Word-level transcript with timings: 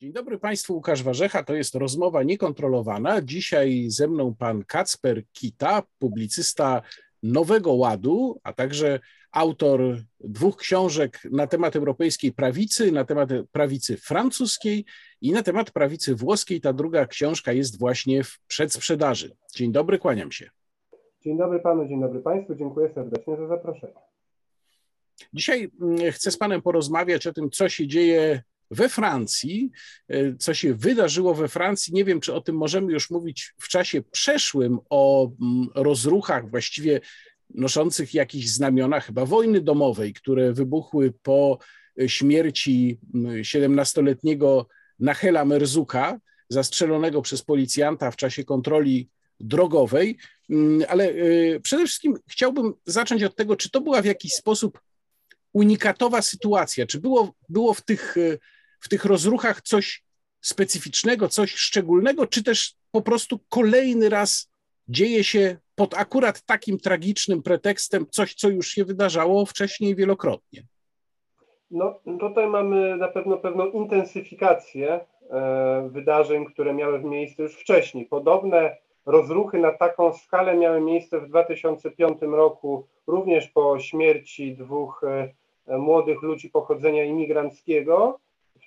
Dzień 0.00 0.12
dobry 0.12 0.38
Państwu, 0.38 0.74
Łukasz 0.74 1.02
Warzecha, 1.02 1.42
to 1.42 1.54
jest 1.54 1.74
rozmowa 1.74 2.22
niekontrolowana. 2.22 3.22
Dzisiaj 3.22 3.84
ze 3.88 4.08
mną 4.08 4.34
pan 4.34 4.64
Kacper 4.64 5.22
Kita, 5.32 5.82
publicysta 5.98 6.82
Nowego 7.22 7.72
Ładu, 7.72 8.40
a 8.42 8.52
także 8.52 9.00
autor 9.32 9.80
dwóch 10.20 10.56
książek 10.56 11.20
na 11.30 11.46
temat 11.46 11.76
europejskiej 11.76 12.32
prawicy, 12.32 12.92
na 12.92 13.04
temat 13.04 13.30
prawicy 13.52 13.96
francuskiej 13.96 14.84
i 15.20 15.32
na 15.32 15.42
temat 15.42 15.70
prawicy 15.70 16.14
włoskiej. 16.14 16.60
Ta 16.60 16.72
druga 16.72 17.06
książka 17.06 17.52
jest 17.52 17.78
właśnie 17.78 18.24
w 18.24 18.38
przedsprzedaży. 18.46 19.36
Dzień 19.54 19.72
dobry, 19.72 19.98
kłaniam 19.98 20.32
się. 20.32 20.50
Dzień 21.24 21.38
dobry 21.38 21.60
panu, 21.60 21.88
dzień 21.88 22.00
dobry 22.00 22.20
państwu, 22.20 22.54
dziękuję 22.54 22.90
serdecznie 22.94 23.36
za 23.36 23.46
zaproszenie. 23.46 23.92
Dzisiaj 25.32 25.70
mm, 25.80 26.12
chcę 26.12 26.30
z 26.30 26.36
panem 26.36 26.62
porozmawiać 26.62 27.26
o 27.26 27.32
tym, 27.32 27.50
co 27.50 27.68
się 27.68 27.86
dzieje 27.86 28.42
we 28.70 28.88
Francji, 28.88 29.70
e, 30.08 30.34
co 30.34 30.54
się 30.54 30.74
wydarzyło 30.74 31.34
we 31.34 31.48
Francji. 31.48 31.94
Nie 31.94 32.04
wiem, 32.04 32.20
czy 32.20 32.34
o 32.34 32.40
tym 32.40 32.56
możemy 32.56 32.92
już 32.92 33.10
mówić 33.10 33.54
w 33.58 33.68
czasie 33.68 34.02
przeszłym, 34.02 34.78
o 34.90 35.30
mm, 35.42 35.68
rozruchach 35.74 36.50
właściwie 36.50 37.00
noszących 37.54 38.14
jakieś 38.14 38.50
znamiona 38.50 39.00
chyba 39.00 39.26
wojny 39.26 39.60
domowej, 39.60 40.12
które 40.12 40.52
wybuchły 40.52 41.12
po 41.22 41.58
śmierci 42.06 42.98
17-letniego 43.40 44.52
mm, 44.52 44.64
Nachela 44.98 45.44
Merzuka, 45.44 46.20
zastrzelonego 46.48 47.22
przez 47.22 47.42
policjanta 47.42 48.10
w 48.10 48.16
czasie 48.16 48.44
kontroli 48.44 49.08
drogowej. 49.40 50.18
Mm, 50.50 50.86
ale 50.88 51.04
e, 51.04 51.60
przede 51.60 51.86
wszystkim 51.86 52.14
chciałbym 52.30 52.74
zacząć 52.86 53.22
od 53.22 53.36
tego, 53.36 53.56
czy 53.56 53.70
to 53.70 53.80
była 53.80 54.02
w 54.02 54.04
jakiś 54.04 54.32
sposób 54.32 54.80
unikatowa 55.52 56.22
sytuacja, 56.22 56.86
czy 56.86 57.00
było, 57.00 57.34
było 57.48 57.74
w 57.74 57.82
tych 57.82 58.16
e, 58.16 58.38
w 58.80 58.88
tych 58.88 59.04
rozruchach 59.04 59.62
coś 59.62 60.02
specyficznego, 60.40 61.28
coś 61.28 61.54
szczególnego, 61.54 62.26
czy 62.26 62.44
też 62.44 62.74
po 62.90 63.02
prostu 63.02 63.38
kolejny 63.48 64.08
raz 64.08 64.50
dzieje 64.88 65.24
się 65.24 65.56
pod 65.74 65.94
akurat 65.94 66.42
takim 66.42 66.78
tragicznym 66.78 67.42
pretekstem 67.42 68.06
coś, 68.10 68.34
co 68.34 68.48
już 68.48 68.68
się 68.68 68.84
wydarzało 68.84 69.46
wcześniej 69.46 69.96
wielokrotnie? 69.96 70.62
No, 71.70 72.00
tutaj 72.20 72.46
mamy 72.46 72.96
na 72.96 73.08
pewno 73.08 73.36
pewną 73.36 73.70
intensyfikację 73.70 75.00
e, 75.30 75.88
wydarzeń, 75.92 76.46
które 76.46 76.74
miały 76.74 77.04
miejsce 77.04 77.42
już 77.42 77.54
wcześniej. 77.54 78.06
Podobne 78.06 78.76
rozruchy 79.06 79.58
na 79.58 79.72
taką 79.72 80.12
skalę 80.12 80.56
miały 80.56 80.80
miejsce 80.80 81.20
w 81.20 81.28
2005 81.28 82.18
roku, 82.22 82.86
również 83.06 83.48
po 83.48 83.78
śmierci 83.78 84.56
dwóch 84.56 85.04
e, 85.66 85.78
młodych 85.78 86.22
ludzi 86.22 86.50
pochodzenia 86.50 87.04
imigranckiego 87.04 88.18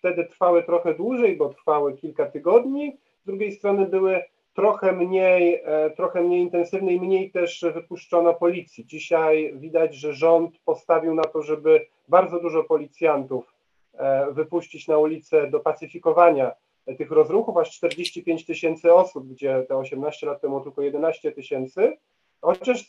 wtedy 0.01 0.25
trwały 0.25 0.63
trochę 0.63 0.93
dłużej, 0.93 1.35
bo 1.35 1.49
trwały 1.49 1.97
kilka 1.97 2.25
tygodni, 2.25 2.97
z 3.23 3.25
drugiej 3.25 3.51
strony 3.51 3.85
były 3.85 4.23
trochę 4.53 4.91
mniej, 4.91 5.61
e, 5.65 5.89
trochę 5.89 6.21
mniej 6.21 6.41
intensywne 6.41 6.93
i 6.93 7.01
mniej 7.01 7.31
też 7.31 7.65
wypuszczono 7.73 8.33
policji. 8.33 8.85
Dzisiaj 8.85 9.53
widać, 9.55 9.95
że 9.95 10.13
rząd 10.13 10.59
postawił 10.65 11.13
na 11.13 11.23
to, 11.23 11.41
żeby 11.41 11.85
bardzo 12.07 12.39
dużo 12.39 12.63
policjantów 12.63 13.53
e, 13.93 14.31
wypuścić 14.31 14.87
na 14.87 14.97
ulicę 14.97 15.47
do 15.47 15.59
pacyfikowania 15.59 16.51
tych 16.97 17.11
rozruchów, 17.11 17.57
aż 17.57 17.71
45 17.71 18.45
tysięcy 18.45 18.93
osób, 18.93 19.27
gdzie 19.27 19.65
te 19.67 19.77
18 19.77 20.27
lat 20.27 20.41
temu 20.41 20.61
tylko 20.61 20.81
11 20.81 21.31
tysięcy. 21.31 21.97
Chociaż, 22.41 22.87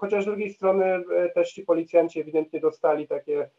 chociaż 0.00 0.22
z 0.22 0.26
drugiej 0.26 0.50
strony 0.50 0.84
e, 0.84 1.28
też 1.28 1.52
ci 1.52 1.62
policjanci 1.62 2.20
ewidentnie 2.20 2.60
dostali 2.60 3.08
takie 3.08 3.50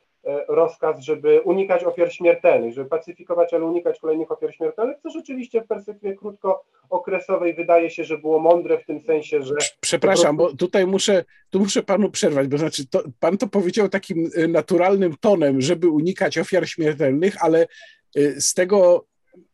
rozkaz, 0.48 1.00
żeby 1.00 1.42
unikać 1.42 1.84
ofiar 1.84 2.14
śmiertelnych, 2.14 2.74
żeby 2.74 2.90
pacyfikować, 2.90 3.54
ale 3.54 3.66
unikać 3.66 4.00
kolejnych 4.00 4.32
ofiar 4.32 4.54
śmiertelnych, 4.54 4.98
co 5.04 5.10
rzeczywiście 5.10 5.62
w 5.62 5.68
perspektywie 5.68 6.16
krótkookresowej 6.16 7.54
wydaje 7.54 7.90
się, 7.90 8.04
że 8.04 8.18
było 8.18 8.40
mądre 8.40 8.78
w 8.78 8.86
tym 8.86 9.00
sensie, 9.00 9.42
że... 9.42 9.56
Przepraszam, 9.82 10.38
bo 10.38 10.56
tutaj 10.56 10.88
muszę, 10.88 11.26
tu 11.50 11.60
muszę 11.60 11.84
panu 11.84 12.12
przerwać, 12.12 12.48
bo 12.48 12.58
znaczy 12.58 12.88
to, 12.88 13.04
pan 13.20 13.38
to 13.38 13.48
powiedział 13.48 13.90
takim 13.90 14.30
e, 14.36 14.48
naturalnym 14.48 15.16
tonem, 15.20 15.62
żeby 15.62 15.90
unikać 15.90 16.38
ofiar 16.38 16.68
śmiertelnych, 16.68 17.36
ale 17.44 17.68
e, 18.16 18.42
z 18.42 18.54
tego 18.54 19.06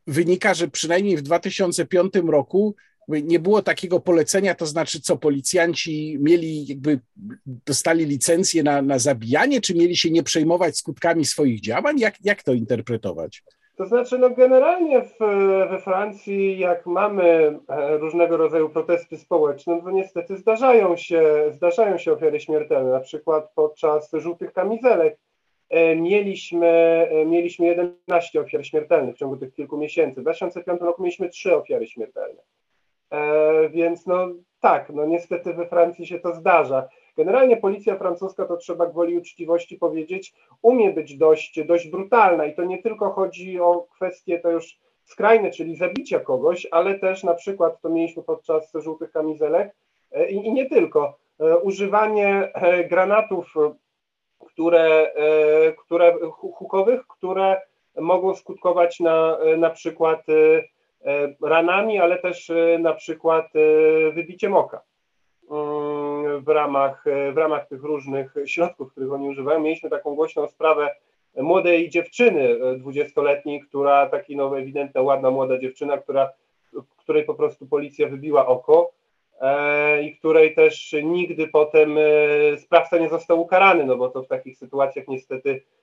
wynika, 0.08 0.54
że 0.54 0.68
przynajmniej 0.68 1.18
w 1.18 1.22
2005 1.22 2.14
roku 2.28 2.76
nie 3.24 3.40
było 3.40 3.62
takiego 3.62 4.00
polecenia, 4.00 4.56
to 4.56 4.66
znaczy 4.66 5.02
co, 5.02 5.18
policjanci 5.18 6.18
mieli 6.20 6.68
jakby, 6.68 7.00
dostali 7.46 8.06
licencję 8.06 8.64
na, 8.64 8.82
na 8.82 9.00
zabijanie, 9.00 9.62
czy 9.62 9.76
mieli 9.76 9.98
się 9.98 10.12
nie 10.12 10.24
przejmować 10.24 10.78
skutkami 10.78 11.26
swoich 11.26 11.62
działań? 11.62 12.00
Jak, 12.00 12.16
jak 12.26 12.44
to 12.44 12.54
interpretować? 12.54 13.44
To 13.82 13.86
znaczy, 13.86 14.18
no 14.18 14.30
generalnie 14.30 15.02
w, 15.02 15.18
we 15.70 15.80
Francji, 15.80 16.60
jak 16.60 16.86
mamy 16.86 17.60
e, 17.68 17.98
różnego 17.98 18.38
rodzaju 18.38 18.70
protesty 18.70 19.18
społeczne, 19.18 19.76
no 19.76 19.82
to 19.82 19.92
niestety 19.92 20.38
zdarzają 20.38 20.98
się, 20.98 21.24
zdarzają 21.52 21.98
się 21.98 22.14
ofiary 22.14 22.40
śmiertelne. 22.40 22.92
Na 22.92 23.00
przykład 23.00 23.52
podczas 23.56 24.12
żółtych 24.14 24.54
kamizelek 24.54 25.18
e, 25.70 25.96
mieliśmy, 25.96 26.68
e, 27.12 27.26
mieliśmy 27.26 27.66
11 27.66 28.42
ofiar 28.42 28.66
śmiertelnych 28.66 29.16
w 29.16 29.18
ciągu 29.18 29.38
tych 29.38 29.54
kilku 29.54 29.78
miesięcy. 29.78 30.20
W 30.20 30.24
2005 30.24 30.82
roku 30.82 31.04
mieliśmy 31.04 31.30
3 31.30 31.56
ofiary 31.56 31.88
śmiertelne. 31.88 32.42
E, 33.12 33.70
więc 33.70 34.08
no 34.08 34.28
tak, 34.60 34.90
no 34.90 35.06
niestety 35.06 35.54
we 35.54 35.68
Francji 35.68 36.08
się 36.08 36.20
to 36.20 36.36
zdarza. 36.36 36.88
Generalnie 37.18 37.58
policja 37.58 37.96
francuska, 37.96 38.46
to 38.46 38.58
trzeba 38.58 38.86
gwoli 38.86 39.18
uczciwości 39.18 39.78
powiedzieć, 39.78 40.34
umie 40.62 40.92
być 40.94 41.18
dość, 41.18 41.64
dość 41.66 41.88
brutalna 41.88 42.46
i 42.46 42.56
to 42.56 42.64
nie 42.64 42.84
tylko 42.84 43.12
chodzi 43.12 43.60
o 43.60 43.88
kwestie 43.96 44.40
to 44.40 44.52
już 44.52 44.78
skrajne, 45.04 45.52
czyli 45.52 45.76
zabicia 45.76 46.20
kogoś, 46.20 46.68
ale 46.72 47.00
też 47.00 47.24
na 47.24 47.34
przykład, 47.34 47.82
to 47.82 47.90
mieliśmy 47.90 48.24
podczas 48.24 48.72
żółtych 48.76 49.12
kamizelek 49.12 49.76
e, 50.12 50.30
i, 50.30 50.36
i 50.36 50.54
nie 50.54 50.70
tylko, 50.70 51.18
e, 51.40 51.58
używanie 51.58 52.52
granatów, 52.90 53.54
które, 54.40 55.14
które 55.86 56.18
hukowych, 56.32 57.08
które 57.08 57.62
mogą 57.98 58.36
skutkować 58.36 59.00
na, 59.00 59.38
na 59.58 59.70
przykład 59.70 60.26
ranami, 61.42 62.00
ale 62.00 62.20
też 62.20 62.50
e, 62.50 62.80
na 62.80 62.94
przykład 62.94 63.46
e, 63.56 64.12
wybiciem 64.12 64.56
oka 64.56 64.82
mm, 65.52 66.44
w 66.44 66.48
ramach, 66.48 67.06
w 67.34 67.38
ramach 67.38 67.68
tych 67.68 67.84
różnych 67.84 68.36
środków, 68.46 68.92
których 68.92 69.14
oni 69.14 69.30
używają. 69.30 69.60
Mieliśmy 69.60 69.90
taką 69.90 70.16
głośną 70.16 70.48
sprawę 70.48 70.96
młodej 71.38 71.90
dziewczyny 71.90 72.58
dwudziestoletniej, 72.78 73.62
która, 73.62 74.10
taki 74.10 74.36
no 74.36 74.60
ewidentna, 74.60 75.02
ładna 75.02 75.32
młoda 75.32 75.58
dziewczyna, 75.58 75.98
która, 75.98 76.30
której 76.98 77.24
po 77.24 77.34
prostu 77.34 77.68
policja 77.68 78.08
wybiła 78.08 78.48
oko 78.48 78.92
i 80.04 80.16
której 80.18 80.56
też 80.56 80.96
nigdy 81.04 81.48
potem 81.48 81.96
sprawca 82.58 82.98
nie 82.98 83.10
został 83.10 83.42
ukarany, 83.42 83.86
no 83.86 83.98
bo 83.98 84.10
to 84.10 84.24
w 84.24 84.28
takich 84.28 84.58
sytuacjach 84.58 85.08
niestety 85.08 85.62
E, 85.62 85.81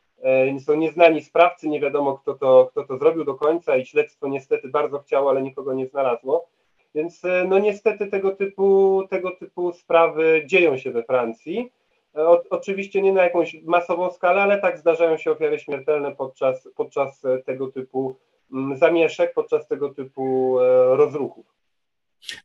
są 0.66 0.74
nieznani 0.74 1.22
sprawcy, 1.22 1.68
nie 1.68 1.80
wiadomo 1.80 2.18
kto 2.18 2.34
to, 2.34 2.68
kto 2.70 2.84
to 2.84 2.98
zrobił 2.98 3.24
do 3.24 3.34
końca 3.34 3.76
i 3.76 3.86
śledztwo 3.86 4.28
niestety 4.28 4.68
bardzo 4.68 4.98
chciało, 4.98 5.30
ale 5.30 5.42
nikogo 5.42 5.74
nie 5.74 5.86
znalazło. 5.86 6.48
Więc 6.94 7.24
e, 7.24 7.44
no 7.48 7.58
niestety 7.58 8.06
tego 8.06 8.30
typu, 8.30 9.02
tego 9.10 9.30
typu 9.30 9.72
sprawy 9.72 10.42
dzieją 10.46 10.78
się 10.78 10.90
we 10.90 11.02
Francji. 11.02 11.72
E, 12.16 12.28
o, 12.28 12.42
oczywiście 12.50 13.02
nie 13.02 13.12
na 13.12 13.22
jakąś 13.22 13.56
masową 13.62 14.10
skalę, 14.10 14.42
ale 14.42 14.60
tak 14.60 14.78
zdarzają 14.78 15.16
się 15.16 15.30
ofiary 15.30 15.58
śmiertelne 15.58 16.16
podczas, 16.16 16.68
podczas 16.76 17.22
tego 17.46 17.72
typu 17.72 18.16
mm, 18.52 18.78
zamieszek, 18.78 19.34
podczas 19.34 19.68
tego 19.68 19.88
typu 19.94 20.56
rozruchów. 20.90 21.46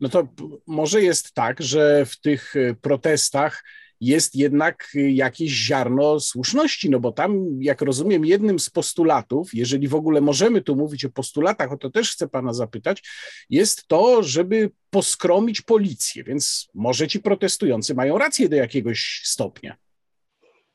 No 0.02 0.10
to 0.10 0.28
może 0.68 1.02
jest 1.02 1.34
tak, 1.34 1.62
że 1.62 2.06
w 2.06 2.20
tych 2.20 2.54
protestach 2.82 3.64
jest 4.06 4.36
jednak 4.36 4.88
jakieś 4.96 5.52
ziarno 5.52 6.20
słuszności, 6.20 6.90
no 6.90 7.00
bo 7.00 7.12
tam, 7.12 7.46
jak 7.60 7.82
rozumiem, 7.82 8.26
jednym 8.26 8.60
z 8.60 8.70
postulatów, 8.70 9.54
jeżeli 9.54 9.88
w 9.88 9.96
ogóle 9.96 10.22
możemy 10.22 10.62
tu 10.62 10.76
mówić 10.76 11.06
o 11.06 11.10
postulatach, 11.10 11.72
o 11.72 11.78
to 11.78 11.90
też 11.90 12.12
chcę 12.12 12.28
pana 12.28 12.54
zapytać, 12.54 13.04
jest 13.50 13.88
to, 13.88 14.24
żeby 14.24 14.72
poskromić 14.90 15.62
policję, 15.62 16.24
więc 16.24 16.70
może 16.74 17.08
ci 17.08 17.20
protestujący 17.20 17.96
mają 17.96 18.18
rację 18.18 18.50
do 18.50 18.56
jakiegoś 18.56 19.22
stopnia. 19.24 19.76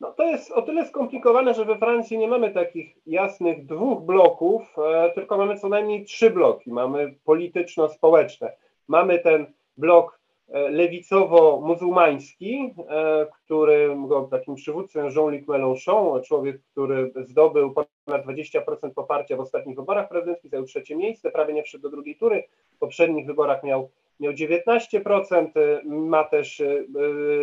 No 0.00 0.12
to 0.12 0.24
jest 0.24 0.50
o 0.50 0.62
tyle 0.62 0.88
skomplikowane, 0.88 1.54
że 1.54 1.64
we 1.64 1.78
Francji 1.78 2.18
nie 2.18 2.28
mamy 2.28 2.50
takich 2.50 2.96
jasnych 3.06 3.66
dwóch 3.66 4.04
bloków, 4.04 4.62
e, 4.78 5.12
tylko 5.14 5.36
mamy 5.36 5.58
co 5.58 5.68
najmniej 5.68 6.04
trzy 6.04 6.30
bloki. 6.30 6.72
Mamy 6.72 7.14
polityczno-społeczne. 7.24 8.52
Mamy 8.88 9.18
ten 9.18 9.46
blok 9.76 10.17
lewicowo-muzułmański, 10.52 12.74
e, 12.88 13.26
którego 13.44 14.28
takim 14.30 14.54
przywódcą 14.54 15.00
Jean-Luc 15.00 15.46
Mélenchon, 15.46 16.22
człowiek, 16.22 16.60
który 16.72 17.12
zdobył 17.16 17.72
ponad 17.72 18.26
20% 18.26 18.90
poparcia 18.94 19.36
w 19.36 19.40
ostatnich 19.40 19.76
wyborach 19.76 20.08
prezydenckich, 20.08 20.50
zajął 20.50 20.66
trzecie 20.66 20.96
miejsce, 20.96 21.30
prawie 21.30 21.54
nie 21.54 21.62
wszedł 21.62 21.82
do 21.82 21.90
drugiej 21.90 22.16
tury, 22.16 22.44
w 22.72 22.78
poprzednich 22.78 23.26
wyborach 23.26 23.64
miał, 23.64 23.90
miał 24.20 24.32
19%, 24.32 25.48
ma 25.84 26.24
też 26.24 26.62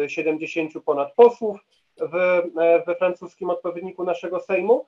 70 0.08 0.76
e, 0.76 0.80
ponad 0.80 1.14
posłów 1.14 1.60
w, 1.98 2.42
we 2.86 2.96
francuskim 2.96 3.50
odpowiedniku 3.50 4.04
naszego 4.04 4.40
Sejmu. 4.40 4.86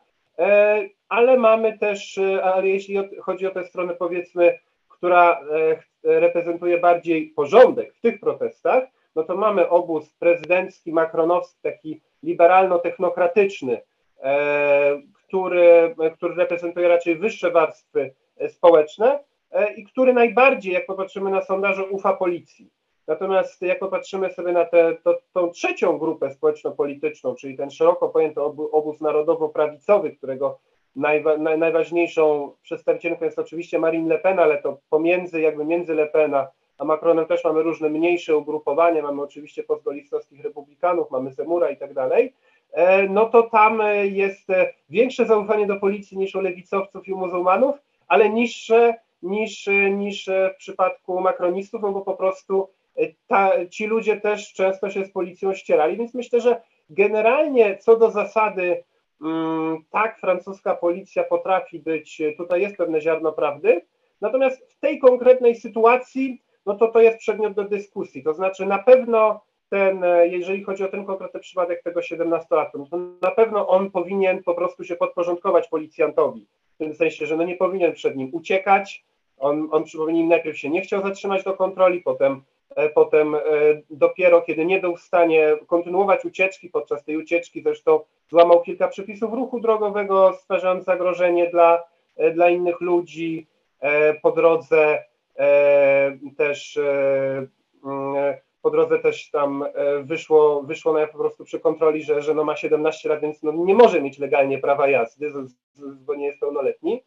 ale 1.09 1.37
mamy 1.37 1.77
też, 1.77 2.19
ale 2.43 2.67
jeśli 2.67 2.97
chodzi 3.21 3.47
o 3.47 3.51
tę 3.51 3.65
stronę 3.65 3.93
powiedzmy, 3.93 4.59
która 4.97 5.41
reprezentuje 6.03 6.77
bardziej 6.77 7.27
porządek 7.27 7.93
w 7.93 8.01
tych 8.01 8.19
protestach, 8.19 8.83
no 9.15 9.23
to 9.23 9.37
mamy 9.37 9.69
obóz 9.69 10.13
prezydencki, 10.19 10.93
makronowski, 10.93 11.59
taki 11.61 12.01
liberalno-technokratyczny, 12.23 13.81
który, 15.13 15.95
który 16.15 16.35
reprezentuje 16.35 16.87
raczej 16.87 17.15
wyższe 17.15 17.51
warstwy 17.51 18.13
społeczne 18.49 19.19
i 19.75 19.83
który 19.83 20.13
najbardziej, 20.13 20.73
jak 20.73 20.85
popatrzymy 20.85 21.31
na 21.31 21.41
sondaże, 21.41 21.85
ufa 21.85 22.13
policji. 22.13 22.69
Natomiast 23.07 23.61
jak 23.61 23.79
popatrzymy 23.79 24.29
sobie 24.29 24.51
na 24.51 24.65
tę 24.65 24.97
tą 25.33 25.51
trzecią 25.51 25.97
grupę 25.97 26.31
społeczno-polityczną, 26.31 27.35
czyli 27.35 27.57
ten 27.57 27.71
szeroko 27.71 28.09
pojęty 28.09 28.41
obóz 28.71 29.01
narodowo-prawicowy, 29.01 30.11
którego 30.11 30.59
najwa, 30.97 31.37
naj, 31.37 31.57
najważniejszą 31.57 32.51
przedstawicielką 32.63 33.25
jest 33.25 33.39
oczywiście 33.39 33.79
Marine 33.79 34.09
Le 34.09 34.19
Pen, 34.19 34.39
ale 34.39 34.61
to 34.61 34.77
pomiędzy, 34.89 35.41
jakby 35.41 35.65
między 35.65 35.93
Le 35.93 36.07
Pen 36.07 36.35
a, 36.35 36.47
Macronem 36.85 37.25
też 37.25 37.43
mamy 37.43 37.63
różne 37.63 37.89
mniejsze 37.89 38.37
ugrupowania, 38.37 39.01
mamy 39.01 39.21
oczywiście 39.21 39.63
postgolistowskich 39.63 40.43
republikanów, 40.43 41.11
mamy 41.11 41.33
Zemura 41.33 41.69
i 41.69 41.77
tak 41.77 41.93
dalej, 41.93 42.33
e, 42.71 43.09
no 43.09 43.25
to 43.25 43.43
tam 43.43 43.81
jest 44.03 44.49
e, 44.49 44.73
większe 44.89 45.25
zaufanie 45.25 45.67
do 45.67 45.75
policji 45.75 46.17
niż 46.17 46.35
u 46.35 46.41
lewicowców 46.41 47.07
i 47.07 47.13
u 47.13 47.17
muzułmanów, 47.17 47.75
ale 48.07 48.29
niższe 48.29 48.93
niż, 49.23 49.69
niż 49.91 50.29
w 50.53 50.57
przypadku 50.57 51.21
makronistów, 51.21 51.81
no 51.81 51.91
bo 51.91 52.01
po 52.01 52.13
prostu 52.13 52.69
ta, 53.27 53.51
ci 53.69 53.85
ludzie 53.85 54.21
też 54.21 54.53
często 54.53 54.89
się 54.89 55.05
z 55.05 55.11
policją 55.11 55.53
ścierali, 55.53 55.97
więc 55.97 56.13
myślę, 56.13 56.41
że 56.41 56.61
generalnie 56.89 57.77
co 57.77 57.97
do 57.97 58.11
zasady 58.11 58.83
tak, 59.91 60.19
francuska 60.19 60.75
policja 60.75 61.23
potrafi 61.23 61.79
być, 61.79 62.21
tutaj 62.37 62.61
jest 62.61 62.77
pewne 62.77 63.01
ziarno 63.01 63.31
prawdy, 63.31 63.81
natomiast 64.21 64.71
w 64.71 64.79
tej 64.79 64.99
konkretnej 64.99 65.55
sytuacji, 65.55 66.41
no 66.65 66.75
to 66.75 66.87
to 66.87 67.01
jest 67.01 67.17
przedmiot 67.17 67.53
do 67.53 67.63
dyskusji, 67.63 68.23
to 68.23 68.33
znaczy 68.33 68.65
na 68.65 68.79
pewno 68.79 69.41
ten, 69.69 70.03
jeżeli 70.23 70.63
chodzi 70.63 70.83
o 70.83 70.87
ten 70.87 71.05
konkretny 71.05 71.39
przypadek 71.39 71.83
tego 71.83 71.99
17-latka, 71.99 72.77
no 72.77 72.85
to 72.91 72.97
na 73.21 73.31
pewno 73.31 73.67
on 73.67 73.91
powinien 73.91 74.43
po 74.43 74.53
prostu 74.53 74.83
się 74.83 74.95
podporządkować 74.95 75.67
policjantowi, 75.67 76.47
w 76.75 76.77
tym 76.77 76.95
sensie, 76.95 77.25
że 77.25 77.37
no 77.37 77.43
nie 77.43 77.55
powinien 77.55 77.93
przed 77.93 78.15
nim 78.15 78.29
uciekać, 78.31 79.05
on, 79.37 79.67
on 79.71 79.83
przypomnij, 79.83 80.23
najpierw 80.23 80.57
się 80.57 80.69
nie 80.69 80.81
chciał 80.81 81.01
zatrzymać 81.01 81.43
do 81.43 81.53
kontroli, 81.53 82.01
potem 82.01 82.41
E, 82.77 82.89
potem 82.89 83.35
e, 83.35 83.39
dopiero 83.89 84.41
kiedy 84.41 84.65
nie 84.65 84.79
był 84.79 84.95
w 84.95 85.01
stanie 85.01 85.57
kontynuować 85.67 86.25
ucieczki, 86.25 86.69
podczas 86.69 87.03
tej 87.03 87.17
ucieczki 87.17 87.61
zresztą 87.61 87.99
złamał 88.29 88.61
kilka 88.61 88.87
przepisów 88.87 89.33
ruchu 89.33 89.59
drogowego, 89.59 90.33
stwarzając 90.33 90.85
zagrożenie 90.85 91.49
dla, 91.49 91.83
e, 92.15 92.31
dla 92.31 92.49
innych 92.49 92.81
ludzi. 92.81 93.47
Po 94.21 94.31
drodze 94.31 95.03
też 96.37 96.79
mm, 97.83 98.33
po 98.61 98.69
drodze 98.69 98.99
też 98.99 99.29
tam 99.31 99.65
wyszło, 100.03 100.63
wyszło 100.63 100.93
na 100.93 101.07
po 101.07 101.17
prostu 101.17 101.45
przy 101.45 101.59
kontroli, 101.59 102.03
że, 102.03 102.21
że 102.21 102.33
no 102.33 102.43
ma 102.43 102.55
17 102.55 103.09
lat, 103.09 103.21
więc 103.21 103.43
no 103.43 103.51
nie 103.51 103.75
może 103.75 104.01
mieć 104.01 104.19
legalnie 104.19 104.57
prawa 104.57 104.87
jazdy, 104.87 105.31
bo 105.77 106.15
nie 106.15 106.25
jest 106.25 106.39
pełnoletni. 106.39 107.03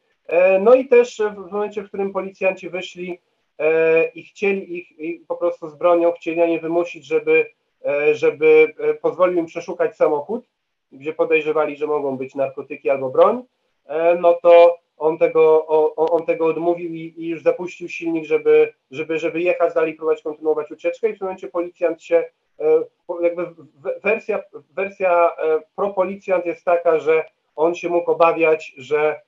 No 0.61 0.75
i 0.75 0.89
też 0.89 1.23
w 1.49 1.53
momencie, 1.53 1.83
w 1.83 1.89
którym 1.89 2.13
policjanci 2.13 2.71
wyszli 2.71 3.19
E, 3.61 4.05
i 4.15 4.23
chcieli 4.23 4.77
ich 4.79 4.99
i 4.99 5.25
po 5.29 5.37
prostu 5.37 5.69
z 5.69 5.75
bronią 5.75 6.13
chcieli 6.13 6.37
na 6.37 6.47
nie 6.47 6.61
wymusić, 6.61 7.07
żeby, 7.07 7.47
e, 7.85 8.15
żeby 8.15 8.75
e, 8.79 8.95
pozwolił 8.95 9.39
im 9.39 9.47
przeszukać 9.47 9.97
samochód, 9.97 10.45
gdzie 10.93 11.13
podejrzewali, 11.13 11.77
że 11.77 11.87
mogą 11.87 12.17
być 12.17 12.35
narkotyki 12.35 12.91
albo 12.91 13.11
broń, 13.11 13.43
no 14.21 14.35
to 14.43 14.79
on 14.99 15.19
tego, 15.19 15.67
on 15.97 16.27
tego 16.27 16.47
odmówił 16.47 16.95
i, 16.95 17.15
i 17.17 17.29
już 17.29 17.43
zapuścił 17.43 17.89
silnik, 17.89 18.25
żeby, 18.25 18.73
żeby, 18.91 19.19
żeby 19.19 19.41
jechać 19.41 19.75
dalej, 19.75 19.95
próbować 19.95 20.23
kontynuować 20.23 20.71
ucieczkę. 20.71 21.09
I 21.09 21.15
w 21.15 21.19
tym 21.19 21.27
momencie 21.27 21.49
policjant 21.49 22.03
się, 22.03 22.25
jakby 23.23 23.47
wersja, 24.03 24.43
wersja 24.71 25.31
pro-policjant 25.77 26.47
jest 26.47 26.65
taka, 26.65 26.99
że 26.99 27.25
on 27.57 27.75
się 27.75 27.89
mógł 27.89 28.11
obawiać, 28.11 28.75
że 28.77 29.21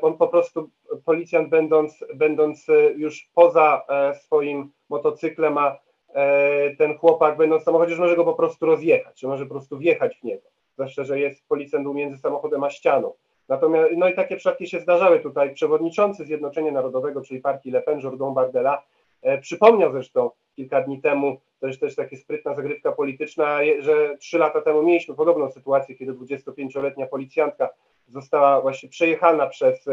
on 0.00 0.16
po 0.16 0.28
prostu 0.28 0.70
policjant 1.04 1.48
będąc, 1.48 2.04
będąc 2.14 2.68
e, 2.68 2.92
już 2.92 3.30
poza 3.34 3.82
e, 3.88 4.14
swoim 4.14 4.72
motocyklem, 4.88 5.58
a 5.58 5.78
e, 6.14 6.76
ten 6.76 6.98
chłopak 6.98 7.36
będąc 7.36 7.62
w 7.62 7.64
samochodzie, 7.64 7.94
że 7.94 8.02
może 8.02 8.16
go 8.16 8.24
po 8.24 8.34
prostu 8.34 8.66
rozjechać, 8.66 9.20
że 9.20 9.28
może 9.28 9.46
po 9.46 9.54
prostu 9.54 9.78
wjechać 9.78 10.16
w 10.16 10.24
niego, 10.24 10.48
zwłaszcza, 10.74 11.04
że 11.04 11.20
jest 11.20 11.48
policjant 11.48 11.84
był 11.84 11.94
między 11.94 12.18
samochodem 12.18 12.64
a 12.64 12.70
ścianą. 12.70 13.12
Natomiast, 13.48 13.90
no 13.96 14.08
i 14.08 14.14
takie 14.14 14.36
przypadki 14.36 14.66
się 14.66 14.80
zdarzały 14.80 15.20
tutaj. 15.20 15.54
Przewodniczący 15.54 16.24
Zjednoczenia 16.24 16.72
Narodowego, 16.72 17.22
czyli 17.22 17.40
partii 17.40 17.70
Le 17.70 17.82
Pen, 17.82 18.00
Jourdan 18.00 18.34
Bardella, 18.34 18.82
e, 19.22 19.38
przypomniał 19.38 19.92
zresztą 19.92 20.30
kilka 20.56 20.80
dni 20.80 21.00
temu, 21.00 21.40
to 21.60 21.66
jest 21.66 21.80
też 21.80 21.96
taka 21.96 22.16
sprytna 22.16 22.54
zagrywka 22.54 22.92
polityczna, 22.92 23.58
że 23.78 24.16
trzy 24.18 24.38
lata 24.38 24.60
temu 24.60 24.82
mieliśmy 24.82 25.14
podobną 25.14 25.50
sytuację, 25.50 25.94
kiedy 25.94 26.12
25-letnia 26.12 27.06
policjantka 27.06 27.68
została 28.08 28.60
właśnie 28.60 28.88
przejechana 28.88 29.46
przez 29.46 29.88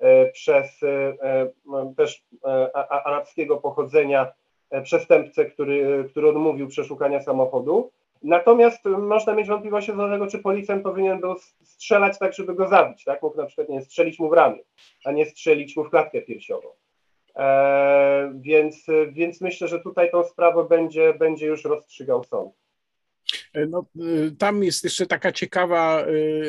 E, 0.00 0.30
przez 0.32 0.82
e, 0.82 0.88
e, 1.22 1.94
też 1.96 2.24
arabskiego 3.04 3.56
pochodzenia 3.56 4.32
przestępcę, 4.82 5.44
który, 5.44 6.04
który 6.10 6.28
odmówił 6.28 6.68
przeszukania 6.68 7.20
samochodu. 7.22 7.90
Natomiast 8.22 8.84
można 8.84 9.34
mieć 9.34 9.48
wątpliwości 9.48 9.90
co 9.90 9.96
do 9.96 10.08
tego, 10.08 10.26
czy 10.26 10.38
policjant 10.38 10.82
powinien 10.82 11.20
był 11.20 11.34
strzelać 11.62 12.18
tak, 12.18 12.34
żeby 12.34 12.54
go 12.54 12.68
zabić. 12.68 13.04
Tak? 13.04 13.22
Mógł 13.22 13.36
na 13.36 13.46
przykład 13.46 13.68
nie 13.68 13.82
strzelić 13.82 14.18
mu 14.18 14.30
w 14.30 14.32
ramię, 14.32 14.58
a 15.04 15.12
nie 15.12 15.26
strzelić 15.26 15.76
mu 15.76 15.84
w 15.84 15.90
klatkę 15.90 16.22
piersiową. 16.22 16.68
E, 17.36 18.32
więc, 18.40 18.86
więc 19.12 19.40
myślę, 19.40 19.68
że 19.68 19.80
tutaj 19.80 20.10
tą 20.10 20.24
sprawę 20.24 20.64
będzie, 20.64 21.14
będzie 21.14 21.46
już 21.46 21.64
rozstrzygał 21.64 22.24
sąd. 22.24 22.52
No, 23.68 23.84
tam 24.38 24.64
jest 24.64 24.84
jeszcze 24.84 25.06
taka 25.06 25.32
ciekawa 25.32 26.06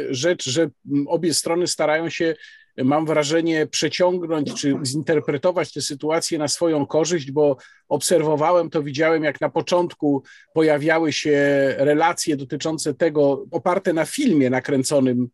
rzecz, 0.10 0.50
że 0.50 0.70
obie 1.08 1.34
strony 1.34 1.68
starają 1.68 2.10
się 2.10 2.36
mam 2.78 3.06
wrażenie, 3.06 3.68
przeciągnąć 3.68 4.54
czy 4.54 4.76
zinterpretować 4.84 5.74
tę 5.74 5.82
sytuację 5.82 6.38
na 6.38 6.48
swoją 6.48 6.86
korzyść, 6.86 7.32
bo 7.32 7.58
obserwowałem 7.90 8.70
to, 8.70 8.84
widziałem, 8.84 9.24
jak 9.24 9.42
na 9.42 9.50
początku 9.50 10.24
pojawiały 10.54 11.14
się 11.14 11.38
relacje 11.78 12.38
dotyczące 12.38 12.94
tego, 12.94 13.46
oparte 13.52 13.94
na 13.94 14.06
filmie 14.06 14.50
nakręconym 14.50 15.30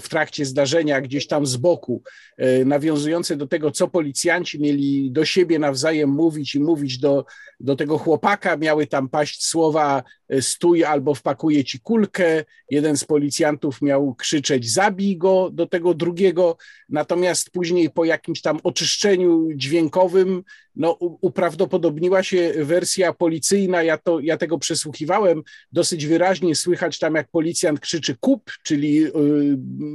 w 0.00 0.08
trakcie 0.08 0.44
zdarzenia 0.44 1.00
gdzieś 1.00 1.26
tam 1.26 1.46
z 1.46 1.56
boku, 1.56 2.02
e, 2.36 2.64
nawiązujące 2.64 3.36
do 3.36 3.46
tego, 3.46 3.70
co 3.70 3.88
policjanci 3.88 4.60
mieli 4.60 5.10
do 5.10 5.24
siebie 5.24 5.58
nawzajem 5.58 6.10
mówić 6.10 6.54
i 6.54 6.60
mówić 6.60 6.98
do, 6.98 7.24
do 7.60 7.76
tego 7.76 7.98
chłopaka. 7.98 8.56
Miały 8.56 8.86
tam 8.86 9.08
paść 9.08 9.44
słowa 9.44 10.02
e, 10.28 10.42
stój 10.42 10.84
albo 10.84 11.14
wpakuję 11.14 11.64
ci 11.64 11.80
kulkę. 11.80 12.44
Jeden 12.70 12.96
z 12.96 13.04
policjantów 13.04 13.82
miał 13.82 14.14
krzyczeć 14.14 14.72
zabij 14.72 15.16
go 15.16 15.50
do 15.50 15.66
tego 15.66 15.94
drugiego, 15.94 16.56
natomiast 16.88 17.50
później 17.50 17.90
po 17.90 18.04
jakimś 18.04 18.40
tam 18.40 18.58
oczyszczeniu 18.62 19.48
dźwiękowym 19.54 20.42
no, 20.76 20.98
uprawdopodobniła 21.00 22.22
się 22.22 22.52
wersja 22.56 23.12
policyjna, 23.12 23.82
ja, 23.82 23.98
to, 23.98 24.20
ja 24.20 24.36
tego 24.36 24.58
przesłuchiwałem, 24.58 25.42
dosyć 25.72 26.06
wyraźnie 26.06 26.54
słychać 26.54 26.98
tam, 26.98 27.14
jak 27.14 27.28
policjant 27.28 27.80
krzyczy 27.80 28.16
kup, 28.20 28.50
czyli 28.62 28.94
yy, 28.94 29.10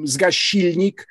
zgaś 0.04 0.38
silnik, 0.38 1.08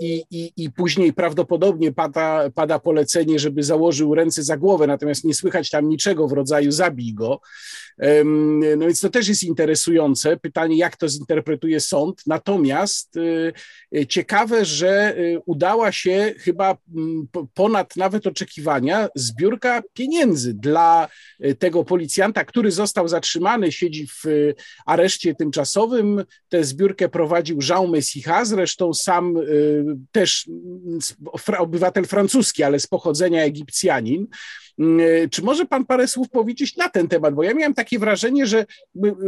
i, 0.00 0.24
i, 0.30 0.52
i 0.56 0.70
później 0.70 1.12
prawdopodobnie 1.12 1.92
pada, 1.92 2.50
pada 2.54 2.78
polecenie, 2.78 3.38
żeby 3.38 3.62
założył 3.62 4.14
ręce 4.14 4.42
za 4.42 4.56
głowę, 4.56 4.86
natomiast 4.86 5.24
nie 5.24 5.34
słychać 5.34 5.70
tam 5.70 5.88
niczego 5.88 6.28
w 6.28 6.32
rodzaju 6.32 6.72
zabij 6.72 7.14
go. 7.14 7.40
No 8.76 8.86
więc 8.86 9.00
to 9.00 9.10
też 9.10 9.28
jest 9.28 9.42
interesujące. 9.42 10.36
Pytanie, 10.36 10.76
jak 10.76 10.96
to 10.96 11.08
zinterpretuje 11.08 11.80
sąd. 11.80 12.22
Natomiast 12.26 13.14
e, 13.92 14.06
ciekawe, 14.06 14.64
że 14.64 15.16
e, 15.16 15.38
udała 15.46 15.92
się 15.92 16.34
chyba 16.38 16.76
ponad 17.54 17.96
nawet 17.96 18.26
oczekiwania 18.26 19.08
zbiórka 19.14 19.82
pieniędzy 19.92 20.54
dla 20.54 21.08
tego 21.58 21.84
policjanta, 21.84 22.44
który 22.44 22.70
został 22.70 23.08
zatrzymany, 23.08 23.72
siedzi 23.72 24.06
w 24.06 24.24
areszcie 24.86 25.34
tymczasowym. 25.34 26.24
Tę 26.48 26.64
zbiórkę 26.64 27.08
prowadził 27.08 27.58
Jean 27.68 27.90
Messiha, 27.90 28.44
zresztą 28.44 28.94
sam 28.94 29.35
Y, 29.42 29.84
też 30.12 30.48
obywatel 31.58 32.04
francuski, 32.04 32.62
ale 32.62 32.80
z 32.80 32.86
pochodzenia 32.86 33.44
Egipcjanin. 33.44 34.26
Y, 34.80 35.28
czy 35.30 35.42
może 35.42 35.66
pan 35.66 35.86
parę 35.86 36.08
słów 36.08 36.30
powiedzieć 36.30 36.76
na 36.76 36.88
ten 36.88 37.08
temat? 37.08 37.34
Bo 37.34 37.42
ja 37.42 37.54
miałem 37.54 37.74
takie 37.74 37.98
wrażenie, 37.98 38.46
że 38.46 38.66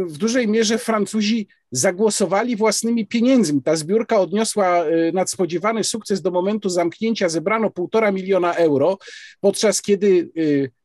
w 0.07 0.17
dużej 0.17 0.47
mierze 0.47 0.77
Francuzi 0.77 1.47
zagłosowali 1.71 2.55
własnymi 2.55 3.07
pieniędzmi. 3.07 3.61
Ta 3.61 3.75
zbiórka 3.75 4.19
odniosła 4.19 4.85
y, 4.85 5.11
nadspodziewany 5.13 5.83
sukces 5.83 6.21
do 6.21 6.31
momentu 6.31 6.69
zamknięcia, 6.69 7.29
zebrano 7.29 7.69
półtora 7.69 8.11
miliona 8.11 8.53
euro, 8.53 8.97
podczas 9.41 9.81
kiedy 9.81 10.29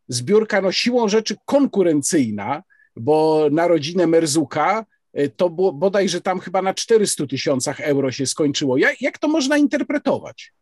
zbiórka 0.09 0.61
no, 0.61 0.73
siłą 0.73 1.09
rzeczy 1.09 1.37
konkurencyjna, 1.45 2.63
bo 2.97 3.49
na 3.51 3.69
rodzinę 3.69 4.07
Merzuka 4.07 4.85
to 5.37 5.51
było 5.51 5.73
bodajże 5.73 6.21
tam 6.21 6.41
chyba 6.41 6.63
na 6.63 6.75
400 6.75 7.27
tysiącach 7.27 7.81
euro 7.81 8.13
się 8.13 8.27
skończyło. 8.27 8.77
Jak, 8.77 9.03
jak 9.03 9.19
to 9.19 9.29
można 9.29 9.57
interpretować? 9.57 10.53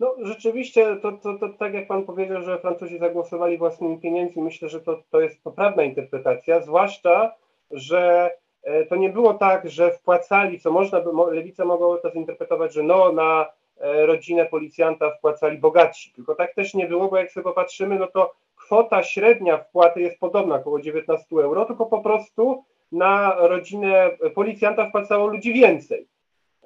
No 0.00 0.14
rzeczywiście, 0.22 0.96
to, 0.96 1.12
to, 1.12 1.38
to, 1.38 1.48
tak 1.48 1.74
jak 1.74 1.86
Pan 1.86 2.04
powiedział, 2.04 2.42
że 2.42 2.58
Francuzi 2.58 2.98
zagłosowali 2.98 3.58
własnymi 3.58 3.98
pieniędzmi, 3.98 4.42
myślę, 4.42 4.68
że 4.68 4.80
to, 4.80 5.02
to 5.10 5.20
jest 5.20 5.42
poprawna 5.42 5.82
interpretacja, 5.82 6.62
zwłaszcza, 6.62 7.32
że 7.70 8.30
e, 8.62 8.86
to 8.86 8.96
nie 8.96 9.10
było 9.10 9.34
tak, 9.34 9.70
że 9.70 9.90
wpłacali, 9.92 10.60
co 10.60 10.70
można 10.70 11.00
by, 11.00 11.10
lewica 11.34 11.64
mogła 11.64 11.98
to 11.98 12.10
zinterpretować, 12.10 12.74
że 12.74 12.82
no 12.82 13.12
na 13.12 13.46
e, 13.80 14.06
rodzinę 14.06 14.46
policjanta 14.46 15.10
wpłacali 15.10 15.58
bogatsi, 15.58 16.12
tylko 16.12 16.34
tak 16.34 16.54
też 16.54 16.74
nie 16.74 16.86
było, 16.86 17.08
bo 17.08 17.16
jak 17.16 17.32
sobie 17.32 17.44
popatrzymy, 17.44 17.98
no 17.98 18.06
to 18.06 18.34
kwota 18.56 19.02
średnia 19.02 19.58
wpłaty 19.58 20.00
jest 20.00 20.18
podobna, 20.18 20.54
około 20.54 20.80
19 20.80 21.26
euro, 21.30 21.64
tylko 21.64 21.86
po 21.86 22.00
prostu 22.00 22.64
na 22.92 23.34
rodzinę 23.38 24.10
policjanta 24.34 24.88
wpłacało 24.88 25.26
ludzi 25.26 25.52
więcej. 25.52 26.06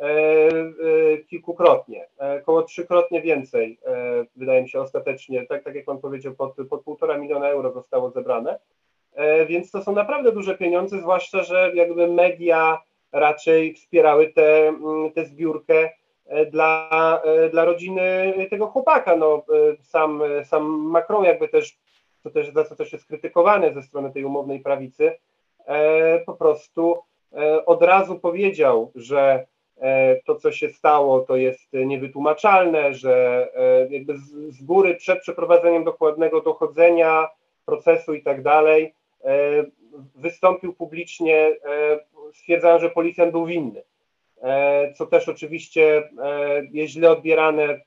E, 0.00 0.06
e, 0.50 1.18
kilkukrotnie, 1.18 2.06
e, 2.20 2.40
około 2.42 2.62
trzykrotnie 2.62 3.22
więcej, 3.22 3.78
wydaje 4.36 4.62
mi 4.62 4.68
się 4.68 4.80
ostatecznie, 4.80 5.46
tak, 5.46 5.64
tak 5.64 5.74
jak 5.74 5.84
pan 5.84 5.98
powiedział, 5.98 6.34
pod, 6.34 6.56
pod 6.70 6.82
półtora 6.82 7.18
miliona 7.18 7.48
euro 7.48 7.72
zostało 7.72 8.10
zebrane, 8.10 8.58
więc 9.46 9.70
to 9.70 9.82
są 9.82 9.92
naprawdę 9.92 10.32
duże 10.32 10.58
pieniądze, 10.58 11.00
zwłaszcza, 11.00 11.42
że 11.42 11.72
jakby 11.74 12.06
media 12.06 12.82
raczej 13.12 13.74
wspierały 13.74 14.32
tę 14.32 14.74
te 15.14 15.24
zbiórkę 15.24 15.90
dla, 16.50 16.90
dla 17.50 17.64
rodziny 17.64 18.34
tego 18.50 18.66
chłopaka. 18.66 19.16
No, 19.16 19.44
sam, 19.82 20.22
sam 20.44 20.64
Macron 20.64 21.24
jakby 21.24 21.48
też, 21.48 21.78
to 22.22 22.30
też, 22.30 22.50
za 22.50 22.64
co 22.64 22.76
też 22.76 22.92
jest 22.92 23.06
krytykowane 23.06 23.74
ze 23.74 23.82
strony 23.82 24.12
tej 24.12 24.24
umownej 24.24 24.60
prawicy, 24.60 25.12
po 26.26 26.34
prostu 26.34 26.98
od 27.66 27.82
razu 27.82 28.18
powiedział, 28.18 28.92
że 28.94 29.46
E, 29.80 30.20
to, 30.26 30.34
co 30.34 30.52
się 30.52 30.70
stało, 30.70 31.20
to 31.20 31.36
jest 31.36 31.72
niewytłumaczalne, 31.72 32.94
że 32.94 33.48
e, 33.54 33.94
jakby 33.94 34.18
z, 34.48 34.62
góry 34.64 34.94
przed 34.94 35.20
przeprowadzeniem 35.20 35.84
dokładnego 35.84 36.40
dochodzenia, 36.40 37.28
procesu 37.64 38.14
i 38.14 38.22
tak 38.22 38.42
dalej, 38.42 38.94
e, 39.24 39.30
wystąpił 40.14 40.74
publicznie, 40.74 41.56
stwierdzając, 42.32 42.82
że 42.82 42.90
policjant 42.90 43.32
był 43.32 43.46
winny. 43.46 43.82
Co 44.94 45.06
też 45.06 45.28
oczywiście 45.28 46.08
jest 46.72 46.92
źle 46.92 47.10
odbierane 47.10 47.80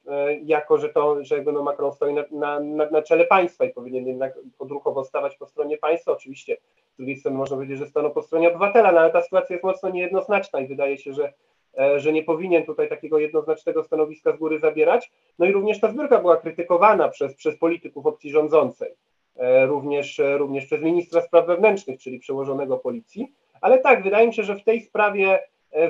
jako, 0.44 0.78
że 0.78 0.90
to, 0.90 1.24
że 1.24 1.42
no 1.42 1.64
Macron 1.64 1.92
stoi 1.92 2.14
na, 2.14 2.24
na, 2.60 2.90
na 2.92 3.02
czele 3.02 3.26
państwa 3.26 3.66
i 3.66 3.74
powinien 3.74 4.08
jednak 4.08 4.34
odruchowo 4.60 5.04
stawać 5.04 5.38
po 5.38 5.48
stronie 5.48 5.78
państwa. 5.78 6.12
Oczywiście 6.12 6.58
z 6.94 6.98
drugiej 6.98 7.18
strony 7.18 7.38
można 7.38 7.56
powiedzieć, 7.56 7.78
że 7.80 7.88
stanął 7.88 8.12
po 8.12 8.22
stronie 8.22 8.50
obywatela, 8.50 8.92
no 8.92 9.00
ale 9.00 9.12
ta 9.12 9.22
sytuacja 9.22 9.54
jest 9.54 9.64
mocno 9.64 9.90
niejednoznaczna 9.90 10.60
i 10.60 10.68
wydaje 10.68 10.98
się, 10.98 11.14
że 11.14 11.34
E, 11.78 12.00
że 12.00 12.14
nie 12.14 12.24
powinien 12.24 12.66
tutaj 12.66 12.90
takiego 12.90 13.20
jednoznacznego 13.20 13.84
stanowiska 13.84 14.32
z 14.32 14.38
góry 14.38 14.60
zabierać. 14.60 15.12
No 15.40 15.46
i 15.46 15.52
również 15.52 15.80
ta 15.80 15.92
zbiórka 15.92 16.20
była 16.20 16.38
krytykowana 16.38 17.10
przez, 17.10 17.36
przez 17.36 17.58
polityków 17.58 18.06
opcji 18.06 18.32
rządzącej, 18.32 18.92
e, 19.36 19.66
również, 19.66 20.20
e, 20.20 20.38
również 20.38 20.66
przez 20.66 20.82
ministra 20.82 21.22
spraw 21.22 21.48
wewnętrznych, 21.48 22.00
czyli 22.00 22.20
przełożonego 22.20 22.78
policji. 22.78 23.32
Ale 23.62 23.80
tak, 23.80 24.04
wydaje 24.04 24.28
mi 24.28 24.34
się, 24.34 24.44
że 24.44 24.56
w 24.56 24.64
tej 24.64 24.82
sprawie 24.82 25.40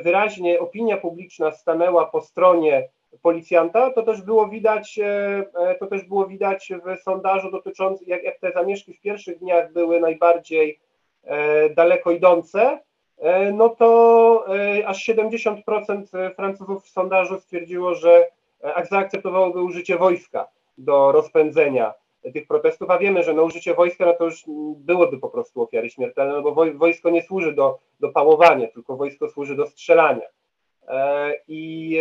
wyraźnie 0.03 0.60
opinia 0.60 0.98
publiczna 0.98 1.51
stanęła 1.51 2.06
po 2.06 2.22
stronie 2.22 2.89
policjanta, 3.22 3.91
to 3.91 4.03
też 4.03 4.22
było 4.22 4.48
widać, 4.48 5.00
to 5.79 5.88
też 5.88 6.03
było 6.03 6.27
widać 6.27 6.74
w 6.86 7.01
sondażu 7.01 7.51
dotyczącym, 7.51 8.08
jak, 8.08 8.24
jak 8.24 8.39
te 8.39 8.51
zamieszki 8.51 8.94
w 8.94 9.01
pierwszych 9.01 9.39
dniach 9.39 9.74
były 9.74 10.00
najbardziej 10.00 10.79
daleko 11.75 12.12
idące, 12.12 12.79
E, 13.17 13.51
no 13.51 13.70
to 13.70 14.46
e, 14.56 14.88
aż 14.88 15.10
70% 15.10 16.34
Francuzów 16.36 16.86
w 16.86 16.89
sondażu 16.89 17.39
stwierdziło, 17.39 17.96
że 17.96 18.27
e, 18.63 18.86
zaakceptowałoby 18.86 19.62
użycie 19.62 19.98
wojska 19.98 20.48
do 20.77 21.12
rozpędzenia 21.12 21.94
tych 22.34 22.48
protestów, 22.48 22.89
a 22.89 22.98
wiemy, 22.98 23.24
że 23.24 23.34
na 23.34 23.41
użycie 23.41 23.74
wojska 23.74 24.05
no 24.05 24.13
to 24.13 24.25
już 24.25 24.43
byłyby 24.77 25.17
po 25.17 25.29
prostu 25.29 25.62
ofiary 25.62 25.89
śmiertelne, 25.89 26.34
no 26.34 26.41
bo 26.41 26.65
wojsko 26.74 27.10
nie 27.10 27.22
służy 27.22 27.53
do, 27.53 27.79
do 28.00 28.10
pałowania, 28.10 28.67
tylko 28.67 28.98
wojsko 28.98 29.29
służy 29.29 29.55
do 29.55 29.67
strzelania. 29.67 30.25
I, 31.48 32.00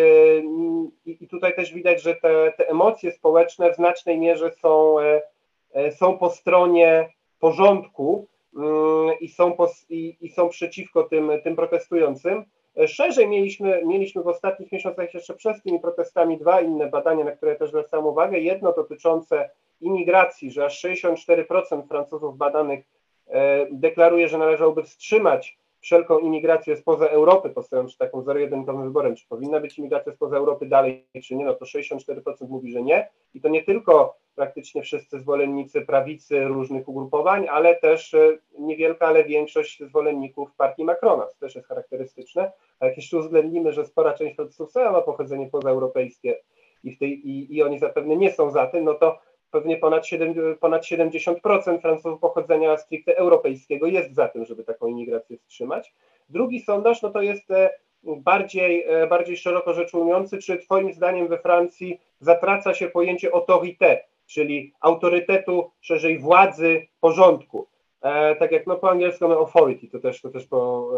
i 1.07 1.29
tutaj 1.29 1.55
też 1.55 1.75
widać, 1.75 2.03
że 2.03 2.15
te, 2.15 2.53
te 2.57 2.69
emocje 2.69 3.13
społeczne 3.13 3.73
w 3.73 3.77
znacznej 3.77 4.19
mierze 4.19 4.51
są, 4.53 4.97
są 5.91 6.19
po 6.19 6.31
stronie 6.31 7.09
porządku, 7.39 8.27
Yy, 8.57 9.15
i 9.15 9.29
są, 9.29 9.53
pos, 9.53 9.87
i, 9.91 10.17
i, 10.21 10.29
są 10.29 10.49
przeciwko 10.49 11.03
tym, 11.03 11.31
tym 11.45 11.57
protestującym. 11.57 12.45
Szerzej 12.87 13.29
mieliśmy, 13.29 13.83
mieliśmy 13.85 14.23
w 14.23 14.29
ostatnich 14.29 14.73
miesiącach 14.73 15.15
jeszcze 15.15 15.35
przed 15.35 15.63
tymi 15.63 15.81
protestami 15.81 16.39
dwa 16.39 16.61
inne 16.61 16.87
badania, 16.87 17.25
na 17.25 17.31
które 17.31 17.57
też 17.57 17.69
zwracam 17.69 18.07
uwagę. 18.07 18.39
Jedno 18.39 18.73
dotyczące 18.73 19.51
imigracji, 19.81 20.51
że 20.51 20.65
aż 20.65 20.85
64% 20.85 21.89
Francuzów 21.89 22.37
badanych 22.37 22.85
e, 23.27 23.67
deklaruje, 23.71 24.29
że 24.29 24.39
należałoby 24.39 24.83
wstrzymać 24.83 25.59
wszelką 25.81 26.19
imigrację 26.19 26.77
spoza 26.77 27.07
Europy, 27.07 27.51
postawiając 27.51 27.97
taką 27.97 28.23
zero-jedynkowym 28.23 28.85
wyborem, 28.85 29.17
czy 29.17 29.29
powinna 29.29 29.61
być 29.61 29.79
imigracja 29.79 30.13
spoza 30.13 30.37
Europy 30.37 30.67
dalej, 30.67 31.07
czy 31.25 31.35
nie, 31.37 31.45
no 31.45 31.55
to 31.55 31.65
64% 31.65 32.49
mówi, 32.49 32.73
że 32.73 32.83
nie. 32.83 33.09
I 33.35 33.41
to 33.41 33.49
nie 33.49 33.63
tylko 33.63 34.17
praktycznie 34.35 34.83
wszyscy 34.83 35.21
zwolennicy 35.21 35.81
prawicy 35.81 36.45
różnych 36.45 36.89
ugrupowań, 36.89 37.49
ale 37.49 37.77
też 37.77 38.15
e, 38.15 38.39
niewielka, 38.59 39.07
ale 39.07 39.25
większość 39.25 39.83
zwolenników 39.83 40.55
partii 40.57 40.85
Macrona, 40.85 41.27
to 41.27 41.35
też 41.41 41.55
jest 41.55 41.69
charakterystyczne. 41.69 42.53
A 42.81 42.87
jak 42.87 42.97
jeszcze 42.97 43.19
uwzględnimy, 43.19 43.73
że 43.73 43.87
spora 43.87 44.15
część 44.15 44.37
Francuzów 44.37 44.75
ma 44.75 45.03
pochodzenie 45.03 45.47
pozaeuropejskie 45.47 46.37
i, 46.85 46.93
w 46.93 46.99
tej, 46.99 47.29
i, 47.29 47.57
i 47.57 47.63
oni 47.63 47.79
zapewne 47.79 48.17
nie 48.17 48.33
są 48.33 48.51
za 48.51 48.67
tym, 48.67 48.85
no 48.85 48.95
to 48.95 49.19
pewnie 49.57 49.77
ponad, 49.77 50.07
7, 50.07 50.35
ponad 50.61 50.83
70% 50.83 51.81
Francuzów 51.81 52.21
pochodzenia 52.21 52.77
stricte 52.77 53.17
europejskiego 53.17 53.87
jest 53.87 54.15
za 54.15 54.29
tym, 54.29 54.45
żeby 54.45 54.65
taką 54.65 54.87
imigrację 54.87 55.39
wstrzymać. 55.39 55.95
Drugi 56.29 56.61
sondaż, 56.61 57.03
no 57.03 57.11
to 57.11 57.23
jest 57.23 57.51
e, 57.51 57.71
bardziej, 58.05 58.85
e, 58.89 59.07
bardziej 59.07 59.37
szeroko 59.37 59.75
rzecz 59.75 59.95
ujmujący, 59.95 60.39
czy 60.39 60.59
Twoim 60.59 60.93
zdaniem 60.93 61.29
we 61.29 61.39
Francji 61.39 62.01
zatraca 62.21 62.75
się 62.75 62.89
pojęcie 62.89 63.35
autorité, 63.35 64.01
czyli 64.27 64.73
autorytetu, 64.81 65.71
szerzej 65.81 66.19
władzy, 66.19 66.87
porządku. 67.01 67.67
E, 68.03 68.37
tak 68.37 68.53
jak 68.53 68.67
no, 68.67 68.77
po 68.77 68.91
angielsku 68.91 69.25
mamy 69.25 69.41
authority, 69.41 69.89
to 69.89 69.99
też, 69.99 70.21
to 70.21 70.29
też 70.29 70.47
po, 70.47 70.91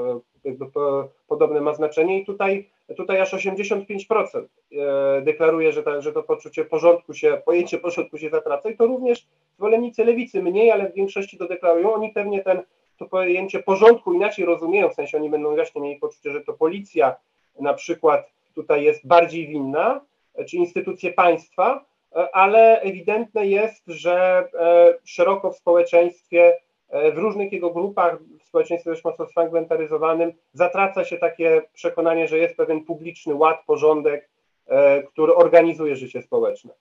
e, 0.44 0.48
jakby 0.48 0.70
po, 0.70 1.08
podobne 1.28 1.60
ma 1.60 1.74
znaczenie 1.74 2.20
i 2.20 2.26
tutaj, 2.26 2.68
tutaj 2.96 3.20
aż 3.20 3.34
85% 3.34 4.42
e, 4.72 5.22
deklaruje, 5.22 5.72
że, 5.72 5.82
ta, 5.82 6.00
że 6.00 6.12
to 6.12 6.22
poczucie 6.22 6.64
porządku 6.64 7.14
się, 7.14 7.42
pojęcie 7.44 7.78
porządku 7.78 8.18
się 8.18 8.30
zatraca 8.30 8.70
i 8.70 8.76
to 8.76 8.86
również 8.86 9.26
zwolennicy 9.56 10.04
lewicy 10.04 10.42
mniej, 10.42 10.70
ale 10.70 10.90
w 10.90 10.94
większości 10.94 11.38
to 11.38 11.48
deklarują. 11.48 11.94
Oni 11.94 12.12
pewnie 12.12 12.44
ten, 12.44 12.62
to 12.98 13.06
pojęcie 13.06 13.62
porządku 13.62 14.12
inaczej 14.12 14.44
rozumieją, 14.44 14.88
w 14.88 14.94
sensie 14.94 15.18
oni 15.18 15.30
będą 15.30 15.54
właśnie 15.54 15.80
mieli 15.80 16.00
poczucie, 16.00 16.30
że 16.30 16.40
to 16.40 16.52
policja 16.52 17.16
na 17.60 17.74
przykład 17.74 18.30
tutaj 18.54 18.84
jest 18.84 19.06
bardziej 19.06 19.46
winna, 19.46 20.00
czy 20.48 20.56
instytucje 20.56 21.12
państwa, 21.12 21.84
ale 22.32 22.80
ewidentne 22.80 23.46
jest, 23.46 23.82
że 23.86 24.48
szeroko 25.04 25.50
w 25.50 25.56
społeczeństwie 25.56 26.52
E, 26.52 26.67
w 27.14 27.18
różnych 27.18 27.52
jego 27.52 27.71
grupach, 27.71 28.18
w 28.45 28.49
społeczeństwie 28.49 28.90
dość 28.90 29.04
mocno 29.04 29.26
sfragmentaryzowanym, 29.26 30.33
zatraca 30.52 31.04
się 31.04 31.18
takie 31.18 31.62
przekonanie, 31.75 32.28
że 32.28 32.38
jest 32.38 32.57
pewien 32.57 32.85
publiczny 32.85 33.35
ład, 33.35 33.57
porządek, 33.66 34.28
e, 34.66 35.02
który 35.02 35.35
organizuje 35.35 35.97
życie 35.97 36.23
społeczne. 36.23 36.73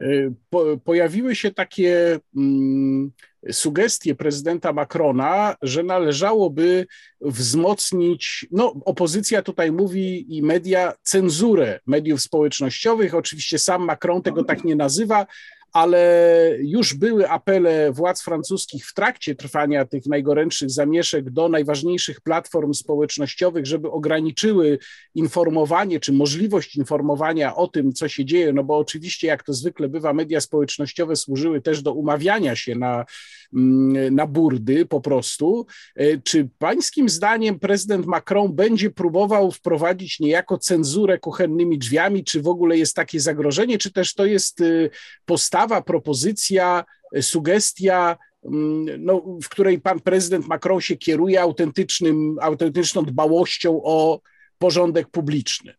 E, 0.00 0.06
po, 0.50 0.64
pojawiły 0.84 1.34
się 1.34 1.50
takie 1.50 2.18
mm, 2.36 3.12
sugestie 3.50 4.14
prezydenta 4.14 4.72
Macrona, 4.72 5.56
że 5.62 5.82
należałoby 5.82 6.86
wzmocnić, 7.20 8.46
no 8.50 8.74
opozycja 8.84 9.42
tutaj 9.42 9.72
mówi 9.72 10.36
i 10.36 10.42
media, 10.42 10.92
cenzurę 11.02 11.80
mediów 11.86 12.22
społecznościowych. 12.22 13.14
Oczywiście 13.14 13.58
sam 13.58 13.84
Macron 13.84 14.22
tego 14.22 14.44
tak 14.44 14.64
nie 14.64 14.76
nazywa, 14.76 15.26
ale 15.72 16.56
już 16.58 16.94
były 16.94 17.30
apele 17.30 17.92
władz 17.92 18.22
francuskich 18.22 18.86
w 18.86 18.94
trakcie 18.94 19.34
trwania 19.34 19.84
tych 19.84 20.06
najgorętszych 20.06 20.70
zamieszek 20.70 21.30
do 21.30 21.48
najważniejszych 21.48 22.20
platform 22.20 22.74
społecznościowych, 22.74 23.66
żeby 23.66 23.90
ograniczyły 23.90 24.78
informowanie 25.14 26.00
czy 26.00 26.12
możliwość 26.12 26.76
informowania 26.76 27.56
o 27.56 27.68
tym, 27.68 27.92
co 27.92 28.08
się 28.08 28.24
dzieje, 28.24 28.52
no 28.52 28.64
bo 28.64 28.78
oczywiście, 28.78 29.26
jak 29.26 29.42
to 29.42 29.52
zwykle 29.52 29.88
bywa, 29.88 30.12
media 30.12 30.40
społecznościowe 30.40 31.16
służyły 31.16 31.60
też 31.60 31.82
do 31.82 31.92
umawiania 31.92 32.56
się 32.56 32.74
na, 32.74 33.04
mm, 33.54 34.14
na 34.14 34.26
burdy 34.26 34.86
po 34.86 35.00
prostu. 35.00 35.66
E, 35.96 36.18
czy 36.18 36.48
pańskim 36.58 37.08
zdaniem 37.08 37.58
prezydent 37.58 38.06
Macron 38.06 38.54
będzie 38.54 38.90
próbował 38.90 39.50
wprowadzić 39.50 40.20
niejako 40.20 40.58
cenzurę 40.58 41.18
kuchennymi 41.18 41.78
drzwiami, 41.78 42.24
czy 42.24 42.42
w 42.42 42.48
ogóle 42.48 42.78
jest 42.78 42.96
takie 42.96 43.20
zagrożenie, 43.20 43.78
czy 43.78 43.92
też 43.92 44.14
to 44.14 44.26
jest 44.26 44.60
y, 44.60 44.90
postawa, 45.62 45.82
propozycja, 45.82 46.84
sugestia 47.20 48.16
mm, 48.44 49.04
no, 49.04 49.22
w 49.42 49.48
której 49.48 49.80
pan 49.80 50.00
prezydent 50.00 50.48
Macron 50.48 50.80
się 50.80 50.96
kieruje 50.96 51.40
autentycznym, 51.40 52.36
autentyczną 52.40 53.02
dbałością 53.02 53.80
o 53.84 54.20
porządek 54.58 55.08
publiczny. 55.08 55.74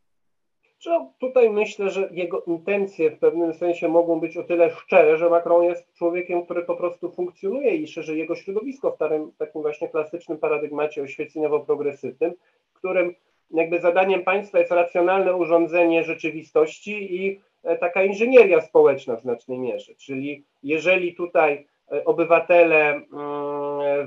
Tutaj 1.19 1.49
myślę, 1.49 1.89
że 1.89 2.09
jego 2.11 2.41
intencje 2.41 3.11
w 3.11 3.19
pewnym 3.19 3.53
sensie 3.53 3.87
mogą 3.87 4.19
być 4.19 4.37
o 4.37 4.43
tyle 4.43 4.69
szczere, 4.69 5.17
że 5.17 5.29
Macron 5.29 5.63
jest 5.63 5.93
człowiekiem, 5.93 6.45
który 6.45 6.63
po 6.63 6.75
prostu 6.75 7.11
funkcjonuje 7.11 7.75
i 7.75 7.87
szerzy 7.87 8.17
jego 8.17 8.35
środowisko 8.35 8.91
w 8.91 8.97
takim, 9.37 9.61
właśnie 9.61 9.89
klasycznym 9.89 10.37
paradygmacie 10.37 11.01
oświeceniowo-progresywnym, 11.03 12.33
w 12.69 12.73
którym 12.73 13.15
jakby 13.51 13.79
zadaniem 13.79 14.23
państwa 14.23 14.59
jest 14.59 14.71
racjonalne 14.71 15.35
urządzenie 15.35 16.03
rzeczywistości 16.03 17.15
i 17.15 17.31
e, 17.31 17.52
taka 17.79 18.03
inżynieria 18.03 18.61
społeczna 18.61 19.15
w 19.15 19.21
znacznej 19.21 19.59
mierze. 19.59 19.95
Czyli 19.95 20.43
jeżeli 20.63 21.15
tutaj 21.15 21.67
e, 21.91 22.05
obywatele 22.05 22.91
mm, 22.91 23.03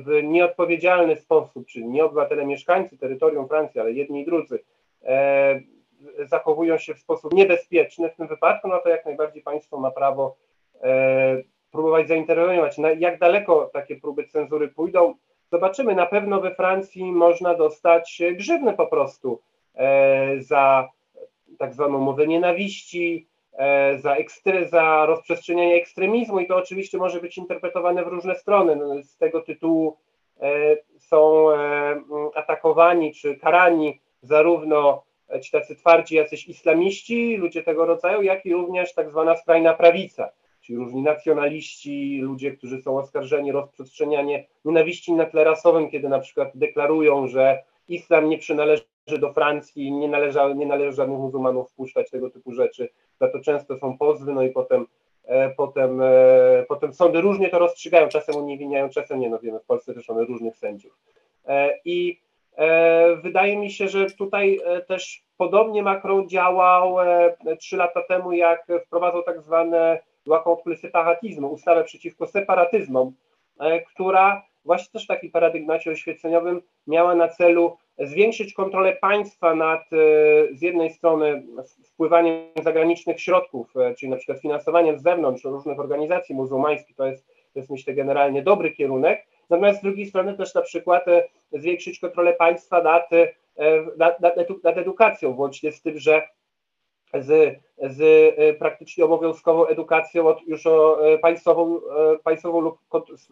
w 0.04 0.22
nieodpowiedzialny 0.22 1.16
sposób, 1.16 1.66
czyli 1.66 1.88
nie 1.88 2.04
obywatele 2.04 2.46
mieszkańcy 2.46 2.98
terytorium 2.98 3.48
Francji, 3.48 3.80
ale 3.80 3.92
jedni 3.92 4.20
i 4.20 4.25
drudzy, 4.25 4.58
e, 5.04 5.60
zachowują 6.25 6.78
się 6.78 6.94
w 6.94 6.98
sposób 6.98 7.34
niebezpieczny 7.34 8.10
w 8.10 8.16
tym 8.16 8.26
wypadku, 8.26 8.68
no 8.68 8.78
to 8.78 8.88
jak 8.88 9.04
najbardziej 9.04 9.42
państwo 9.42 9.80
ma 9.80 9.90
prawo 9.90 10.36
próbować 11.72 12.08
zainterweniować. 12.08 12.76
Jak 12.98 13.18
daleko 13.18 13.70
takie 13.72 13.96
próby 13.96 14.26
cenzury 14.28 14.68
pójdą, 14.68 15.14
Zobaczymy, 15.52 15.94
na 15.94 16.06
pewno 16.06 16.40
we 16.40 16.54
Francji 16.54 17.12
można 17.12 17.54
dostać 17.54 18.22
grzywny 18.34 18.72
po 18.72 18.86
prostu 18.86 19.40
e, 19.75 20.42
za 20.42 20.88
tak 21.58 21.75
zwaną 21.75 21.98
mowę 21.98 22.26
nienawiści, 22.26 23.26
e, 23.26 23.35
za, 23.98 24.16
ekstre, 24.16 24.68
za 24.68 25.06
rozprzestrzenianie 25.06 25.75
ekstremizmu 25.75 26.40
i 26.40 26.46
to 26.46 26.56
oczywiście 26.56 26.98
może 26.98 27.20
być 27.20 27.38
interpretowane 27.38 28.04
w 28.04 28.08
różne 28.08 28.34
strony. 28.34 28.76
No, 28.76 29.02
z 29.02 29.16
tego 29.16 29.40
tytułu 29.40 29.96
e, 30.40 30.76
są 30.98 31.46
atakowani 32.34 33.14
czy 33.14 33.36
karani 33.36 34.00
zarówno 34.22 35.02
ci 35.42 35.50
tacy 35.50 35.76
twardzi 35.76 36.14
jacyś 36.14 36.48
islamiści, 36.48 37.36
ludzie 37.36 37.62
tego 37.62 37.86
rodzaju, 37.86 38.22
jak 38.22 38.46
i 38.46 38.52
również 38.52 38.94
tak 38.94 39.10
zwana 39.10 39.36
skrajna 39.36 39.75
prawica 39.75 40.32
czyli 40.66 40.78
różni 40.78 41.02
nacjonaliści, 41.02 42.20
ludzie, 42.22 42.52
którzy 42.52 42.82
są 42.82 42.98
oskarżeni 42.98 43.50
o 43.50 43.54
rozprzestrzenianie 43.54 44.46
nienawiści 44.64 45.12
na 45.12 45.26
tle 45.26 45.44
rasowym, 45.44 45.90
kiedy 45.90 46.08
na 46.08 46.18
przykład 46.18 46.50
deklarują, 46.54 47.28
że 47.28 47.62
islam 47.88 48.28
nie 48.28 48.38
przynależy 48.38 48.84
do 49.18 49.32
Francji, 49.32 49.92
nie 49.92 50.08
należy, 50.08 50.38
nie 50.56 50.66
należy 50.66 50.92
żadnych 50.92 51.18
muzułmanów 51.18 51.70
wpuszczać, 51.70 52.10
tego 52.10 52.30
typu 52.30 52.52
rzeczy. 52.52 52.88
Za 53.20 53.28
to 53.28 53.40
często 53.40 53.78
są 53.78 53.98
pozwy, 53.98 54.32
no 54.32 54.42
i 54.42 54.50
potem, 54.50 54.86
e, 55.25 55.50
potem, 55.50 56.00
e, 56.02 56.64
potem 56.68 56.94
sądy 56.94 57.20
różnie 57.20 57.48
to 57.48 57.58
rozstrzygają, 57.58 58.08
czasem 58.08 58.36
uniewinniają, 58.36 58.88
czasem 58.88 59.20
nie, 59.20 59.30
no 59.30 59.38
wiemy, 59.38 59.60
w 59.60 59.64
Polsce 59.64 59.94
też 59.94 60.08
mamy 60.08 60.25
różnych 60.25 60.56
sędziów. 60.56 60.98
E, 61.46 61.78
I 61.84 62.20
e, 62.56 63.16
wydaje 63.16 63.58
mi 63.58 63.70
się, 63.70 63.88
że 63.88 64.10
tutaj 64.10 64.60
e, 64.64 64.80
też 64.80 65.22
podobnie 65.36 65.82
Macron 65.82 66.28
działał 66.28 67.00
e, 67.00 67.36
trzy 67.58 67.76
lata 67.76 68.02
temu, 68.02 68.32
jak 68.32 68.66
wprowadzał 68.86 69.22
tak 69.22 69.42
zwane 69.42 70.00
contre 70.44 70.76
separatyzmu, 70.76 71.52
ustawę 71.52 71.84
przeciwko 71.84 72.26
separatyzmom, 72.26 73.12
która 73.86 74.42
właśnie 74.64 74.92
też 74.92 75.04
w 75.04 75.08
takim 75.08 75.30
paradygmacie 75.30 75.90
oświeceniowym 75.90 76.62
miała 76.86 77.14
na 77.14 77.28
celu 77.28 77.76
zwiększyć 77.98 78.54
kontrolę 78.54 78.96
państwa 79.00 79.54
nad 79.54 79.80
e, 79.80 79.96
z 80.52 80.62
jednej 80.62 80.90
strony 80.90 81.42
wpływaniem 81.84 82.44
zagranicznych 82.64 83.20
środków, 83.20 83.76
e, 83.76 83.94
czyli 83.94 84.10
na 84.10 84.16
przykład 84.16 84.40
finansowaniem 84.40 84.98
z 84.98 85.02
zewnątrz 85.02 85.44
różnych 85.44 85.80
organizacji 85.80 86.34
muzułmańskich, 86.34 86.96
to 86.96 87.06
jest, 87.06 87.26
to 87.26 87.58
jest 87.58 87.70
myślę 87.70 87.94
generalnie 87.94 88.42
dobry 88.42 88.72
kierunek, 88.72 89.26
natomiast 89.50 89.78
z 89.80 89.82
drugiej 89.82 90.06
strony 90.06 90.36
też 90.36 90.54
na 90.54 90.62
przykład 90.62 91.04
zwiększyć 91.52 91.98
kontrolę 91.98 92.32
państwa 92.32 92.82
nad, 92.82 93.10
nad, 93.96 94.20
nad, 94.20 94.36
nad 94.64 94.78
edukacją, 94.78 95.34
włącznie 95.34 95.72
z 95.72 95.82
tym, 95.82 95.98
że 95.98 96.22
z, 97.14 97.58
z 97.80 98.00
e, 98.38 98.54
praktycznie 98.54 99.04
obowiązkową 99.04 99.66
edukacją 99.66 100.28
od, 100.28 100.42
już 100.47 100.66
o 100.66 101.08
e, 101.12 101.18
państwową, 101.18 101.76
e, 101.76 102.18
państwową 102.18 102.60
lub 102.60 102.78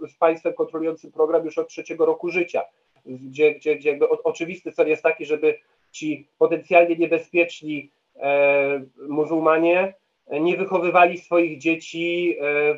z 0.08 0.16
państwem 0.18 0.54
kontrolującym 0.54 1.12
program 1.12 1.44
już 1.44 1.58
od 1.58 1.68
trzeciego 1.68 2.06
roku 2.06 2.30
życia, 2.30 2.62
gdzie, 3.06 3.54
gdzie, 3.54 3.76
gdzie 3.76 3.90
jakby 3.90 4.08
oczywisty 4.08 4.72
cel 4.72 4.88
jest 4.88 5.02
taki, 5.02 5.24
żeby 5.24 5.58
ci 5.90 6.28
potencjalnie 6.38 6.96
niebezpieczni 6.96 7.90
e, 8.16 8.84
muzułmanie 9.08 9.94
nie 10.30 10.56
wychowywali 10.56 11.18
swoich 11.18 11.58
dzieci 11.58 12.36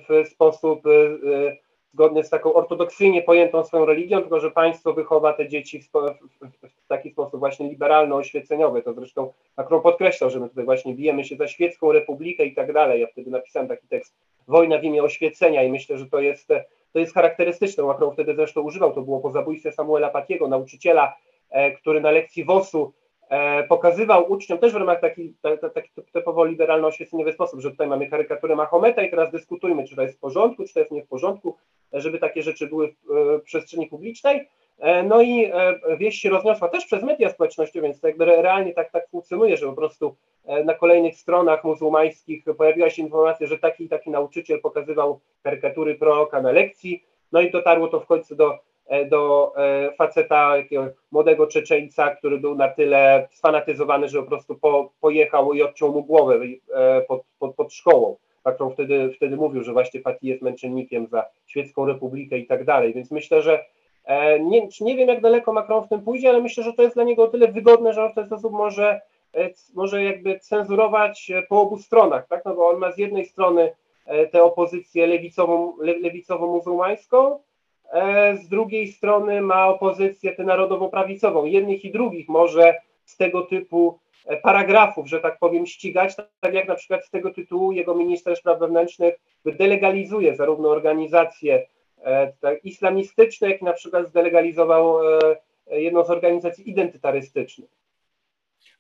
w 0.09 0.29
sposób 0.29 0.87
e, 0.87 1.57
zgodny 1.97 2.25
z 2.25 2.31
taką 2.31 2.55
ortodoksyjnie 2.55 3.23
pojętą 3.23 3.65
swoją 3.65 3.85
religią, 3.85 4.21
tylko 4.21 4.41
że 4.41 4.51
państwo 4.51 4.93
wychowa 4.93 5.33
te 5.33 5.49
dzieci 5.49 5.81
w, 5.81 5.89
w, 5.89 6.69
w 6.85 6.87
taki 6.89 7.11
sposób 7.11 7.41
właśnie 7.41 7.69
liberalno-oświeceniowy. 7.69 8.83
To 8.83 8.95
zresztą 8.95 9.33
Macron 9.57 9.83
podkreślał, 9.83 10.31
że 10.31 10.41
my 10.41 10.49
tutaj 10.49 10.65
właśnie 10.65 10.95
bijemy 10.95 11.25
się 11.25 11.37
za 11.37 11.49
świecką 11.49 11.93
republikę 11.93 12.45
i 12.45 12.55
tak 12.55 12.73
dalej. 12.73 13.01
Ja 13.01 13.07
wtedy 13.07 13.31
napisałem 13.31 13.69
taki 13.69 13.89
tekst 13.89 14.15
Wojna 14.49 14.79
w 14.79 14.85
imię 14.85 15.03
oświecenia 15.03 15.63
i 15.63 15.73
myślę, 15.73 15.99
że 15.99 16.07
to 16.07 16.21
jest, 16.21 16.49
to 16.93 16.99
jest 16.99 17.15
charakterystyczne. 17.15 17.85
Macron 17.85 18.13
wtedy 18.13 18.35
zresztą 18.35 18.61
używał, 18.61 18.93
to 18.93 19.03
było 19.03 19.21
po 19.21 19.31
zabójstwie 19.31 19.73
Samuela 19.73 20.11
Patiego, 20.11 20.49
nauczyciela, 20.49 21.17
e, 21.51 21.73
który 21.73 22.01
na 22.01 22.11
lekcji 22.11 22.45
WOS-u 22.45 22.93
e, 23.29 23.63
pokazywał 23.65 24.33
uczniom 24.33 24.59
też 24.59 24.73
w 24.73 24.77
ramach 24.77 25.01
taki, 25.01 25.35
typowo 26.13 26.45
liberalno-oświeceniowy 26.45 27.33
sposób, 27.33 27.61
że 27.61 27.71
tutaj 27.71 27.87
mamy 27.87 28.11
karykaturę 28.11 28.57
Mahometa 28.57 29.03
i 29.03 29.11
teraz 29.11 29.31
dyskutujmy, 29.31 29.85
czy 29.85 29.97
to 29.97 30.03
jest 30.03 30.17
w 30.17 30.21
porządku, 30.21 30.65
czy 30.65 30.75
to 30.75 30.81
jest 30.81 30.93
nie 30.93 31.03
w 31.03 31.09
porządku 31.09 31.57
żeby 31.93 32.19
takie 32.19 32.43
rzeczy 32.43 32.67
były 32.67 32.95
w 33.39 33.43
przestrzeni 33.43 33.87
publicznej. 33.87 34.49
E, 34.79 35.03
no 35.03 35.23
i 35.23 35.45
e, 35.45 35.97
wieść 35.99 36.23
się 36.23 36.31
rozniosła 36.31 36.69
też 36.69 36.87
przez 36.87 37.03
media 37.03 37.31
społecznościowe, 37.31 37.87
więc 37.87 38.01
to 38.01 38.07
jakby 38.07 38.25
realnie 38.25 38.73
tak, 38.73 38.91
tak 38.91 39.09
funkcjonuje, 39.09 39.57
że 39.57 39.67
po 39.67 39.73
prostu 39.73 40.17
e, 40.47 40.65
na 40.65 40.75
kolejnych 40.75 41.17
stronach 41.17 41.65
muzułmańskich 41.65 42.45
pojawiła 42.59 42.91
się 42.91 43.03
informacja, 43.03 43.47
że 43.47 43.59
taki 43.59 43.89
taki 43.89 44.11
nauczyciel 44.11 44.61
pokazywał 44.61 45.21
karykatury 45.43 45.95
proroka 45.95 46.43
na 46.43 46.53
lekcji, 46.53 47.05
no 47.33 47.41
i 47.41 47.51
dotarło 47.51 47.89
to 47.89 48.01
w 48.01 48.07
końcu 48.07 48.37
do, 48.37 48.59
do 49.11 49.53
faceta, 49.99 50.57
jakiego 50.57 50.87
młodego 51.11 51.47
Czeczeńca, 51.47 52.17
który 52.17 52.39
był 52.39 52.55
na 52.55 52.69
tyle 52.69 53.29
sfanatyzowany, 53.33 54.09
że 54.09 54.23
po 54.23 54.29
prostu 54.29 54.55
po, 54.55 54.93
pojechał 55.01 55.53
i 55.53 55.63
odciął 55.63 55.93
mu 55.93 56.05
głowę 56.05 56.41
pod, 57.09 57.23
pod, 57.39 57.55
pod 57.55 57.73
szkołą. 57.73 58.17
Macron 58.45 58.73
wtedy, 58.73 59.13
wtedy 59.17 59.37
mówił, 59.37 59.63
że 59.63 59.73
właśnie 59.73 60.01
Fatih 60.01 60.31
jest 60.31 60.43
męczennikiem 60.43 61.07
za 61.07 61.27
świecką 61.47 61.87
republikę 61.87 62.39
i 62.39 62.47
tak 62.47 62.65
dalej, 62.65 62.95
więc 62.95 63.11
myślę, 63.11 63.43
że 63.43 63.65
nie, 64.41 64.69
nie 64.81 64.97
wiem 64.97 65.09
jak 65.09 65.21
daleko 65.21 65.53
Macron 65.53 65.85
w 65.85 65.89
tym 65.89 66.03
pójdzie, 66.03 66.29
ale 66.29 66.41
myślę, 66.41 66.65
że 66.65 66.73
to 66.73 66.83
jest 66.83 66.95
dla 66.95 67.05
niego 67.05 67.23
o 67.23 67.29
tyle 67.29 67.49
wygodne, 67.49 67.93
że 67.93 68.05
on 68.05 68.13
w 68.13 68.15
ten 68.15 68.27
sposób 68.27 68.53
może, 68.53 69.01
e, 69.35 69.51
może 69.75 70.05
jakby 70.05 70.39
cenzurować 70.41 71.31
e, 71.31 71.43
po 71.43 71.61
obu 71.61 71.79
stronach, 71.79 72.29
tak? 72.29 72.45
no 72.45 72.55
bo 72.55 72.69
on 72.69 72.79
ma 72.79 72.93
z 72.93 72.99
jednej 72.99 73.27
strony 73.27 73.73
tę 74.33 74.43
opozycję 74.43 75.07
lewicową, 75.07 75.77
le, 75.81 75.95
lewicowo-muzułmańską, 75.99 77.39
z 78.43 78.49
drugiej 78.49 78.89
strony 78.89 79.41
ma 79.41 79.69
opozycję 79.69 80.33
tę 80.33 80.45
narodowo-prawicową. 80.45 81.45
Jednych 81.45 81.85
i 81.85 81.91
drugich 81.91 82.29
może 82.29 82.75
z 83.05 83.17
tego 83.17 83.43
typu 83.43 83.99
paragrafów, 84.43 85.09
że 85.09 85.21
tak 85.21 85.39
powiem, 85.39 85.67
ścigać, 85.67 86.17
tak 86.41 86.55
jak 86.55 86.69
na 86.69 86.75
przykład 86.75 87.07
z 87.07 87.11
tego 87.11 87.31
tytułu 87.31 87.73
jego 87.73 87.95
minister 87.95 88.37
spraw 88.37 88.59
wewnętrznych 88.59 89.15
delegalizuje 89.45 90.37
zarówno 90.37 90.69
organizacje 90.69 91.55
e, 91.55 91.61
tak, 91.61 91.76
islamistyczne, 92.63 93.51
jak 93.51 93.63
na 93.63 93.73
przykład 93.73 94.09
zdelegalizował 94.09 94.99
e, 95.71 95.81
jedną 95.81 96.05
z 96.05 96.11
organizacji 96.11 96.71
identytarystycznych. 96.71 97.71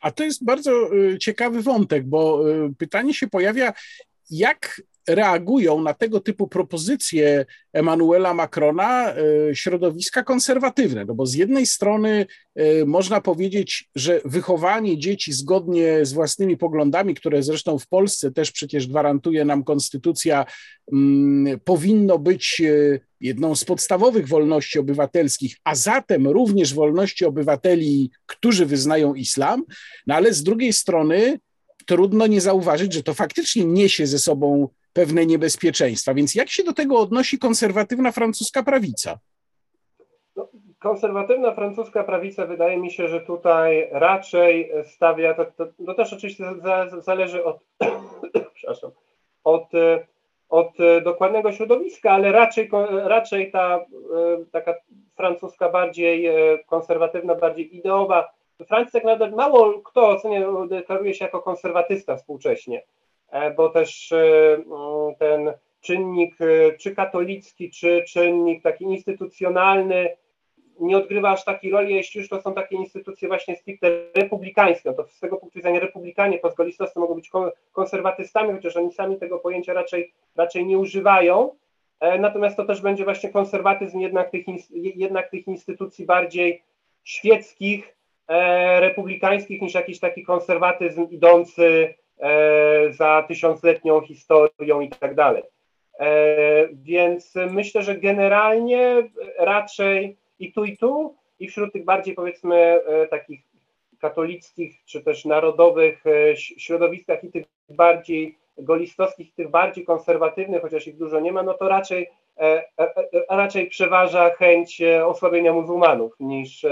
A 0.00 0.11
to 0.11 0.24
jest 0.24 0.44
bardzo 0.44 0.70
e, 0.72 1.18
ciekawy 1.18 1.62
wątek, 1.62 2.07
bo 2.07 2.44
pytanie 2.79 3.14
się 3.14 3.29
pojawia, 3.29 3.72
jak 4.31 4.81
reagują 5.09 5.83
na 5.83 5.95
tego 5.95 6.21
typu 6.21 6.49
propozycje 6.49 7.47
Emmanuela 7.73 8.35
Macrona 8.35 9.14
e, 9.14 9.16
środowiska 9.55 10.23
konserwatywne. 10.23 11.05
No 11.05 11.14
bo 11.14 11.27
z 11.27 11.35
jednej 11.35 11.66
strony 11.66 12.27
e, 12.55 12.85
można 12.85 13.21
powiedzieć, 13.21 13.88
że 13.95 14.21
wychowanie 14.25 14.99
dzieci 14.99 15.33
zgodnie 15.33 16.07
z 16.07 16.12
własnymi 16.12 16.57
poglądami, 16.57 17.14
które 17.14 17.42
zresztą 17.42 17.79
w 17.79 17.88
Polsce 17.88 18.33
też 18.33 18.53
przecież 18.53 18.87
gwarantuje 18.87 19.45
nam 19.45 19.64
konstytucja, 19.64 20.47
mm, 20.92 21.61
powinno 21.61 22.19
być 22.19 22.62
e, 22.64 23.01
jedną 23.21 23.57
z 23.57 23.64
podstawowych 23.64 24.29
wolności 24.29 24.79
obywatelskich, 24.79 25.57
a 25.64 25.75
zatem 25.75 26.29
również 26.29 26.75
wolności 26.75 27.25
obywateli, 27.25 28.11
którzy 28.27 28.66
wyznają 28.66 29.14
islam, 29.14 29.64
no 30.07 30.14
ale 30.14 30.33
z 30.33 30.42
drugiej 30.42 30.73
strony 30.73 31.38
trudno 31.87 32.27
nie 32.27 32.40
zauważyć, 32.40 32.92
że 32.92 33.03
to 33.03 33.14
faktycznie 33.14 33.64
niesie 33.64 34.07
ze 34.07 34.19
sobą 34.19 34.69
pewne 34.96 35.26
niebezpieczeństwa. 35.26 36.14
Więc 36.14 36.35
jak 36.35 36.48
się 36.50 36.64
do 36.64 36.72
tego 36.72 36.98
odnosi 36.98 37.38
konserwatywna 37.38 38.12
francuska 38.12 38.62
prawica? 38.62 39.18
No, 40.37 40.48
konserwatywna 40.78 41.54
francuska 41.54 42.04
prawica 42.04 42.46
wydaje 42.46 42.76
mi 42.76 42.90
się, 42.90 43.09
że 43.09 43.20
tutaj 43.20 43.88
raczej 43.92 44.72
stawia, 44.85 45.35
to, 45.35 45.44
to, 45.44 45.66
to 45.87 45.94
też 45.94 46.12
oczywiście 46.12 46.44
za, 46.62 47.00
zależy 47.00 47.44
od, 47.44 47.59
przepraszam, 48.54 48.90
od 49.44 49.70
od 50.48 50.72
dokładnego 51.04 51.52
środowiska, 51.52 52.11
ale 52.11 52.32
raczej, 52.32 52.70
raczej 53.04 53.50
ta 53.50 53.85
taka 54.52 54.74
francuska 55.16 55.68
bardziej 55.68 56.28
konserwatywna, 56.66 57.35
bardziej 57.35 57.76
ideowa. 57.76 58.32
Francji 58.68 58.92
tak 58.92 59.04
naprawdę 59.04 59.37
mało 59.37 59.82
kto 59.82 60.09
ocenia, 60.09 60.40
deklaruje 60.68 61.14
się 61.14 61.24
jako 61.24 61.42
konserwatysta 61.42 62.16
współcześnie, 62.16 62.82
bo 63.56 63.68
też 63.68 64.14
ten 65.18 65.52
czynnik 65.80 66.36
czy 66.80 66.94
katolicki, 66.94 67.70
czy 67.70 68.04
czynnik 68.08 68.62
taki 68.62 68.84
instytucjonalny 68.84 70.16
nie 70.80 70.96
odgrywa 70.96 71.30
aż 71.30 71.44
takiej 71.44 71.70
roli, 71.70 71.94
jeśli 71.94 72.20
już 72.20 72.28
to 72.28 72.42
są 72.42 72.54
takie 72.54 72.76
instytucje 72.76 73.28
właśnie 73.28 73.56
stricte 73.56 73.88
republikańskie. 74.14 74.92
To 74.92 75.06
z 75.08 75.20
tego 75.20 75.36
punktu 75.36 75.58
widzenia 75.58 75.80
republikanie 75.80 76.38
postgolistowscy 76.38 76.98
mogą 76.98 77.14
być 77.14 77.30
konserwatystami, 77.72 78.52
chociaż 78.52 78.76
oni 78.76 78.92
sami 78.92 79.16
tego 79.16 79.38
pojęcia 79.38 79.72
raczej, 79.72 80.12
raczej 80.36 80.66
nie 80.66 80.78
używają. 80.78 81.50
E, 82.00 82.18
natomiast 82.18 82.56
to 82.56 82.64
też 82.64 82.80
będzie 82.80 83.04
właśnie 83.04 83.30
konserwatyzm 83.30 84.00
jednak 84.00 84.30
tych, 84.30 84.46
jednak 84.70 85.30
tych 85.30 85.46
instytucji 85.46 86.06
bardziej 86.06 86.62
świeckich, 87.04 87.96
e, 88.28 88.80
republikańskich 88.80 89.62
niż 89.62 89.74
jakiś 89.74 90.00
taki 90.00 90.22
konserwatyzm 90.22 91.06
idący 91.10 91.94
e, 91.94 92.06
za 92.90 93.24
tysiącletnią 93.29 94.00
historią 94.00 94.81
i 94.81 94.88
tak 94.88 95.14
dalej. 95.14 95.42
Więc 96.72 97.35
myślę, 97.50 97.83
że 97.83 97.96
generalnie 97.96 99.11
raczej 99.38 100.16
i 100.38 100.52
tu, 100.52 100.64
i 100.64 100.76
tu, 100.76 101.14
i 101.40 101.48
wśród 101.48 101.72
tych 101.72 101.85
bardziej 101.85 102.14
powiedzmy 102.14 102.57
e, 102.57 103.07
takich 103.07 103.40
katolickich, 104.00 104.85
czy 104.85 105.02
też 105.02 105.24
narodowych 105.24 106.07
e, 106.07 106.37
środowiskach 106.37 107.24
i 107.24 107.31
tych 107.31 107.44
bardziej 107.68 108.38
golistowskich, 108.59 109.35
tych 109.35 109.50
bardziej 109.50 109.85
konserwatywnych, 109.85 110.62
chociaż 110.62 110.87
ich 110.87 110.96
dużo 110.96 111.20
nie 111.20 111.33
ma, 111.33 111.42
no 111.42 111.55
to 111.55 111.68
raczej, 111.68 112.09
e, 112.38 112.64
raczej 113.31 113.66
przeważa 113.66 114.31
chęć 114.31 114.83
osłabienia 115.05 115.52
muzułmanów 115.52 116.12
niż, 116.20 116.66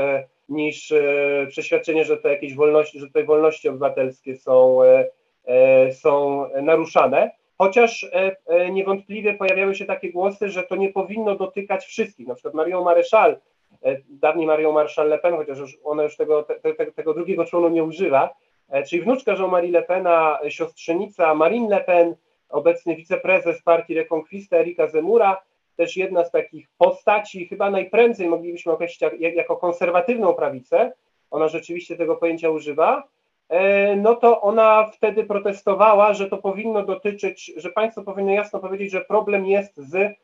niż 0.48 0.94
przeświadczenie, 1.48 2.04
że 2.04 2.16
te 2.16 2.28
jakieś 2.28 2.54
wolności, 2.54 2.98
że 2.98 3.10
te 3.10 3.24
wolności 3.24 3.68
obywatelskie 3.68 4.36
są, 4.36 4.78
są 5.92 6.46
naruszane. 6.62 7.30
Chociaż 7.58 8.10
niewątpliwie 8.72 9.34
pojawiały 9.34 9.74
się 9.74 9.84
takie 9.84 10.12
głosy, 10.12 10.48
że 10.48 10.62
to 10.62 10.76
nie 10.76 10.92
powinno 10.92 11.36
dotykać 11.36 11.84
wszystkich. 11.84 12.26
Na 12.26 12.34
przykład 12.34 12.54
Marion 12.54 12.84
Maréchal 12.84 13.36
E, 13.84 13.96
dawniej 14.08 14.46
Marią 14.46 14.72
Marszal 14.72 15.08
Le 15.08 15.18
Pen, 15.18 15.36
chociaż 15.36 15.78
ona 15.84 16.02
już 16.02 16.16
tego, 16.16 16.42
te, 16.42 16.74
te, 16.74 16.92
tego 16.92 17.14
drugiego 17.14 17.44
członu 17.44 17.68
nie 17.68 17.84
używa, 17.84 18.34
e, 18.68 18.82
czyli 18.82 19.02
wnuczka 19.02 19.32
Jean-Marie 19.32 19.72
Le 19.72 19.82
Pena, 19.82 20.38
siostrzenica 20.48 21.34
Marine 21.34 21.68
Le 21.68 21.84
Pen, 21.84 22.16
obecny 22.48 22.96
wiceprezes 22.96 23.62
partii 23.62 23.94
Reconquista 23.94 24.56
Erika 24.56 24.86
Zemura, 24.86 25.42
też 25.76 25.96
jedna 25.96 26.24
z 26.24 26.30
takich 26.30 26.68
postaci, 26.78 27.46
chyba 27.46 27.70
najprędzej 27.70 28.28
moglibyśmy 28.28 28.72
określić 28.72 29.10
jako 29.20 29.56
konserwatywną 29.56 30.34
prawicę, 30.34 30.92
ona 31.30 31.48
rzeczywiście 31.48 31.96
tego 31.96 32.16
pojęcia 32.16 32.50
używa, 32.50 32.98
e, 32.98 33.04
no 33.96 34.14
to 34.14 34.40
ona 34.40 34.90
wtedy 34.92 35.24
protestowała, 35.24 36.14
że 36.14 36.30
to 36.30 36.38
powinno 36.38 36.82
dotyczyć, 36.82 37.52
że 37.56 37.70
państwo 37.70 38.02
powinno 38.02 38.32
jasno 38.32 38.60
powiedzieć, 38.60 38.90
że 38.90 39.00
problem 39.00 39.46
jest 39.46 39.76
z 39.76 40.16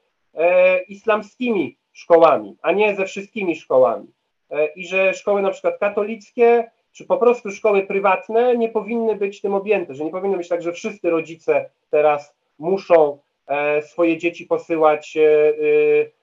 islamskimi 0.88 1.76
szkołami, 1.92 2.56
a 2.62 2.72
nie 2.72 2.96
ze 2.96 3.04
wszystkimi 3.06 3.56
szkołami. 3.56 4.06
E, 4.50 4.66
I 4.66 4.86
że 4.86 5.14
szkoły 5.14 5.42
na 5.42 5.50
przykład 5.50 5.78
katolickie, 5.78 6.70
czy 6.92 7.04
po 7.04 7.16
prostu 7.16 7.50
szkoły 7.50 7.82
prywatne 7.82 8.56
nie 8.56 8.68
powinny 8.68 9.16
być 9.16 9.40
tym 9.40 9.54
objęte, 9.54 9.94
że 9.94 10.04
nie 10.04 10.10
powinno 10.10 10.36
być 10.36 10.48
tak, 10.48 10.62
że 10.62 10.72
wszyscy 10.72 11.10
rodzice 11.10 11.70
teraz 11.90 12.36
muszą 12.58 13.18
e, 13.46 13.82
swoje 13.82 14.18
dzieci 14.18 14.46
posyłać 14.46 15.16
e, 15.16 15.22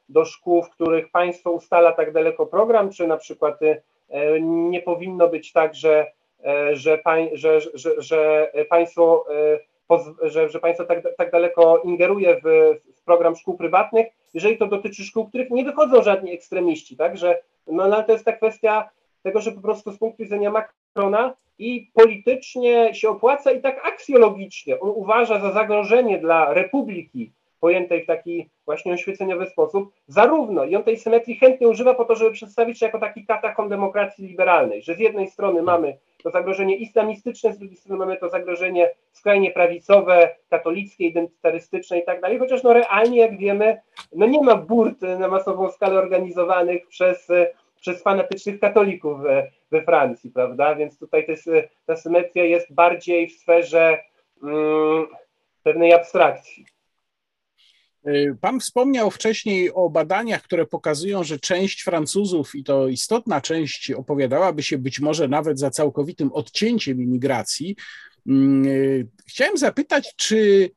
do 0.10 0.26
szkół, 0.26 0.64
w 0.64 0.70
których 0.70 1.12
państwo 1.12 1.52
ustala 1.52 1.92
tak 1.92 2.12
daleko 2.12 2.46
program, 2.46 2.92
czy 2.92 3.08
na 3.08 3.18
przykład 3.18 3.60
nie 4.42 4.82
powinno 4.82 5.28
być 5.28 5.52
tak, 5.52 5.76
że, 5.76 6.12
że, 6.74 7.00
że, 7.34 7.60
że, 7.74 8.02
że 8.02 8.52
państwo 8.70 9.26
że, 10.22 10.50
że 10.50 10.60
państwo 10.60 10.86
tak, 10.86 11.04
tak 11.18 11.32
daleko 11.32 11.82
ingeruje 11.84 12.36
w, 12.44 12.76
w, 12.96 13.04
program 13.06 13.36
szkół 13.36 13.58
prywatnych, 13.58 14.08
jeżeli 14.34 14.58
to 14.58 14.68
dotyczy 14.68 15.04
szkół, 15.04 15.28
których 15.28 15.50
nie 15.50 15.64
wychodzą 15.64 16.04
żadni 16.04 16.34
ekstremiści, 16.34 16.98
tak, 16.98 17.18
że 17.18 17.42
no, 17.68 17.84
ale 17.84 18.04
to 18.04 18.12
jest 18.12 18.26
ta 18.26 18.34
kwestia 18.34 18.90
tego, 19.24 19.42
że 19.42 19.52
po 19.52 19.62
prostu 19.62 19.92
z 19.92 19.98
punktu 19.98 20.24
widzenia 20.24 20.52
Macrona 20.52 21.34
i 21.60 21.92
politycznie 21.94 22.94
się 22.96 23.10
opłaca 23.10 23.52
i 23.52 23.62
tak 23.62 23.88
aksjologicznie 23.88 24.80
on 24.80 24.90
uważa 24.90 25.40
za 25.40 25.52
zagrożenie 25.52 26.18
dla 26.18 26.54
republiki 26.54 27.32
pojętej 27.60 28.04
w 28.04 28.08
taki 28.08 28.50
właśnie 28.66 28.94
oświeceniowy 28.94 29.46
sposób, 29.46 29.92
zarówno 30.08 30.64
i 30.64 30.76
on 30.76 30.84
tej 30.84 30.98
symetrii 30.98 31.36
chętnie 31.36 31.68
używa 31.68 31.94
po 31.94 32.06
to, 32.06 32.16
żeby 32.16 32.32
przedstawić 32.32 32.80
się 32.80 32.86
jako 32.86 33.00
taki 33.00 33.26
katachon 33.26 33.70
demokracji 33.70 34.28
liberalnej, 34.28 34.82
że 34.82 34.96
z 34.96 35.00
jednej 35.00 35.28
strony 35.28 35.62
mamy 35.62 35.98
to 36.24 36.32
zagrożenie 36.32 36.76
islamistyczne, 36.76 37.54
z 37.54 37.58
drugiej 37.58 37.78
strony 37.78 38.00
mamy 38.00 38.18
to 38.18 38.30
zagrożenie 38.30 38.90
skrajnie 39.12 39.52
prawicowe, 39.52 40.36
katolickie, 40.50 41.06
identytarystyczne 41.06 42.00
i 42.00 42.06
tak 42.06 42.22
dalej, 42.22 42.40
chociaż 42.40 42.64
no 42.64 42.74
realnie, 42.74 43.18
jak 43.20 43.38
wiemy, 43.38 43.82
no 44.16 44.26
nie 44.26 44.42
ma 44.42 44.56
burt 44.56 45.02
na 45.02 45.28
masową 45.28 45.72
skalę 45.72 46.00
organizowanych 46.00 46.88
przez, 46.88 47.28
przez 47.80 48.04
fanatycznych 48.04 48.60
katolików 48.60 49.22
we, 49.22 49.52
we 49.72 49.82
Francji, 49.82 50.32
prawda, 50.32 50.76
więc 50.76 51.00
tutaj 51.00 51.26
jest, 51.28 51.50
ta 51.86 51.96
symetria 51.96 52.46
jest 52.46 52.74
bardziej 52.74 53.28
w 53.28 53.34
sferze 53.34 53.98
mm, 54.44 55.08
pewnej 55.64 55.94
abstrakcji. 55.94 56.66
Y, 58.08 58.36
pan 58.42 58.60
wspomniał 58.60 59.12
wcześniej 59.12 59.74
o 59.74 59.90
badaniach, 59.90 60.42
które 60.42 60.66
pokazują, 60.66 61.24
że 61.24 61.40
część 61.40 61.82
Francuzów, 61.82 62.56
i 62.56 62.64
to 62.64 62.88
istotna 62.88 63.42
część, 63.42 63.92
opowiadałaby 63.92 64.64
się 64.64 64.78
być 64.78 65.00
może 65.00 65.28
nawet 65.28 65.60
za 65.60 65.70
całkowitym 65.70 66.32
odcięciem 66.32 67.02
imigracji. 67.02 67.76
Mm, 68.28 68.66
y, 68.66 69.08
chciałem 69.28 69.58
zapytać, 69.58 70.14
czy 70.16 70.70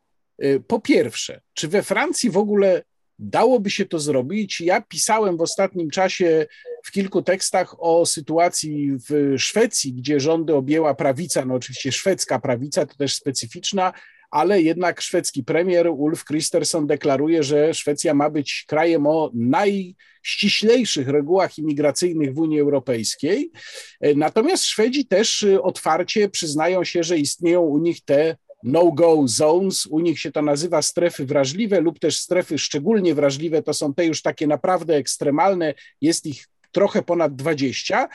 y, 0.44 0.62
po 0.66 0.80
pierwsze, 0.80 1.40
czy 1.54 1.68
we 1.68 1.82
Francji 1.82 2.30
w 2.30 2.36
ogóle 2.36 2.82
dałoby 3.18 3.70
się 3.70 3.86
to 3.86 3.98
zrobić? 3.98 4.60
Ja 4.60 4.80
pisałem 4.80 5.36
w 5.36 5.42
ostatnim 5.42 5.90
czasie 5.90 6.46
w 6.84 6.90
kilku 6.90 7.22
tekstach 7.22 7.74
o 7.78 8.06
sytuacji 8.06 8.92
w 9.08 9.34
Szwecji, 9.38 9.92
gdzie 9.92 10.20
rządy 10.20 10.54
objęła 10.54 10.94
prawica, 10.94 11.44
no 11.44 11.54
oczywiście 11.54 11.92
szwedzka 11.92 12.38
prawica, 12.38 12.86
to 12.86 12.94
też 12.94 13.14
specyficzna, 13.14 13.92
ale 14.30 14.62
jednak 14.62 15.00
szwedzki 15.00 15.44
premier 15.44 15.88
Ulf 15.88 16.24
Kristersson 16.24 16.86
deklaruje, 16.86 17.42
że 17.42 17.74
Szwecja 17.74 18.14
ma 18.14 18.30
być 18.30 18.64
krajem 18.68 19.06
o 19.06 19.30
najściślejszych 19.34 21.08
regułach 21.08 21.58
imigracyjnych 21.58 22.34
w 22.34 22.38
Unii 22.38 22.60
Europejskiej. 22.60 23.50
Natomiast 24.16 24.64
Szwedzi 24.64 25.06
też 25.06 25.46
otwarcie 25.62 26.28
przyznają 26.28 26.84
się, 26.84 27.02
że 27.02 27.18
istnieją 27.18 27.60
u 27.60 27.78
nich 27.78 28.04
te 28.04 28.36
no-go 28.62 29.22
zones, 29.24 29.86
u 29.86 30.00
nich 30.00 30.20
się 30.20 30.32
to 30.32 30.42
nazywa 30.42 30.82
strefy 30.82 31.26
wrażliwe 31.26 31.80
lub 31.80 31.98
też 31.98 32.18
strefy 32.18 32.58
szczególnie 32.58 33.14
wrażliwe, 33.14 33.62
to 33.62 33.74
są 33.74 33.94
te 33.94 34.06
już 34.06 34.22
takie 34.22 34.46
naprawdę 34.46 34.96
ekstremalne, 34.96 35.74
jest 36.00 36.26
ich 36.26 36.48
trochę 36.72 37.02
ponad 37.02 37.36
20. 37.36 38.08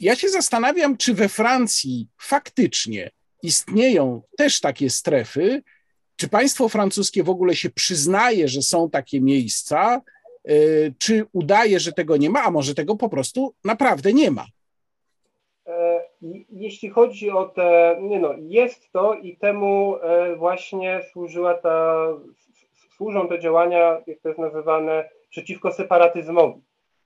Ja 0.00 0.16
się 0.16 0.28
zastanawiam, 0.28 0.96
czy 0.96 1.14
we 1.14 1.28
Francji 1.28 2.08
faktycznie 2.20 3.10
istnieją 3.42 4.22
też 4.36 4.60
takie 4.60 4.90
strefy. 4.90 5.62
Czy 6.16 6.28
państwo 6.28 6.68
francuskie 6.68 7.22
w 7.22 7.30
ogóle 7.30 7.54
się 7.56 7.70
przyznaje, 7.70 8.48
że 8.48 8.62
są 8.62 8.90
takie 8.90 9.20
miejsca, 9.20 10.02
e, 10.44 10.52
czy 10.98 11.26
udaje, 11.32 11.80
że 11.80 11.92
tego 11.92 12.16
nie 12.16 12.30
ma, 12.30 12.42
a 12.42 12.50
może 12.50 12.74
tego 12.74 12.96
po 12.96 13.08
prostu 13.08 13.54
naprawdę 13.64 14.12
nie 14.12 14.30
ma? 14.30 14.46
E, 15.66 16.02
jeśli 16.50 16.90
chodzi 16.90 17.30
o 17.30 17.44
te, 17.44 17.96
nie 18.00 18.20
no, 18.20 18.34
jest 18.38 18.92
to 18.92 19.14
i 19.14 19.36
temu 19.36 19.96
e, 19.96 20.36
właśnie 20.36 21.00
służyła 21.12 21.54
ta, 21.54 22.06
służą 22.96 23.28
te 23.28 23.40
działania, 23.40 24.00
jak 24.06 24.20
to 24.20 24.28
jest 24.28 24.40
nazywane, 24.40 25.08
przeciwko 25.30 25.72
separatyzmowi. 25.72 26.60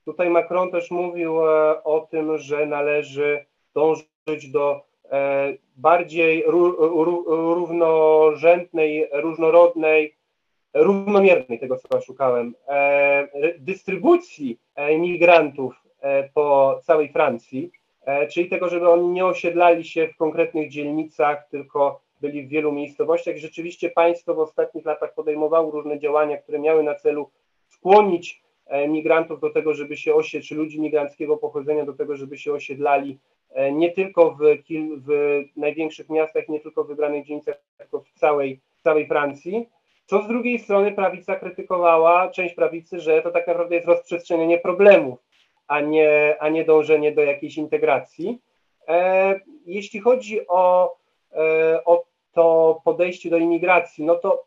Tutaj 0.05 0.29
Macron 0.29 0.71
też 0.71 0.91
mówił 0.91 1.37
o 1.83 2.07
tym, 2.11 2.37
że 2.37 2.65
należy 2.65 3.45
dążyć 3.73 4.51
do 4.51 4.86
bardziej 5.77 6.43
równorzędnej, 7.27 9.07
różnorodnej, 9.13 10.15
równomiernej, 10.73 11.59
tego 11.59 11.77
co 11.77 12.01
szukałem, 12.01 12.55
e, 12.67 13.27
dystrybucji 13.59 14.59
imigrantów 14.91 15.75
e, 16.01 16.29
po 16.29 16.79
całej 16.83 17.11
Francji, 17.11 17.71
czyli 18.31 18.49
tego, 18.49 18.69
żeby 18.69 18.89
oni 18.89 19.07
nie 19.07 19.25
osiedlali 19.25 19.85
się 19.85 20.07
w 20.07 20.17
konkretnych 20.17 20.69
dzielnicach, 20.69 21.47
tylko 21.51 22.01
byli 22.21 22.43
w 22.43 22.49
wielu 22.49 22.71
miejscowościach. 22.71 23.37
Rzeczywiście 23.37 23.89
państwo 23.89 24.33
w 24.33 24.39
ostatnich 24.39 24.85
latach 24.85 25.13
podejmowało 25.13 25.71
różne 25.71 25.99
działania, 25.99 26.37
które 26.37 26.59
miały 26.59 26.83
na 26.83 26.95
celu 26.95 27.29
skłonić 27.67 28.41
migrantów 28.87 29.39
do 29.39 29.49
tego, 29.49 29.73
żeby 29.73 29.97
się 29.97 30.13
osiedlać, 30.13 30.47
czy 30.49 30.55
ludzi 30.55 30.81
migranckiego 30.81 31.37
pochodzenia 31.37 31.85
do 31.85 31.93
tego, 31.93 32.15
żeby 32.15 32.37
się 32.37 32.53
osiedlali 32.53 33.17
E, 33.17 33.36
nie 33.71 33.91
tylko 33.91 34.31
w, 34.31 34.39
w 35.07 35.43
największych 35.55 36.09
miastach, 36.09 36.49
nie 36.49 36.59
tylko 36.59 36.83
w 36.83 36.87
wybranych 36.87 37.25
dzielnicach, 37.25 37.55
tylko 37.77 37.99
w 37.99 38.11
całej, 38.11 38.59
całej 38.83 39.07
Francji. 39.07 39.69
Co 40.05 40.23
z 40.23 40.27
drugiej 40.27 40.59
strony 40.59 40.91
prawica 40.91 41.35
krytykowała, 41.35 42.29
część 42.29 42.55
prawicy, 42.55 42.99
że 42.99 43.21
to 43.21 43.31
tak 43.31 43.47
naprawdę 43.47 43.75
jest 43.75 43.87
rozprzestrzenianie 43.87 44.57
problemów, 44.57 45.19
a 45.67 45.81
nie, 45.81 46.35
a 46.39 46.49
nie 46.49 46.65
dążenie 46.65 47.11
do 47.11 47.23
jakiejś 47.23 47.57
integracji. 47.57 48.41
E, 48.87 49.39
jeśli 49.65 49.99
chodzi 49.99 50.47
o, 50.47 50.95
e, 51.33 51.85
o 51.85 52.05
to 52.33 52.81
podejście 52.85 53.29
do 53.29 53.37
imigracji, 53.37 54.05
no 54.05 54.15
to 54.15 54.46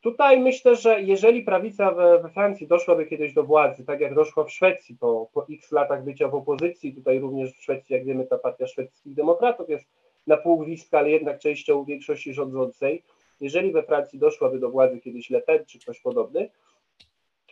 tutaj 0.00 0.40
myślę, 0.40 0.76
że 0.76 1.02
jeżeli 1.02 1.42
prawica 1.42 1.92
we, 1.92 2.22
we 2.22 2.28
Francji 2.28 2.66
doszłaby 2.66 3.06
kiedyś 3.06 3.32
do 3.32 3.44
władzy, 3.44 3.84
tak 3.84 4.00
jak 4.00 4.14
doszła 4.14 4.44
w 4.44 4.50
Szwecji 4.50 4.96
po, 4.96 5.30
po 5.34 5.46
x 5.50 5.72
latach 5.72 6.04
bycia 6.04 6.28
w 6.28 6.34
opozycji, 6.34 6.94
tutaj 6.94 7.18
również 7.18 7.52
w 7.52 7.62
Szwecji, 7.62 7.94
jak 7.94 8.04
wiemy, 8.04 8.26
ta 8.26 8.38
partia 8.38 8.66
szwedzkich 8.66 9.14
demokratów 9.14 9.68
jest 9.68 9.84
na 10.26 10.36
pół 10.36 10.58
gwizdka, 10.58 10.98
ale 10.98 11.10
jednak 11.10 11.38
częścią 11.38 11.84
większości 11.84 12.34
rządzącej, 12.34 13.02
jeżeli 13.40 13.72
we 13.72 13.82
Francji 13.82 14.18
doszłaby 14.18 14.58
do 14.58 14.70
władzy 14.70 15.00
kiedyś 15.00 15.30
Le 15.30 15.40
Pen 15.40 15.64
czy 15.66 15.78
ktoś 15.78 16.00
podobny, 16.00 16.50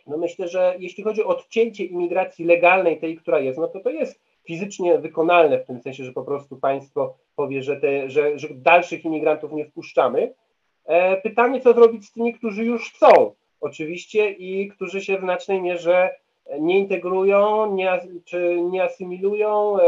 no 0.07 0.17
myślę, 0.17 0.47
że 0.47 0.75
jeśli 0.79 1.03
chodzi 1.03 1.23
o 1.23 1.27
odcięcie 1.27 1.85
imigracji 1.85 2.45
legalnej, 2.45 2.99
tej, 2.99 3.17
która 3.17 3.39
jest, 3.39 3.59
no 3.59 3.67
to 3.67 3.79
to 3.79 3.89
jest 3.89 4.21
fizycznie 4.43 4.97
wykonalne 4.97 5.59
w 5.59 5.65
tym 5.65 5.81
sensie, 5.81 6.03
że 6.03 6.13
po 6.13 6.23
prostu 6.23 6.57
państwo 6.57 7.17
powie, 7.35 7.63
że, 7.63 7.77
te, 7.77 8.09
że, 8.09 8.39
że 8.39 8.47
dalszych 8.51 9.05
imigrantów 9.05 9.51
nie 9.51 9.65
wpuszczamy. 9.65 10.33
E, 10.85 11.21
pytanie, 11.21 11.61
co 11.61 11.73
zrobić 11.73 12.05
z 12.05 12.11
tymi, 12.11 12.33
którzy 12.33 12.65
już 12.65 12.97
są, 12.97 13.33
oczywiście, 13.61 14.31
i 14.31 14.67
którzy 14.67 15.01
się 15.01 15.17
w 15.17 15.21
znacznej 15.21 15.61
mierze 15.61 16.15
nie 16.59 16.79
integrują, 16.79 17.73
nie, 17.75 17.99
czy 18.25 18.61
nie 18.61 18.83
asymilują, 18.83 19.79
e, 19.79 19.83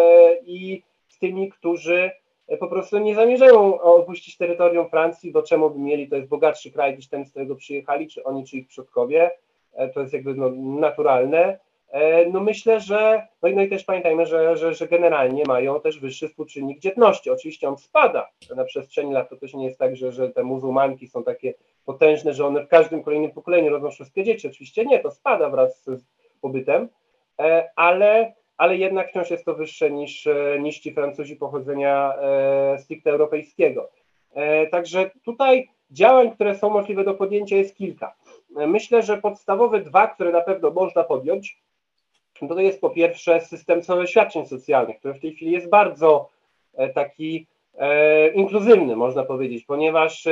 i 0.45 0.83
z 1.07 1.19
tymi, 1.19 1.49
którzy 1.49 2.11
po 2.59 2.67
prostu 2.67 2.97
nie 2.97 3.15
zamierzają 3.15 3.81
opuścić 3.81 4.37
terytorium 4.37 4.89
Francji, 4.89 5.31
bo 5.31 5.43
czemu 5.43 5.69
by 5.69 5.79
mieli, 5.79 6.07
to 6.07 6.15
jest 6.15 6.27
bogatszy 6.27 6.71
kraj 6.71 6.95
niż 6.95 7.07
ten, 7.07 7.25
z 7.25 7.29
którego 7.29 7.55
przyjechali, 7.55 8.07
czy 8.07 8.23
oni, 8.23 8.45
czy 8.45 8.57
ich 8.57 8.67
przodkowie, 8.67 9.31
e, 9.73 9.89
to 9.89 10.01
jest 10.01 10.13
jakby 10.13 10.35
no, 10.35 10.49
naturalne. 10.79 11.59
E, 11.91 12.25
no 12.25 12.39
myślę, 12.39 12.79
że, 12.79 13.27
no 13.41 13.49
i, 13.49 13.55
no 13.55 13.61
i 13.61 13.69
też 13.69 13.83
pamiętajmy, 13.83 14.25
że, 14.25 14.57
że, 14.57 14.73
że 14.73 14.87
generalnie 14.87 15.43
mają 15.47 15.81
też 15.81 15.99
wyższy 15.99 16.27
współczynnik 16.27 16.79
dzietności. 16.79 17.29
Oczywiście 17.29 17.69
on 17.69 17.77
spada 17.77 18.29
na 18.55 18.63
przestrzeni 18.63 19.13
lat, 19.13 19.29
to 19.29 19.35
też 19.35 19.53
nie 19.53 19.65
jest 19.65 19.79
tak, 19.79 19.95
że, 19.95 20.11
że 20.11 20.29
te 20.29 20.43
muzułmanki 20.43 21.07
są 21.07 21.23
takie 21.23 21.53
potężne, 21.85 22.33
że 22.33 22.47
one 22.47 22.63
w 22.63 22.67
każdym 22.67 23.03
kolejnym 23.03 23.31
pokoleniu 23.31 23.69
rodzą 23.69 23.91
wszystkie 23.91 24.23
dzieci. 24.23 24.47
Oczywiście 24.47 24.85
nie, 24.85 24.99
to 24.99 25.11
spada 25.11 25.49
wraz 25.49 25.83
z 25.83 26.05
pobytem, 26.41 26.89
e, 27.39 27.69
ale 27.75 28.33
ale 28.57 28.77
jednak 28.77 29.09
wciąż 29.09 29.29
jest 29.29 29.45
to 29.45 29.55
wyższe 29.55 29.91
niż, 29.91 30.27
e, 30.27 30.57
niż 30.59 30.79
ci 30.79 30.93
Francuzi 30.93 31.35
pochodzenia 31.35 32.13
stricte 32.77 33.11
europejskiego. 33.11 33.89
Także 34.71 35.11
tutaj 35.25 35.69
działań, 35.91 36.31
które 36.31 36.55
są 36.55 36.69
możliwe 36.69 37.03
do 37.03 37.13
podjęcia 37.13 37.55
jest 37.55 37.75
kilka. 37.75 38.15
Myślę, 38.49 39.03
że 39.03 39.17
podstawowe 39.17 39.81
dwa, 39.81 40.07
które 40.07 40.31
na 40.31 40.41
pewno 40.41 40.71
można 40.71 41.03
podjąć, 41.03 41.61
to 42.47 42.59
jest 42.59 42.81
po 42.81 42.89
pierwsze 42.89 43.41
system 43.41 43.81
świadczeń 44.05 44.45
socjalnych, 44.45 44.99
który 44.99 45.13
w 45.13 45.19
tej 45.19 45.33
chwili 45.33 45.51
jest 45.51 45.69
bardzo 45.69 46.29
taki 46.95 47.47
inkluzywny, 48.33 48.95
można 48.95 49.23
powiedzieć, 49.23 49.65
ponieważ 49.65 50.27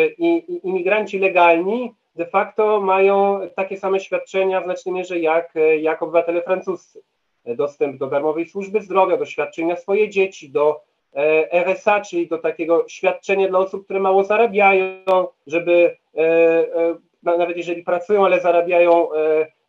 imigranci 0.63 1.19
legalni 1.19 1.93
de 2.15 2.25
facto 2.25 2.81
mają 2.81 3.39
takie 3.55 3.77
same 3.77 3.99
świadczenia 3.99 4.61
w 4.61 4.63
znacznej 4.63 4.95
mierze 4.95 5.19
jak, 5.19 5.53
jak 5.81 6.03
obywatele 6.03 6.41
francuscy. 6.41 7.01
Dostęp 7.45 7.97
do 7.97 8.07
darmowej 8.07 8.45
służby 8.45 8.81
zdrowia, 8.81 9.17
do 9.17 9.25
świadczenia 9.25 9.75
swoje 9.75 10.09
dzieci, 10.09 10.49
do 10.49 10.81
e, 11.13 11.53
RSA, 11.53 12.01
czyli 12.01 12.27
do 12.27 12.37
takiego 12.37 12.85
świadczenia 12.87 13.47
dla 13.47 13.59
osób, 13.59 13.85
które 13.85 13.99
mało 13.99 14.23
zarabiają, 14.23 15.27
żeby 15.47 15.97
e, 16.17 16.21
e, 16.21 16.95
nawet 17.23 17.57
jeżeli 17.57 17.83
pracują, 17.83 18.25
ale 18.25 18.41
zarabiają, 18.41 19.09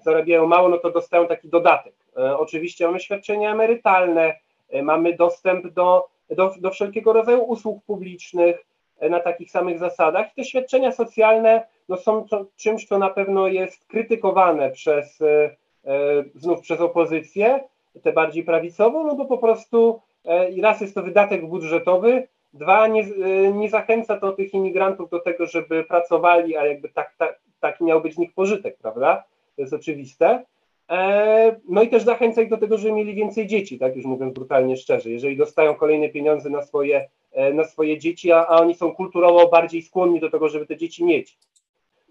zarabiają 0.03 0.47
mało, 0.47 0.69
no 0.69 0.79
to 0.79 0.91
dostają 0.91 1.27
taki 1.27 1.49
dodatek. 1.49 1.95
Oczywiście 2.39 2.87
mamy 2.87 3.01
świadczenia 3.01 3.53
emerytalne, 3.53 4.35
mamy 4.83 5.17
dostęp 5.17 5.67
do, 5.67 6.09
do, 6.31 6.55
do 6.59 6.71
wszelkiego 6.71 7.13
rodzaju 7.13 7.43
usług 7.43 7.85
publicznych 7.85 8.67
na 9.11 9.21
takich 9.21 9.51
samych 9.51 9.79
zasadach. 9.79 10.27
I 10.27 10.35
te 10.35 10.45
świadczenia 10.45 10.93
socjalne 10.93 11.67
no, 11.89 11.97
są 11.97 12.29
to, 12.29 12.47
czymś, 12.57 12.87
co 12.87 12.99
na 12.99 13.11
pewno 13.11 13.47
jest 13.47 13.87
krytykowane 13.87 14.71
przez 14.71 15.19
E, 15.85 16.25
znów 16.35 16.61
przez 16.61 16.81
opozycję, 16.81 17.61
tę 18.03 18.13
bardziej 18.13 18.45
prawicową, 18.45 19.07
no 19.07 19.15
bo 19.15 19.25
po 19.25 19.39
prostu 19.39 20.01
e, 20.27 20.63
raz 20.63 20.81
jest 20.81 20.95
to 20.95 21.03
wydatek 21.03 21.47
budżetowy, 21.47 22.29
dwa 22.53 22.87
nie, 22.87 23.03
e, 23.03 23.53
nie 23.53 23.71
zachęca 23.71 24.17
to 24.17 24.33
tych 24.33 24.55
imigrantów 24.55 25.11
do 25.11 25.21
tego, 25.21 25.47
żeby 25.47 25.85
pracowali, 25.85 26.57
a 26.57 26.67
jakby 26.67 26.89
tak, 26.89 27.15
tak, 27.19 27.41
taki 27.61 27.85
miał 27.85 28.01
być 28.01 28.15
z 28.15 28.19
nich 28.19 28.35
pożytek, 28.35 28.77
prawda? 28.83 29.25
To 29.61 29.63
jest 29.63 29.75
oczywiste. 29.75 30.45
No 31.69 31.83
i 31.83 31.89
też 31.89 32.03
zachęca 32.03 32.43
ich 32.43 32.51
do 32.51 32.57
tego, 32.57 32.79
żeby 32.79 32.93
mieli 32.93 33.15
więcej 33.15 33.47
dzieci, 33.47 33.79
tak 33.79 33.97
już 33.97 34.05
mówiąc 34.05 34.35
brutalnie 34.35 34.77
szczerze. 34.77 35.11
Jeżeli 35.11 35.37
dostają 35.37 35.75
kolejne 35.75 36.09
pieniądze 36.09 36.51
na 36.51 36.63
swoje, 36.63 37.09
na 37.55 37.65
swoje 37.65 37.99
dzieci, 37.99 38.33
a, 38.33 38.47
a 38.47 38.61
oni 38.61 38.75
są 38.75 38.95
kulturowo 38.95 39.49
bardziej 39.49 39.83
skłonni 39.83 40.21
do 40.21 40.31
tego, 40.31 40.49
żeby 40.49 40.67
te 40.67 40.77
dzieci 40.77 41.05
mieć, 41.05 41.39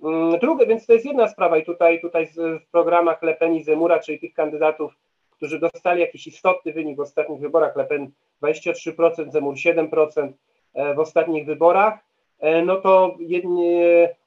Mm, 0.04 0.40
drugie, 0.40 0.66
więc 0.66 0.86
to 0.86 0.94
jest 0.94 1.06
jedna 1.06 1.28
sprawa 1.28 1.58
i 1.58 1.66
tutaj, 1.66 2.02
tutaj 2.02 2.28
w 2.28 2.72
programach 2.72 3.24
Le 3.24 3.34
Pen 3.34 3.56
i 3.56 3.64
Zemura, 3.64 4.00
czyli 4.00 4.20
tych 4.20 4.34
kandydatów, 4.34 4.94
którzy 5.32 5.60
dostali 5.60 6.02
jakiś 6.02 6.28
istotny 6.28 6.74
wynik 6.74 6.98
w 6.98 7.00
ostatnich 7.00 7.40
wyborach, 7.40 7.76
Le 7.76 7.86
Pen 7.86 8.12
23%, 8.44 9.32
Zemur 9.32 9.56
7% 9.56 10.32
e, 10.74 10.94
w 10.94 11.00
ostatnich 11.00 11.46
wyborach, 11.46 12.00
e, 12.40 12.62
no 12.62 12.76
to 12.76 13.16
jedni, 13.20 13.76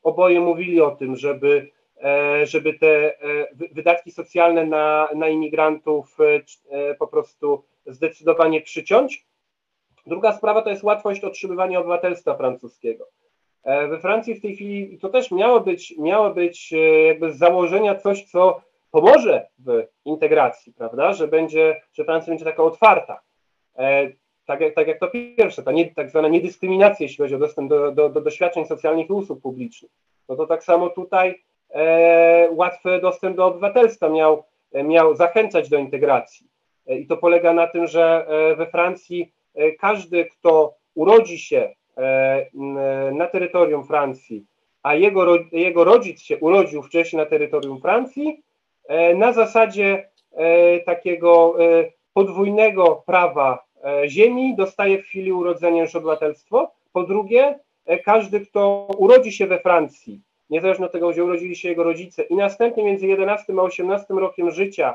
oboje 0.02 0.40
mówili 0.40 0.80
o 0.80 0.90
tym, 0.90 1.16
żeby, 1.16 1.68
e, 1.68 1.81
żeby 2.42 2.74
te 2.78 3.14
wydatki 3.72 4.10
socjalne 4.10 4.66
na, 4.66 5.08
na 5.14 5.28
imigrantów 5.28 6.16
po 6.98 7.06
prostu 7.06 7.64
zdecydowanie 7.86 8.60
przyciąć. 8.60 9.26
Druga 10.06 10.32
sprawa 10.32 10.62
to 10.62 10.70
jest 10.70 10.82
łatwość 10.82 11.24
otrzymywania 11.24 11.78
obywatelstwa 11.78 12.34
francuskiego. 12.34 13.08
E, 13.64 13.88
we 13.88 14.00
Francji 14.00 14.34
w 14.34 14.42
tej 14.42 14.54
chwili 14.54 14.98
to 14.98 15.08
też 15.08 15.30
miało 15.30 15.60
być, 15.60 15.94
miało 15.98 16.30
być 16.30 16.72
e, 16.72 16.76
jakby 17.02 17.32
z 17.32 17.38
założenia 17.38 17.94
coś, 17.94 18.24
co 18.24 18.62
pomoże 18.90 19.46
w 19.58 19.86
integracji, 20.04 20.72
prawda, 20.72 21.12
że 21.12 21.28
będzie, 21.28 21.80
że 21.92 22.04
Francja 22.04 22.30
będzie 22.30 22.44
taka 22.44 22.62
otwarta. 22.62 23.20
E, 23.78 24.12
tak 24.46 24.60
jak, 24.60 24.74
tak 24.74 24.88
jak 24.88 24.98
to 24.98 25.08
pierwsze, 25.36 25.62
ta 25.62 25.72
nie, 25.72 25.94
tak 25.94 26.10
zwana 26.10 26.28
niedyskryminacja, 26.28 27.04
jeśli 27.04 27.18
chodzi 27.18 27.34
o 27.34 27.38
dostęp 27.38 27.70
do, 27.70 27.92
do, 27.92 28.08
do 28.08 28.20
doświadczeń 28.20 28.66
socjalnych 28.66 29.10
i 29.10 29.12
usług 29.12 29.42
publicznych. 29.42 29.90
No 30.28 30.36
to 30.36 30.46
tak 30.46 30.64
samo 30.64 30.90
tutaj 30.90 31.30
e, 31.30 31.34
łatwy 32.50 33.00
dostęp 33.00 33.36
do 33.36 33.46
obywatelstwa 33.46 34.08
miał, 34.08 34.44
miał 34.84 35.14
zachęcać 35.14 35.68
do 35.68 35.78
integracji. 35.78 36.46
E, 36.86 36.98
I 36.98 37.06
to 37.06 37.16
polega 37.16 37.52
na 37.52 37.66
tym, 37.66 37.86
że 37.86 38.26
we 38.56 38.66
Francji 38.66 39.32
każdy, 39.78 40.24
kto 40.24 40.74
urodzi 40.94 41.38
się 41.38 41.70
E, 41.96 42.46
na 43.12 43.26
terytorium 43.26 43.84
Francji, 43.84 44.46
a 44.82 44.94
jego, 44.94 45.38
jego 45.52 45.84
rodzic 45.84 46.20
się 46.20 46.38
urodził 46.38 46.82
wcześniej 46.82 47.22
na 47.22 47.26
terytorium 47.26 47.80
Francji, 47.80 48.42
e, 48.88 49.14
na 49.14 49.32
zasadzie 49.32 50.08
e, 50.32 50.80
takiego 50.80 51.56
podwójnego 52.14 53.02
prawa 53.06 53.64
ziemi 54.06 54.56
dostaje 54.56 55.02
w 55.02 55.06
chwili 55.06 55.32
urodzenia 55.32 55.82
już 55.82 55.94
obywatelstwo. 55.94 56.70
Po 56.92 57.02
drugie, 57.02 57.58
każdy, 58.04 58.40
kto 58.40 58.88
urodzi 58.98 59.32
się 59.32 59.46
we 59.46 59.58
Francji, 59.58 60.20
niezależnie 60.52 60.86
od 60.86 60.92
tego, 60.92 61.10
gdzie 61.10 61.24
urodzili 61.24 61.56
się 61.56 61.68
jego 61.68 61.82
rodzice, 61.82 62.22
i 62.22 62.36
następnie 62.36 62.84
między 62.84 63.06
11 63.06 63.52
a 63.58 63.62
18 63.62 64.14
rokiem 64.14 64.50
życia, 64.50 64.94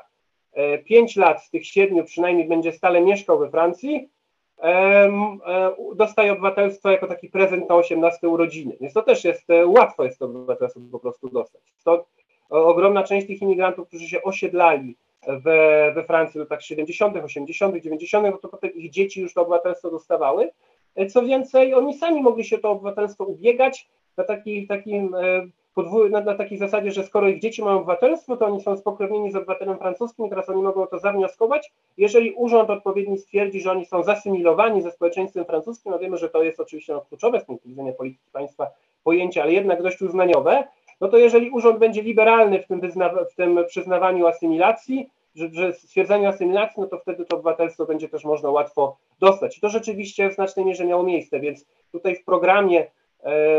5 0.85 1.15
lat 1.15 1.43
z 1.43 1.49
tych 1.49 1.65
7 1.65 2.05
przynajmniej 2.05 2.47
będzie 2.47 2.71
stale 2.71 3.01
mieszkał 3.01 3.39
we 3.39 3.49
Francji, 3.49 4.09
E, 4.63 5.11
dostaje 5.95 6.31
obywatelstwo 6.31 6.89
jako 6.89 7.07
taki 7.07 7.29
prezent 7.29 7.69
na 7.69 7.75
18 7.75 8.29
urodziny. 8.29 8.77
Więc 8.81 8.93
to 8.93 9.01
też 9.01 9.23
jest, 9.23 9.49
e, 9.49 9.67
łatwo 9.67 10.03
jest 10.03 10.19
to 10.19 10.25
obywatelstwo 10.25 10.81
po 10.91 10.99
prostu 10.99 11.29
dostać. 11.29 11.61
Ogromna 12.49 13.03
część 13.03 13.27
tych 13.27 13.41
imigrantów, 13.41 13.87
którzy 13.87 14.07
się 14.07 14.23
osiedlali 14.23 14.97
we, 15.27 15.91
we 15.95 16.03
Francji 16.03 16.37
w 16.37 16.41
latach 16.41 16.63
70., 16.63 17.17
80., 17.23 17.81
90., 17.83 18.27
no 18.31 18.37
to 18.37 18.49
potem 18.49 18.73
ich 18.73 18.91
dzieci 18.91 19.21
już 19.21 19.33
to 19.33 19.41
obywatelstwo 19.41 19.91
dostawały. 19.91 20.49
E, 20.97 21.05
co 21.05 21.21
więcej, 21.21 21.73
oni 21.73 21.93
sami 21.93 22.21
mogli 22.21 22.45
się 22.45 22.57
to 22.57 22.71
obywatelstwo 22.71 23.25
ubiegać 23.25 23.87
na 24.17 24.23
taki, 24.23 24.67
takim 24.67 25.15
podwój, 25.77 26.11
na, 26.11 26.21
na, 26.21 26.35
takiej 26.35 26.57
zasadzie, 26.57 26.91
że 26.91 27.03
skoro 27.03 27.27
ich 27.27 27.41
dzieci 27.41 27.63
mają 27.63 27.77
obywatelstwo, 27.77 28.37
to 28.37 28.45
oni 28.45 28.61
są 28.61 28.77
spokrewnieni 28.77 29.31
z 29.31 29.35
obywatelem 29.35 29.77
francuskim 29.77 30.29
teraz 30.29 30.49
oni 30.49 30.61
mogą 30.61 30.87
to 30.87 30.99
zawnioskować. 30.99 31.71
Jeżeli 31.97 32.31
urząd 32.31 32.69
odpowiedni 32.69 33.17
stwierdzi, 33.17 33.61
że 33.61 33.71
oni 33.71 33.85
są 33.85 34.03
zasymilowani 34.03 34.81
ze 34.81 34.91
społeczeństwem 34.91 35.45
francuskim, 35.45 35.91
no 35.91 35.99
wiemy, 35.99 36.17
że 36.17 36.29
to 36.29 36.43
jest 36.43 36.59
oczywiście 36.59 36.93
no, 36.93 37.01
kluczowe 37.01 37.39
z 37.39 37.45
punktu 37.45 37.69
widzenia 37.69 37.93
polityki 37.93 38.31
państwa 38.33 38.67
pojęcie, 39.03 39.43
ale 39.43 39.53
jednak 39.53 39.83
dość 39.83 40.01
uznaniowe, 40.01 40.67
no 41.01 41.07
to 41.07 41.17
jeżeli 41.17 41.49
urząd 41.49 41.79
będzie 41.79 42.01
liberalny 42.01 42.59
w 42.59 42.67
tym, 42.67 42.81
w 43.31 43.35
tym 43.35 43.59
przyznawaniu 43.67 44.27
asymilacji, 44.27 45.09
że, 45.37 45.49
że 45.51 45.73
stwierdzeniu 45.73 46.29
asymilacji, 46.29 46.81
no 46.81 46.87
to 46.87 46.97
wtedy 46.99 47.25
to 47.25 47.35
obywatelstwo 47.35 47.85
będzie 47.85 48.09
też 48.09 48.23
można 48.23 48.49
łatwo 48.49 48.97
dostać. 49.19 49.57
I 49.57 49.61
to 49.61 49.69
rzeczywiście 49.69 50.29
w 50.29 50.33
znacznej 50.33 50.65
mierze 50.65 50.85
miało 50.85 51.03
miejsce, 51.03 51.39
więc 51.39 51.65
tutaj 51.91 52.15
w 52.15 52.25
programie 52.25 52.87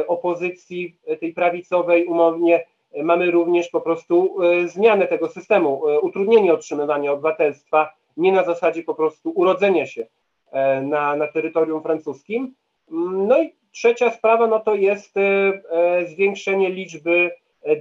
opozycji 0.07 0.97
tej 1.21 1.33
prawicowej 1.33 2.07
umownie 2.07 2.65
mamy 3.03 3.31
również 3.31 3.69
po 3.69 3.81
prostu 3.81 4.37
zmianę 4.67 5.07
tego 5.07 5.29
systemu, 5.29 5.83
utrudnienie 6.03 6.53
otrzymywania 6.53 7.13
obywatelstwa, 7.13 7.93
nie 8.17 8.33
na 8.33 8.45
zasadzie 8.45 8.83
po 8.83 8.95
prostu 8.95 9.33
urodzenia 9.35 9.87
się 9.87 10.07
na, 10.83 11.17
na 11.17 11.27
terytorium 11.27 11.83
francuskim. 11.83 12.55
No 13.13 13.43
i 13.43 13.55
trzecia 13.73 14.11
sprawa, 14.11 14.47
no 14.47 14.61
to 14.61 14.75
jest 14.75 15.15
zwiększenie 16.07 16.71
liczby 16.71 17.31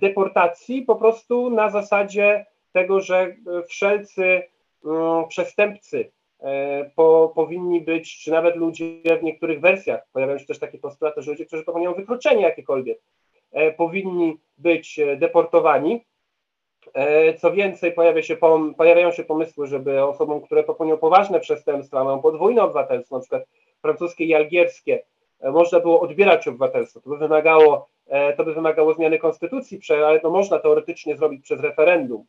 deportacji 0.01 0.81
po 0.81 0.95
prostu 0.95 1.49
na 1.49 1.69
zasadzie 1.69 2.45
tego, 2.71 3.01
że 3.01 3.35
wszelcy 3.67 4.43
mm, 4.85 5.27
przestępcy 5.27 6.11
e, 6.39 6.89
po, 6.95 7.31
powinni 7.35 7.81
być, 7.81 8.19
czy 8.23 8.31
nawet 8.31 8.55
ludzie 8.55 9.17
w 9.19 9.23
niektórych 9.23 9.61
wersjach, 9.61 10.07
pojawiają 10.13 10.39
się 10.39 10.45
też 10.45 10.59
takie 10.59 10.77
postulaty, 10.77 11.21
że 11.21 11.31
ludzie, 11.31 11.45
którzy 11.45 11.63
popełniają 11.63 11.95
wykroczenie 11.95 12.41
jakiekolwiek, 12.41 12.99
e, 13.51 13.71
powinni 13.71 14.37
być 14.57 14.99
e, 14.99 15.17
deportowani. 15.17 16.05
Co 17.37 17.51
więcej, 17.51 17.91
pojawia 17.91 18.21
się, 18.21 18.37
pojawiają 18.77 19.11
się 19.11 19.23
pomysły, 19.23 19.67
żeby 19.67 20.03
osobom, 20.03 20.41
które 20.41 20.63
popełnią 20.63 20.97
poważne 20.97 21.39
przestępstwa, 21.39 22.03
mają 22.03 22.21
podwójne 22.21 22.63
obywatelstwo, 22.63 23.15
na 23.15 23.21
przykład 23.21 23.43
francuskie 23.81 24.25
i 24.25 24.35
algierskie, 24.35 25.03
można 25.43 25.79
było 25.79 25.99
odbierać 25.99 26.47
obywatelstwo. 26.47 27.01
To 27.01 27.09
by 27.09 27.17
wymagało 27.17 27.89
E, 28.07 28.33
to 28.33 28.43
by 28.43 28.53
wymagało 28.53 28.93
zmiany 28.93 29.19
konstytucji, 29.19 29.79
ale 30.05 30.19
to 30.19 30.29
można 30.29 30.59
teoretycznie 30.59 31.17
zrobić 31.17 31.43
przez 31.43 31.61
referendum 31.61 32.21
e, 32.21 32.25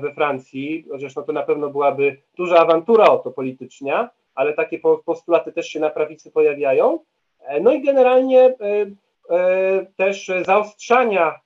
we 0.00 0.14
Francji, 0.14 0.84
chociaż 0.90 1.16
no 1.16 1.22
to 1.22 1.32
na 1.32 1.42
pewno 1.42 1.70
byłaby 1.70 2.16
duża 2.36 2.56
awantura 2.56 3.04
o 3.04 3.18
to 3.18 3.30
polityczna, 3.30 4.10
ale 4.34 4.52
takie 4.52 4.78
postulaty 5.04 5.52
też 5.52 5.68
się 5.68 5.80
na 5.80 5.90
prawicy 5.90 6.30
pojawiają. 6.30 6.98
E, 7.40 7.60
no 7.60 7.72
i 7.72 7.82
generalnie 7.82 8.54
też 9.96 10.30
zaostrzania 10.44 11.40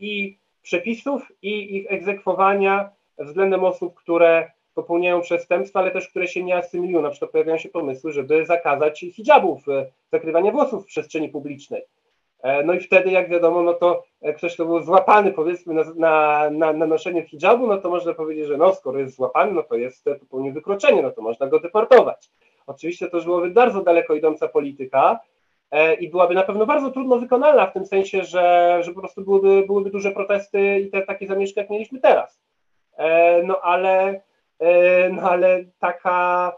i 0.00 0.38
przepisów, 0.62 1.32
i 1.42 1.76
ich 1.76 1.92
egzekwowania 1.92 2.90
względem 3.18 3.64
osób, 3.64 3.94
które 3.94 4.50
popełniają 4.74 5.20
przestępstwa, 5.20 5.80
ale 5.80 5.90
też 5.90 6.08
które 6.08 6.28
się 6.28 6.44
nie 6.44 6.56
asymilują. 6.56 7.02
Na 7.02 7.10
przykład 7.10 7.30
pojawiają 7.30 7.58
się 7.58 7.68
pomysły, 7.68 8.12
żeby 8.12 8.46
zakazać 8.46 9.00
hijabów, 9.00 9.68
e, 9.68 9.86
zakrywania 10.12 10.52
włosów 10.52 10.84
w 10.84 10.86
przestrzeni 10.86 11.28
publicznej. 11.28 11.82
E, 12.42 12.62
no 12.62 12.72
i 12.72 12.80
wtedy, 12.80 13.10
jak 13.10 13.28
wiadomo, 13.28 13.62
no 13.62 13.74
to 13.74 14.04
ktoś, 14.36 14.54
kto 14.54 14.64
był 14.64 14.80
złapany 14.80 15.32
powiedzmy 15.32 15.74
na, 15.74 15.84
na, 15.96 16.50
na, 16.50 16.72
na 16.72 16.86
noszeniu 16.86 17.22
hijabu, 17.22 17.66
no 17.66 17.78
to 17.78 17.90
można 17.90 18.14
powiedzieć, 18.14 18.46
że 18.46 18.56
no 18.56 18.74
skoro 18.74 18.98
jest 18.98 19.16
złapany, 19.16 19.52
no 19.52 19.62
to 19.62 19.74
jest 19.74 20.04
popełnił 20.20 20.52
wykroczenie, 20.52 21.02
no 21.02 21.10
to 21.10 21.22
można 21.22 21.46
go 21.46 21.60
deportować. 21.60 22.30
Oczywiście 22.66 23.08
to 23.08 23.16
już 23.16 23.26
byłoby 23.26 23.50
bardzo 23.50 23.82
daleko 23.82 24.14
idąca 24.14 24.48
polityka 24.48 25.20
e, 25.70 25.94
i 25.94 26.08
byłaby 26.08 26.34
na 26.34 26.42
pewno 26.42 26.66
bardzo 26.66 26.90
trudno 26.90 27.18
wykonalna 27.18 27.66
w 27.66 27.72
tym 27.72 27.86
sensie, 27.86 28.24
że, 28.24 28.78
że 28.82 28.92
po 28.92 29.00
prostu 29.00 29.22
byłyby, 29.22 29.66
byłyby 29.66 29.90
duże 29.90 30.10
protesty 30.10 30.80
i 30.80 30.90
te 30.90 31.02
takie 31.02 31.26
zamieszki, 31.26 31.60
jak 31.60 31.70
mieliśmy 31.70 32.00
teraz. 32.00 32.40
No 33.44 33.60
ale 33.60 34.20
E, 34.60 35.08
no 35.08 35.22
ale 35.22 35.64
taka, 35.78 36.52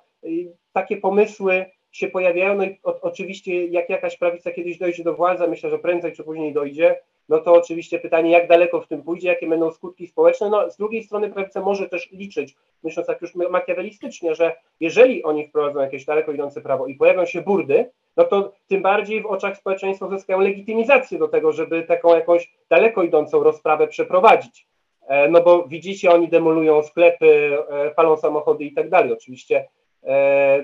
takie 0.73 0.97
pomysły 0.97 1.67
się 1.93 2.09
pojawiają, 2.09 2.55
no 2.55 2.65
i 2.65 2.79
o, 2.83 3.01
oczywiście 3.01 3.67
jak 3.67 3.89
jakaś 3.89 4.17
prawica 4.17 4.51
kiedyś 4.51 4.79
dojdzie 4.79 5.05
do 5.05 5.15
władzy, 5.15 5.49
myślę, 5.49 5.71
że 5.71 5.79
prędzej 5.79 6.13
czy 6.13 6.25
później 6.25 6.53
dojdzie, 6.53 7.01
no 7.29 7.39
to 7.39 7.53
oczywiście 7.53 7.99
pytanie, 7.99 8.31
jak 8.31 8.49
daleko 8.49 8.81
w 8.81 8.87
tym 8.87 9.03
pójdzie, 9.03 9.29
jakie 9.29 9.49
będą 9.49 9.71
skutki 9.71 10.07
społeczne. 10.07 10.51
No, 10.51 10.71
z 10.71 10.77
drugiej 10.77 11.03
strony 11.03 11.31
prawica 11.31 11.61
może 11.61 11.89
też 11.89 12.11
liczyć, 12.13 12.57
myśląc 12.83 13.07
tak 13.07 13.23
już 13.23 13.35
makiawelistycznie, 13.35 14.35
że 14.35 14.57
jeżeli 14.81 15.23
oni 15.23 15.49
wprowadzą 15.49 15.81
jakieś 15.81 16.05
daleko 16.05 16.33
idące 16.33 16.61
prawo 16.61 16.87
i 16.87 16.95
pojawią 16.95 17.27
się 17.27 17.43
burdy, 17.43 17.91
no 18.17 18.25
to 18.25 18.53
tym 18.69 18.83
bardziej 18.83 19.23
w 19.23 19.27
oczach 19.27 19.57
społeczeństwa 19.57 20.09
zyskają 20.09 20.41
legitymizację 20.41 21.19
do 21.19 21.29
tego, 21.29 21.53
żeby 21.53 21.83
taką 21.83 22.15
jakąś 22.15 22.53
daleko 22.71 23.03
idącą 23.03 23.43
rozprawę 23.43 23.89
przeprowadzić. 23.89 24.67
E, 25.09 25.29
no 25.29 25.43
bo 25.43 25.65
widzicie, 25.69 26.11
oni 26.11 26.29
demolują 26.29 26.83
sklepy, 26.83 27.59
e, 27.69 27.91
palą 27.91 28.17
samochody 28.17 28.65
i 28.65 28.73
tak 28.73 28.89
dalej. 28.89 29.13
Oczywiście 29.13 29.69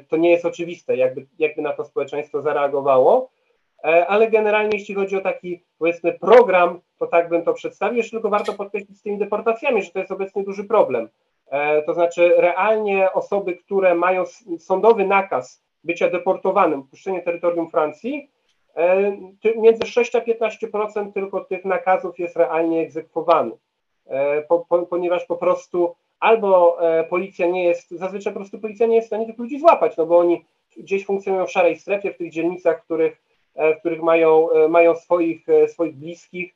to 0.08 0.16
nie 0.16 0.30
jest 0.30 0.44
oczywiste, 0.44 0.96
jakby, 0.96 1.26
jakby 1.38 1.62
na 1.62 1.72
to 1.72 1.84
społeczeństwo 1.84 2.42
zareagowało, 2.42 3.30
ale 3.82 4.30
generalnie 4.30 4.78
jeśli 4.78 4.94
chodzi 4.94 5.16
o 5.16 5.20
taki 5.20 5.64
powiedzmy 5.78 6.12
program, 6.12 6.80
to 6.98 7.06
tak 7.06 7.28
bym 7.28 7.42
to 7.42 7.54
przedstawił. 7.54 7.96
Jeszcze 7.96 8.10
tylko 8.10 8.28
warto 8.28 8.52
podkreślić 8.52 8.98
z 8.98 9.02
tymi 9.02 9.18
deportacjami, 9.18 9.82
że 9.82 9.90
to 9.90 9.98
jest 9.98 10.12
obecnie 10.12 10.44
duży 10.44 10.64
problem. 10.64 11.08
To 11.86 11.94
znaczy 11.94 12.32
realnie 12.36 13.12
osoby, 13.12 13.56
które 13.56 13.94
mają 13.94 14.24
sądowy 14.58 15.04
nakaz 15.04 15.62
bycia 15.84 16.10
deportowanym, 16.10 16.80
opuszczenie 16.80 17.22
terytorium 17.22 17.70
Francji, 17.70 18.30
między 19.56 19.86
6 19.86 20.14
a 20.14 20.20
15% 20.20 21.12
tylko 21.12 21.44
tych 21.44 21.64
nakazów 21.64 22.18
jest 22.18 22.36
realnie 22.36 22.80
egzekwowanych. 22.80 23.58
E, 24.06 24.42
po, 24.42 24.66
po, 24.68 24.86
ponieważ 24.86 25.24
po 25.26 25.36
prostu 25.36 25.94
albo 26.20 26.80
e, 26.80 27.04
policja 27.04 27.46
nie 27.46 27.64
jest, 27.64 27.90
zazwyczaj 27.90 28.32
po 28.32 28.38
prostu 28.38 28.58
policja 28.58 28.86
nie 28.86 28.94
jest 28.94 29.06
w 29.06 29.08
stanie 29.08 29.26
tych 29.26 29.38
ludzi 29.38 29.60
złapać, 29.60 29.96
no 29.96 30.06
bo 30.06 30.18
oni 30.18 30.44
gdzieś 30.76 31.06
funkcjonują 31.06 31.46
w 31.46 31.52
szarej 31.52 31.76
strefie, 31.76 32.12
w 32.12 32.16
tych 32.16 32.32
dzielnicach, 32.32 32.80
w 32.80 32.84
których, 32.84 33.22
e, 33.54 33.74
w 33.74 33.78
których 33.78 34.02
mają, 34.02 34.48
mają 34.68 34.94
swoich, 34.94 35.46
swoich 35.66 35.96
bliskich, 35.96 36.54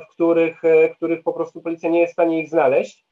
w 0.00 0.12
których, 0.12 0.62
których 0.96 1.22
po 1.22 1.32
prostu 1.32 1.62
policja 1.62 1.90
nie 1.90 2.00
jest 2.00 2.12
w 2.12 2.12
stanie 2.12 2.40
ich 2.42 2.48
znaleźć. 2.48 3.06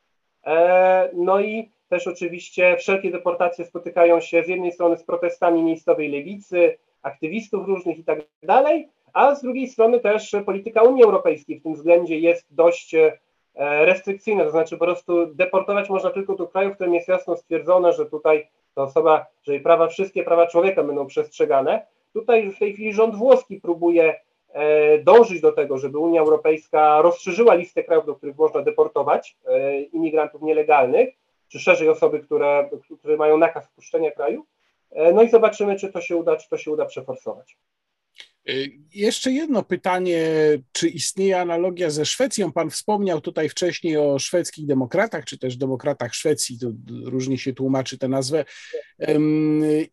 No 1.13 1.41
i 1.41 1.71
też 1.89 2.07
oczywiście 2.07 2.77
wszelkie 2.77 3.11
deportacje 3.11 3.65
spotykają 3.65 4.21
się 4.21 4.43
z 4.45 4.49
jednej 4.49 4.73
strony 4.73 4.97
z 4.97 5.05
protestami 5.05 5.63
miejscowej 5.63 6.09
lewicy, 6.09 6.79
aktywistów 7.03 7.67
różnych 7.67 7.99
i 7.99 8.05
tak 8.05 8.19
dalej, 8.43 8.89
a 9.13 9.35
z 9.35 9.43
drugiej 9.43 9.69
strony 9.69 10.01
też 10.01 10.37
polityka 10.47 10.83
Unii 10.83 11.05
Europejskiej 11.05 11.61
w 11.61 11.63
tym 11.63 11.75
względzie 11.75 12.19
jest 12.19 12.47
dość 12.51 12.95
E, 12.95 13.19
restrykcyjne, 13.57 14.45
to 14.45 14.51
znaczy 14.51 14.77
po 14.77 14.85
prostu 14.85 15.27
deportować 15.27 15.91
można 15.91 16.11
tylko 16.11 16.35
do 16.35 16.47
krajów, 16.47 16.73
w 16.73 16.75
którym 16.75 16.95
jest 16.95 17.09
jasno 17.09 17.37
stwierdzone, 17.37 17.93
że 17.93 18.07
tutaj 18.07 18.49
ta 18.75 18.83
osoba, 18.83 19.27
że 19.43 19.53
jej 19.53 19.63
prawa, 19.63 19.89
wszystkie 19.89 20.25
prawa 20.25 20.47
człowieka 20.47 20.83
będą 20.83 21.07
przestrzegane. 21.07 21.87
Tutaj 22.13 22.51
w 22.51 22.59
tej 22.59 22.75
chwili 22.75 22.93
rząd 22.93 23.17
włoski 23.17 23.61
próbuje 23.61 24.21
e, 24.53 24.99
dążyć 24.99 25.41
do 25.41 25.53
tego, 25.53 25.79
żeby 25.79 25.99
Unia 25.99 26.21
Europejska 26.21 27.03
rozszerzyła 27.03 27.55
listę 27.55 27.85
krajów, 27.85 28.07
do 28.07 28.15
których 28.15 28.37
można 28.37 28.63
deportować 28.63 29.37
e, 29.47 29.81
imigrantów 29.81 30.43
nielegalnych, 30.43 31.15
czy 31.49 31.61
szerzej 31.61 31.89
osoby, 31.89 32.21
które, 32.21 32.71
które 32.99 33.17
mają 33.17 33.39
nakaz 33.39 33.67
wpuszczenia 33.67 34.11
kraju. 34.11 34.45
No 35.15 35.23
i 35.23 35.29
zobaczymy, 35.29 35.77
czy 35.77 35.93
to 35.93 36.01
się 36.01 36.17
uda, 36.17 36.37
czy 36.37 36.49
to 36.49 36.57
się 36.57 36.71
uda 36.71 36.85
przeforsować. 36.85 37.57
Y, 38.49 38.73
jeszcze 38.95 39.33
jedno 39.33 39.63
pytanie, 39.63 40.29
czy 40.73 40.89
istnieje 40.89 41.41
analogia 41.41 41.91
ze 41.91 42.07
Szwecją? 42.07 42.53
Pan 42.53 42.71
wspomniał 42.71 43.21
tutaj 43.21 43.49
wcześniej 43.49 43.97
o 43.97 44.19
szwedzkich 44.19 44.67
demokratach, 44.67 45.25
czy 45.25 45.39
też 45.39 45.57
demokratach 45.57 46.15
Szwecji, 46.15 46.59
to 46.59 46.67
różnie 47.05 47.39
się 47.39 47.53
tłumaczy 47.53 47.99
tę 47.99 48.09
nazwę. 48.09 48.45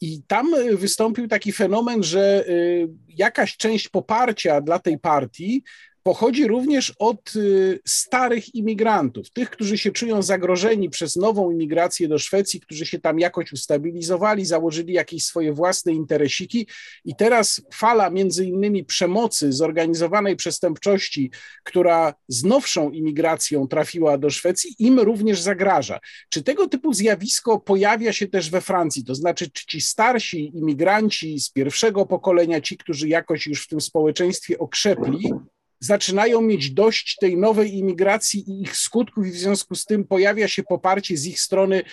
I 0.02 0.22
tam 0.28 0.52
wystąpił 0.74 1.28
taki 1.28 1.52
fenomen, 1.52 2.04
że 2.04 2.50
y, 2.50 2.90
jakaś 3.08 3.58
część 3.58 3.90
poparcia 3.90 4.62
dla 4.62 4.80
tej 4.80 5.00
partii 5.00 5.64
pochodzi 6.04 6.48
również 6.48 6.94
od 7.00 7.36
y, 7.36 7.80
starych 7.88 8.56
imigrantów, 8.56 9.32
tych, 9.32 9.50
którzy 9.50 9.78
się 9.78 9.92
czują 9.92 10.22
zagrożeni 10.22 10.90
przez 10.90 11.16
nową 11.16 11.52
imigrację 11.52 12.08
do 12.08 12.20
Szwecji, 12.20 12.62
którzy 12.62 12.86
się 12.86 13.00
tam 13.00 13.20
jakoś 13.20 13.52
ustabilizowali, 13.52 14.46
założyli 14.46 14.94
jakieś 14.94 15.26
swoje 15.26 15.54
własne 15.54 15.94
interesiki 15.94 16.68
i 17.06 17.16
teraz 17.16 17.62
fala 17.74 18.10
między 18.10 18.46
innymi 18.46 18.86
przemocy, 18.86 19.54
zorganizowanej 19.54 20.36
przestępczości, 20.36 21.32
która 21.64 22.14
z 22.28 22.44
nowszą 22.44 22.92
imigracją 22.92 23.68
trafiła 23.68 24.18
do 24.18 24.30
Szwecji, 24.30 24.76
im 24.80 25.00
również 25.00 25.42
zagraża. 25.42 26.00
Czy 26.30 26.44
tego 26.44 26.68
typu 26.68 26.94
zjawisko 26.94 27.60
pojawia 27.60 28.14
się 28.14 28.28
też 28.28 28.50
we 28.50 28.62
Francji? 28.62 29.04
To 29.04 29.16
znaczy, 29.16 29.52
czy 29.52 29.66
ci 29.66 29.82
starsi 29.82 30.52
imigranci 30.58 31.40
z 31.40 31.50
pierwszego 31.50 32.06
pokolenia, 32.06 32.62
ci, 32.62 32.78
którzy 32.78 33.08
jakoś 33.08 33.48
już 33.48 33.64
w 33.64 33.68
tym 33.68 33.82
społeczeństwie 33.82 34.60
okrzepli, 34.60 35.34
zaczynają 35.82 36.42
mieć 36.42 36.72
dość 36.72 37.16
tej 37.16 37.38
nowej 37.38 37.78
imigracji 37.78 38.44
i 38.48 38.62
ich 38.62 38.78
skutków, 38.78 39.28
i 39.28 39.32
w 39.32 39.36
związku 39.36 39.76
z 39.76 39.86
tym 39.86 40.04
pojawia 40.04 40.48
się 40.48 40.64
poparcie 40.64 41.18
z 41.18 41.28
ich 41.28 41.40
strony, 41.40 41.84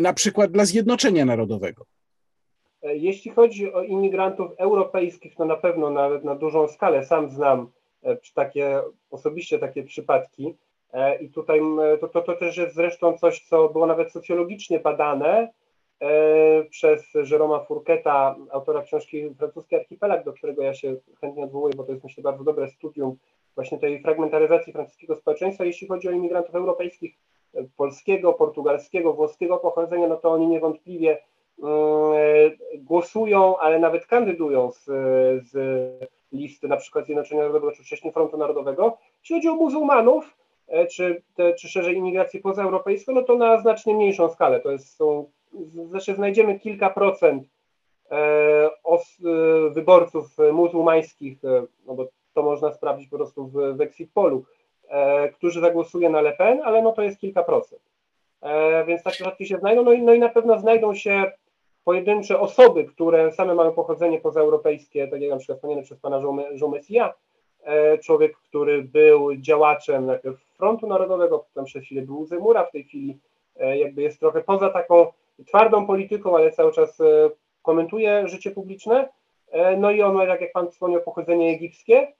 na 0.00 0.12
przykład 0.12 0.52
dla 0.52 0.64
Zjednoczenia 0.64 1.24
Narodowego. 1.24 1.84
Jeśli 2.82 3.30
chodzi 3.30 3.72
o 3.72 3.82
imigrantów 3.82 4.50
europejskich, 4.58 5.34
to 5.34 5.44
na 5.44 5.56
pewno 5.56 5.90
nawet 5.90 6.24
na 6.24 6.34
dużą 6.34 6.68
skalę 6.68 7.04
sam 7.04 7.30
znam 7.30 7.70
e, 8.02 8.16
takie 8.34 8.80
osobiście 9.10 9.58
takie 9.58 9.82
przypadki. 9.82 10.54
E, 10.92 11.22
I 11.22 11.30
tutaj 11.30 11.60
to, 12.00 12.08
to, 12.08 12.22
to 12.22 12.36
też 12.36 12.56
jest 12.56 12.74
zresztą 12.74 13.18
coś, 13.18 13.40
co 13.40 13.68
było 13.68 13.86
nawet 13.86 14.12
socjologicznie 14.12 14.80
badane, 14.80 15.52
przez 16.70 17.14
Jeroma 17.30 17.60
Fourqueta, 17.60 18.36
autora 18.50 18.82
książki 18.82 19.34
Francuski 19.34 19.76
Archipelag, 19.76 20.24
do 20.24 20.32
którego 20.32 20.62
ja 20.62 20.74
się 20.74 20.96
chętnie 21.20 21.44
odwołuję, 21.44 21.74
bo 21.76 21.84
to 21.84 21.92
jest 21.92 22.04
myślę 22.04 22.22
bardzo 22.22 22.44
dobre 22.44 22.68
studium 22.68 23.16
właśnie 23.54 23.78
tej 23.78 24.02
fragmentaryzacji 24.02 24.72
francuskiego 24.72 25.16
społeczeństwa. 25.16 25.64
Jeśli 25.64 25.88
chodzi 25.88 26.08
o 26.08 26.12
imigrantów 26.12 26.54
europejskich 26.54 27.14
e, 27.54 27.64
polskiego, 27.76 28.32
portugalskiego, 28.32 29.12
włoskiego 29.12 29.58
pochodzenia, 29.58 30.08
no 30.08 30.16
to 30.16 30.30
oni 30.30 30.46
niewątpliwie 30.46 31.18
mm, 31.62 31.72
głosują, 32.78 33.58
ale 33.58 33.78
nawet 33.78 34.06
kandydują 34.06 34.70
z, 34.72 34.84
z 35.50 35.52
listy 36.32 36.68
na 36.68 36.76
przykład 36.76 37.06
Zjednoczenia 37.06 37.40
Narodowego 37.40 37.72
czy 37.72 37.82
wcześniej 37.82 38.12
Frontu 38.12 38.36
Narodowego. 38.36 38.98
Jeśli 39.20 39.36
chodzi 39.36 39.48
o 39.48 39.54
muzułmanów, 39.54 40.36
e, 40.68 40.86
czy, 40.86 41.22
te, 41.34 41.54
czy 41.54 41.68
szerzej 41.68 41.96
imigrację 41.96 42.40
pozaeuropejską, 42.40 43.12
no 43.12 43.22
to 43.22 43.36
na 43.36 43.60
znacznie 43.60 43.94
mniejszą 43.94 44.28
skalę. 44.28 44.60
To 44.60 44.70
jest, 44.70 44.96
są, 44.96 45.30
znaczy 45.88 46.14
znajdziemy 46.14 46.58
kilka 46.58 46.90
procent 46.90 47.44
e, 48.10 48.70
os, 48.84 49.18
e, 49.24 49.70
wyborców 49.70 50.36
muzułmańskich, 50.52 51.38
no 51.86 51.94
bo 51.94 52.08
to 52.34 52.42
można 52.42 52.72
sprawdzić 52.72 53.08
po 53.08 53.16
prostu 53.16 53.46
w, 53.46 53.76
w 53.76 53.80
exit 53.80 54.10
polu, 54.14 54.44
którzy 55.34 55.60
zagłosują 55.60 56.10
na 56.10 56.20
Le 56.20 56.32
Pen, 56.32 56.60
ale 56.64 56.82
no 56.82 56.92
to 56.92 57.02
jest 57.02 57.20
kilka 57.20 57.42
procent. 57.42 57.82
Więc 58.86 59.02
takie 59.02 59.24
rzadkie 59.24 59.46
się 59.46 59.58
znajdą, 59.58 59.82
no 59.84 59.92
i, 59.92 60.02
no 60.02 60.14
i 60.14 60.18
na 60.18 60.28
pewno 60.28 60.58
znajdą 60.58 60.94
się 60.94 61.32
pojedyncze 61.84 62.40
osoby, 62.40 62.84
które 62.84 63.32
same 63.32 63.54
mają 63.54 63.72
pochodzenie 63.72 64.20
pozaeuropejskie, 64.20 65.08
tak 65.08 65.20
jak 65.20 65.30
na 65.30 65.36
przykład 65.36 65.58
wspomniany 65.58 65.82
przez 65.82 65.98
pana 65.98 66.20
Jean 66.54 66.70
Messia, 66.70 67.14
e, 67.64 67.98
człowiek, 67.98 68.36
który 68.36 68.82
był 68.82 69.36
działaczem 69.36 70.06
najpierw 70.06 70.40
Frontu 70.56 70.86
Narodowego, 70.86 71.38
potem 71.38 71.64
przez 71.64 71.84
chwilę 71.84 72.02
był 72.02 72.26
Zemura, 72.26 72.64
w 72.64 72.70
tej 72.70 72.84
chwili 72.84 73.18
e, 73.56 73.78
jakby 73.78 74.02
jest 74.02 74.20
trochę 74.20 74.42
poza 74.42 74.70
taką 74.70 75.06
twardą 75.46 75.86
polityką, 75.86 76.36
ale 76.36 76.50
cały 76.50 76.72
czas 76.72 77.00
e, 77.00 77.04
komentuje 77.62 78.28
życie 78.28 78.50
publiczne. 78.50 79.08
No 79.78 79.90
i 79.90 80.02
on 80.02 80.14
ma, 80.14 80.24
jak, 80.24 80.52
pan 80.52 80.70
wspomniał, 80.70 81.00
pochodzenie 81.00 81.50
egipskie. 81.50 82.12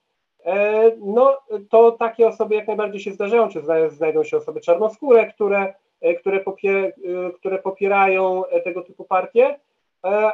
No 0.98 1.38
to 1.70 1.92
takie 1.92 2.28
osoby 2.28 2.54
jak 2.54 2.66
najbardziej 2.66 3.00
się 3.00 3.12
zdarzają, 3.12 3.48
czy 3.48 3.62
znajdą 3.88 4.24
się 4.24 4.36
osoby 4.36 4.60
czarnoskóre, 4.60 5.32
które 5.32 5.74
E, 6.02 6.14
które, 6.14 6.40
popier 6.40 6.84
e, 6.84 6.92
które 7.32 7.58
popierają 7.58 8.46
e, 8.46 8.60
tego 8.60 8.82
typu 8.82 9.04
partie, 9.04 9.58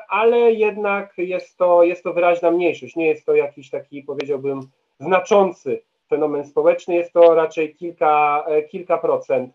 ale 0.09 0.53
jednak 0.53 1.13
jest 1.19 1.57
to, 1.57 1.83
jest 1.83 2.03
to 2.03 2.13
wyraźna 2.13 2.51
mniejszość. 2.51 2.97
Nie 2.97 3.07
jest 3.07 3.27
to 3.27 3.35
jakiś 3.35 3.71
taki, 3.71 4.03
powiedziałbym, 4.03 4.61
znaczący 5.01 5.83
fenomen 6.09 6.45
społeczny, 6.45 6.95
jest 6.95 7.13
to 7.13 7.35
raczej 7.35 7.75
kilka, 7.75 8.45
kilka 8.69 8.99
procent 8.99 9.55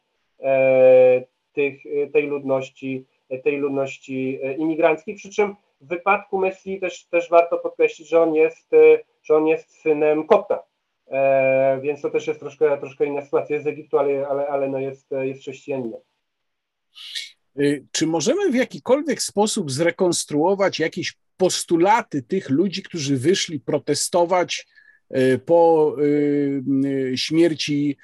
tych, 1.53 1.83
tej 2.13 2.27
ludności, 2.27 3.05
tej 3.39 3.57
ludności 3.57 4.39
imigranckiej, 4.57 5.15
przy 5.15 5.29
czym 5.29 5.55
w 5.81 5.87
wypadku 5.87 6.37
Messi 6.37 6.79
też, 6.79 7.05
też 7.05 7.29
warto 7.29 7.57
podkreślić, 7.57 8.09
że 8.09 8.21
on 8.21 8.35
jest, 8.35 8.69
że 9.23 9.35
on 9.35 9.47
jest 9.47 9.81
synem 9.81 10.27
Kopta, 10.27 10.63
E, 11.07 11.79
więc 11.83 12.01
to 12.01 12.09
też 12.09 12.27
jest 12.27 12.39
troszkę, 12.39 12.77
troszkę 12.77 13.05
inna 13.05 13.21
sytuacja. 13.21 13.55
Jest 13.55 13.65
z 13.65 13.67
Egiptu, 13.67 13.97
ale, 13.97 14.27
ale, 14.27 14.47
ale 14.47 14.69
no 14.69 14.79
jest, 14.79 15.07
jest 15.11 15.41
chrześcijaninem. 15.41 15.99
Y, 17.59 17.85
czy 17.91 18.07
możemy 18.07 18.51
w 18.51 18.55
jakikolwiek 18.55 19.21
sposób 19.21 19.71
zrekonstruować 19.71 20.79
jakieś 20.79 21.13
postulaty 21.37 22.23
tych 22.23 22.49
ludzi, 22.49 22.83
którzy 22.83 23.17
wyszli 23.17 23.59
protestować 23.59 24.67
y, 25.17 25.39
po 25.45 25.91
y, 25.99 27.13
śmierci 27.15 27.97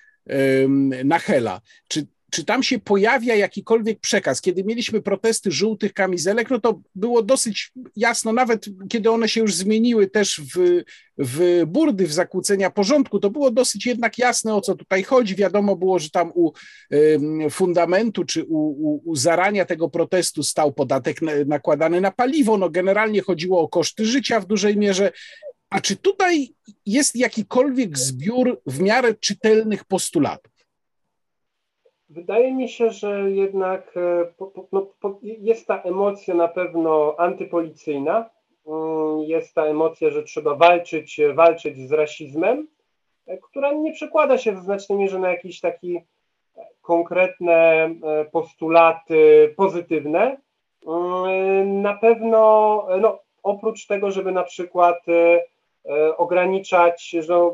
Nachela? 1.05 1.61
Czy 1.87 2.07
czy 2.31 2.45
tam 2.45 2.63
się 2.63 2.79
pojawia 2.79 3.35
jakikolwiek 3.35 3.99
przekaz? 3.99 4.41
Kiedy 4.41 4.63
mieliśmy 4.63 5.01
protesty 5.01 5.51
żółtych 5.51 5.93
kamizelek, 5.93 6.49
no 6.49 6.59
to 6.59 6.81
było 6.95 7.23
dosyć 7.23 7.71
jasno, 7.95 8.33
nawet 8.33 8.65
kiedy 8.89 9.11
one 9.11 9.29
się 9.29 9.41
już 9.41 9.55
zmieniły 9.55 10.07
też 10.07 10.41
w, 10.55 10.83
w 11.17 11.63
burdy, 11.67 12.07
w 12.07 12.13
zakłócenia 12.13 12.69
porządku, 12.69 13.19
to 13.19 13.29
było 13.29 13.51
dosyć 13.51 13.85
jednak 13.85 14.17
jasne, 14.17 14.55
o 14.55 14.61
co 14.61 14.75
tutaj 14.75 15.03
chodzi. 15.03 15.35
Wiadomo 15.35 15.75
było, 15.75 15.99
że 15.99 16.09
tam 16.09 16.31
u 16.35 16.51
fundamentu 17.49 18.25
czy 18.25 18.43
u, 18.43 18.57
u, 18.57 19.01
u 19.05 19.15
zarania 19.15 19.65
tego 19.65 19.89
protestu 19.89 20.43
stał 20.43 20.73
podatek 20.73 21.19
nakładany 21.45 22.01
na 22.01 22.11
paliwo. 22.11 22.57
No 22.57 22.69
generalnie 22.69 23.21
chodziło 23.21 23.61
o 23.61 23.67
koszty 23.67 24.05
życia 24.05 24.39
w 24.39 24.45
dużej 24.45 24.77
mierze. 24.77 25.11
A 25.69 25.81
czy 25.81 25.95
tutaj 25.95 26.53
jest 26.85 27.15
jakikolwiek 27.15 27.97
zbiór 27.97 28.61
w 28.65 28.79
miarę 28.79 29.13
czytelnych 29.13 29.85
postulatów? 29.85 30.58
Wydaje 32.09 32.53
mi 32.53 32.69
się, 32.69 32.91
że 32.91 33.31
jednak 33.31 33.97
e, 33.97 34.33
no, 34.71 34.87
jest 35.21 35.67
ta 35.67 35.81
emocja 35.81 36.35
na 36.35 36.47
pewno 36.47 37.15
antypolicyjna, 37.17 38.29
mm, 38.67 39.19
jest 39.19 39.55
ta 39.55 39.63
emocja, 39.63 40.09
że 40.09 40.23
trzeba 40.23 40.55
walczyć, 40.55 41.21
walczyć 41.33 41.77
z 41.77 41.91
rasizmem, 41.91 42.67
e, 43.27 43.37
która 43.37 43.73
nie 43.73 43.93
przekłada 43.93 44.37
się 44.37 44.51
w 44.51 44.59
znacznej 44.59 44.97
mierze 44.97 45.19
na 45.19 45.29
jakieś 45.29 45.59
takie 45.59 46.01
konkretne 46.81 47.55
e, 47.55 48.25
postulaty 48.25 49.53
pozytywne. 49.57 50.37
Mm, 50.87 51.81
na 51.81 51.93
pewno, 51.93 52.39
no, 53.01 53.19
oprócz 53.43 53.87
tego, 53.87 54.11
żeby 54.11 54.31
na 54.31 54.43
przykład 54.43 55.05
ograniczać, 56.17 57.09
że 57.09 57.51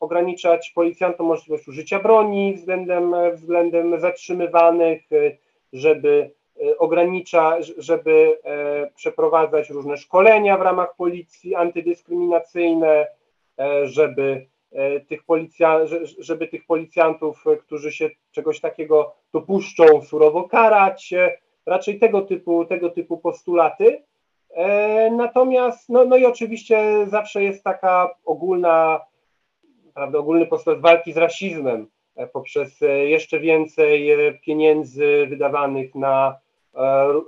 ograniczać 0.00 0.70
policjantom 0.74 1.26
możliwość 1.26 1.68
użycia 1.68 1.98
broni 1.98 2.54
względem, 2.54 3.14
względem 3.34 4.00
zatrzymywanych, 4.00 5.02
żeby 5.72 6.30
e, 6.60 6.78
ogranicza, 6.78 7.56
żeby 7.78 8.38
e, 8.44 8.90
przeprowadzać 8.96 9.70
różne 9.70 9.96
szkolenia 9.96 10.58
w 10.58 10.62
ramach 10.62 10.96
policji 10.96 11.54
antydyskryminacyjne, 11.54 13.06
e, 13.58 13.86
żeby 13.86 14.46
tych, 15.08 15.24
policja, 15.24 15.80
żeby 16.18 16.48
tych 16.48 16.66
policjantów, 16.66 17.44
którzy 17.60 17.92
się 17.92 18.10
czegoś 18.32 18.60
takiego 18.60 19.14
dopuszczą, 19.32 20.02
surowo 20.02 20.44
karać, 20.44 21.14
raczej 21.66 21.98
tego 21.98 22.20
typu, 22.22 22.64
tego 22.64 22.90
typu 22.90 23.18
postulaty. 23.18 24.02
Natomiast, 25.12 25.88
no, 25.88 26.04
no 26.04 26.16
i 26.16 26.26
oczywiście 26.26 27.06
zawsze 27.06 27.42
jest 27.42 27.64
taka 27.64 28.14
ogólna 28.24 29.00
prawda, 29.98 30.18
ogólny 30.18 30.46
postulat 30.46 30.80
walki 30.80 31.12
z 31.12 31.16
rasizmem 31.16 31.86
e, 32.16 32.26
poprzez 32.26 32.82
e, 32.82 32.86
jeszcze 32.86 33.40
więcej 33.40 34.10
e, 34.10 34.34
pieniędzy 34.34 35.26
wydawanych 35.28 35.94
na, 35.94 36.36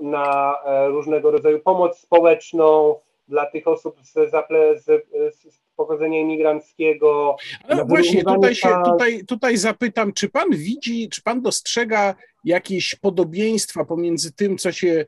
na 0.01 0.57
różnego 0.89 1.31
rodzaju 1.31 1.61
pomoc 1.61 1.99
społeczną 1.99 2.95
dla 3.29 3.47
tych 3.47 3.68
osób 3.68 3.97
z, 4.03 4.12
z, 4.12 4.85
z 5.55 5.61
pochodzenia 5.77 6.21
imigranckiego. 6.21 7.37
No 7.68 7.85
właśnie, 7.85 8.25
tutaj, 8.25 8.55
się, 8.55 8.68
tutaj, 8.85 9.25
tutaj 9.25 9.57
zapytam, 9.57 10.12
czy 10.12 10.29
pan 10.29 10.51
widzi, 10.51 11.09
czy 11.09 11.23
pan 11.23 11.43
dostrzega 11.43 12.14
jakieś 12.45 12.95
podobieństwa 12.95 13.85
pomiędzy 13.85 14.33
tym, 14.33 14.59
co 14.59 14.73
się 14.73 15.07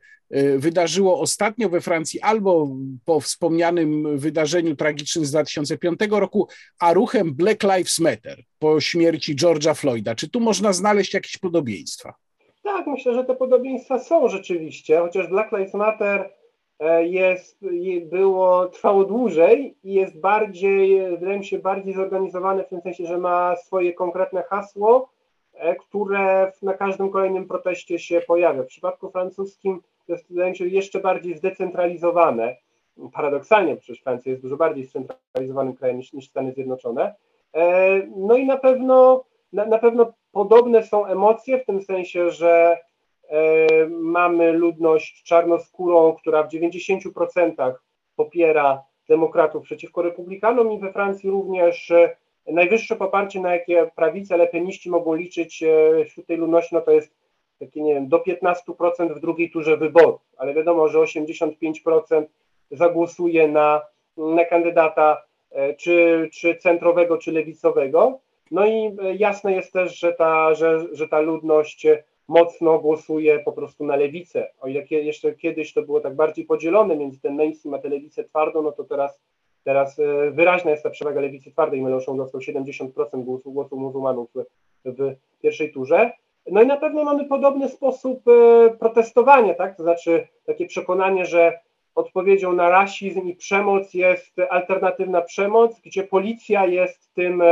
wydarzyło 0.56 1.20
ostatnio 1.20 1.68
we 1.68 1.80
Francji, 1.80 2.20
albo 2.20 2.68
po 3.04 3.20
wspomnianym 3.20 4.18
wydarzeniu 4.18 4.76
tragicznym 4.76 5.24
z 5.24 5.30
2005 5.30 6.00
roku, 6.10 6.48
a 6.80 6.92
ruchem 6.92 7.34
Black 7.34 7.62
Lives 7.62 7.98
Matter 7.98 8.42
po 8.58 8.80
śmierci 8.80 9.36
George'a 9.36 9.74
Floyda. 9.74 10.14
Czy 10.14 10.30
tu 10.30 10.40
można 10.40 10.72
znaleźć 10.72 11.14
jakieś 11.14 11.38
podobieństwa? 11.38 12.14
Tak, 12.62 12.86
myślę, 12.86 13.14
że 13.14 13.24
te 13.24 13.34
podobieństwa 13.34 13.98
są 13.98 14.28
rzeczywiście, 14.28 14.98
chociaż 14.98 15.28
Black 15.28 15.52
Lives 15.52 15.74
Matter 15.74 16.30
e, 16.78 17.06
jest, 17.06 17.58
było, 18.02 18.66
trwało 18.66 19.04
dłużej 19.04 19.76
i 19.84 19.94
jest 19.94 20.20
bardziej, 20.20 21.10
wydaje 21.18 21.38
mi 21.38 21.44
się, 21.44 21.58
bardziej 21.58 21.94
zorganizowane 21.94 22.64
w 22.64 22.68
tym 22.68 22.80
sensie, 22.80 23.06
że 23.06 23.18
ma 23.18 23.56
swoje 23.56 23.92
konkretne 23.92 24.42
hasło, 24.42 25.12
E, 25.54 25.74
które 25.74 26.52
na 26.62 26.74
każdym 26.74 27.10
kolejnym 27.10 27.48
proteście 27.48 27.98
się 27.98 28.20
pojawia. 28.20 28.62
W 28.62 28.66
przypadku 28.66 29.10
francuskim 29.10 29.82
to 30.06 30.12
jest, 30.12 30.28
wydaje 30.30 30.50
mi 30.50 30.56
się, 30.56 30.66
jeszcze 30.66 31.00
bardziej 31.00 31.36
zdecentralizowane. 31.36 32.56
Paradoksalnie, 33.12 33.76
przecież 33.76 34.02
Francja 34.02 34.30
jest 34.30 34.42
dużo 34.42 34.56
bardziej 34.56 34.86
scentralizowanym 34.86 35.74
krajem 35.74 35.96
niż, 35.96 36.12
niż 36.12 36.28
Stany 36.28 36.52
Zjednoczone. 36.52 37.14
E, 37.54 38.02
no 38.16 38.36
i 38.36 38.46
na 38.46 38.56
pewno, 38.56 39.24
na, 39.52 39.66
na 39.66 39.78
pewno 39.78 40.12
podobne 40.32 40.82
są 40.82 41.06
emocje 41.06 41.58
w 41.58 41.66
tym 41.66 41.82
sensie, 41.82 42.30
że 42.30 42.78
e, 43.28 43.66
mamy 43.88 44.52
ludność 44.52 45.22
czarnoskórą, 45.22 46.12
która 46.12 46.42
w 46.42 46.48
90% 46.48 47.74
popiera 48.16 48.82
demokratów 49.08 49.62
przeciwko 49.62 50.02
republikanom 50.02 50.72
i 50.72 50.78
we 50.78 50.92
Francji 50.92 51.30
również 51.30 51.92
Najwyższe 52.46 52.96
poparcie, 52.96 53.40
na 53.40 53.54
jakie 53.54 53.90
prawice, 53.96 54.36
lepeniści 54.36 54.90
mogą 54.90 55.14
liczyć 55.14 55.62
e, 55.62 56.04
wśród 56.04 56.26
tej 56.26 56.36
ludności, 56.36 56.74
no 56.74 56.80
to 56.80 56.90
jest 56.90 57.14
takie, 57.66 57.82
nie 57.82 57.94
wiem, 57.94 58.08
do 58.08 58.18
15% 58.18 59.14
w 59.14 59.20
drugiej 59.20 59.50
turze 59.50 59.76
wyborów, 59.76 60.20
ale 60.36 60.54
wiadomo, 60.54 60.88
że 60.88 60.98
85% 60.98 62.24
zagłosuje 62.70 63.48
na, 63.48 63.82
na 64.16 64.44
kandydata 64.44 65.22
e, 65.50 65.74
czy, 65.74 66.28
czy 66.32 66.56
centrowego, 66.56 67.18
czy 67.18 67.32
lewicowego. 67.32 68.18
No 68.50 68.66
i 68.66 68.96
e, 69.02 69.14
jasne 69.14 69.52
jest 69.52 69.72
też, 69.72 69.98
że 69.98 70.12
ta, 70.12 70.54
że, 70.54 70.86
że 70.92 71.08
ta 71.08 71.20
ludność 71.20 71.86
mocno 72.28 72.78
głosuje 72.78 73.38
po 73.38 73.52
prostu 73.52 73.84
na 73.84 73.96
lewicę. 73.96 74.50
O 74.60 74.68
ile 74.68 74.84
jeszcze 74.90 75.34
kiedyś 75.34 75.72
to 75.72 75.82
było 75.82 76.00
tak 76.00 76.14
bardziej 76.14 76.44
podzielone 76.44 76.96
między 76.96 77.20
ten 77.20 77.36
mainstream 77.36 77.74
a 77.74 77.78
tę 77.78 77.88
lewicę 77.88 78.24
twardą, 78.24 78.62
no 78.62 78.72
to 78.72 78.84
teraz 78.84 79.20
Teraz 79.64 79.98
e, 79.98 80.30
wyraźna 80.30 80.70
jest 80.70 80.82
ta 80.82 80.90
przewaga 80.90 81.20
lewicy 81.20 81.50
twardej. 81.50 81.82
Mélenchon 81.82 82.16
dostał 82.16 82.40
70% 82.40 83.24
głosów, 83.24 83.54
głosów 83.54 83.78
muzułmanów 83.78 84.30
w 84.84 85.14
pierwszej 85.42 85.72
turze. 85.72 86.12
No 86.50 86.62
i 86.62 86.66
na 86.66 86.76
pewno 86.76 87.04
mamy 87.04 87.24
podobny 87.24 87.68
sposób 87.68 88.22
e, 88.28 88.70
protestowania, 88.70 89.54
tak? 89.54 89.76
To 89.76 89.82
znaczy 89.82 90.28
takie 90.46 90.66
przekonanie, 90.66 91.26
że 91.26 91.58
odpowiedzią 91.94 92.52
na 92.52 92.68
rasizm 92.68 93.20
i 93.20 93.36
przemoc 93.36 93.94
jest 93.94 94.36
alternatywna 94.50 95.22
przemoc, 95.22 95.80
gdzie 95.80 96.04
policja 96.04 96.66
jest 96.66 97.14
tym, 97.14 97.42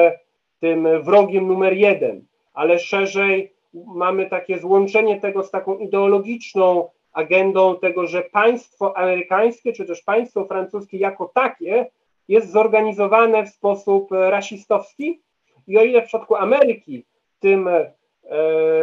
tym 0.60 1.02
wrogiem 1.02 1.46
numer 1.46 1.72
jeden, 1.72 2.24
ale 2.54 2.78
szerzej 2.78 3.52
mamy 3.74 4.26
takie 4.26 4.58
złączenie 4.58 5.20
tego 5.20 5.42
z 5.42 5.50
taką 5.50 5.78
ideologiczną 5.78 6.88
agendą 7.12 7.78
tego, 7.78 8.06
że 8.06 8.22
państwo 8.22 8.96
amerykańskie 8.96 9.72
czy 9.72 9.84
też 9.84 10.02
państwo 10.02 10.44
francuskie 10.44 10.98
jako 10.98 11.30
takie 11.34 11.86
jest 12.28 12.50
zorganizowane 12.50 13.46
w 13.46 13.48
sposób 13.48 14.08
rasistowski 14.10 15.20
i 15.66 15.78
o 15.78 15.84
ile 15.84 16.02
w 16.02 16.06
przypadku 16.06 16.36
Ameryki 16.36 17.04
tym 17.40 17.68
e, 17.68 17.92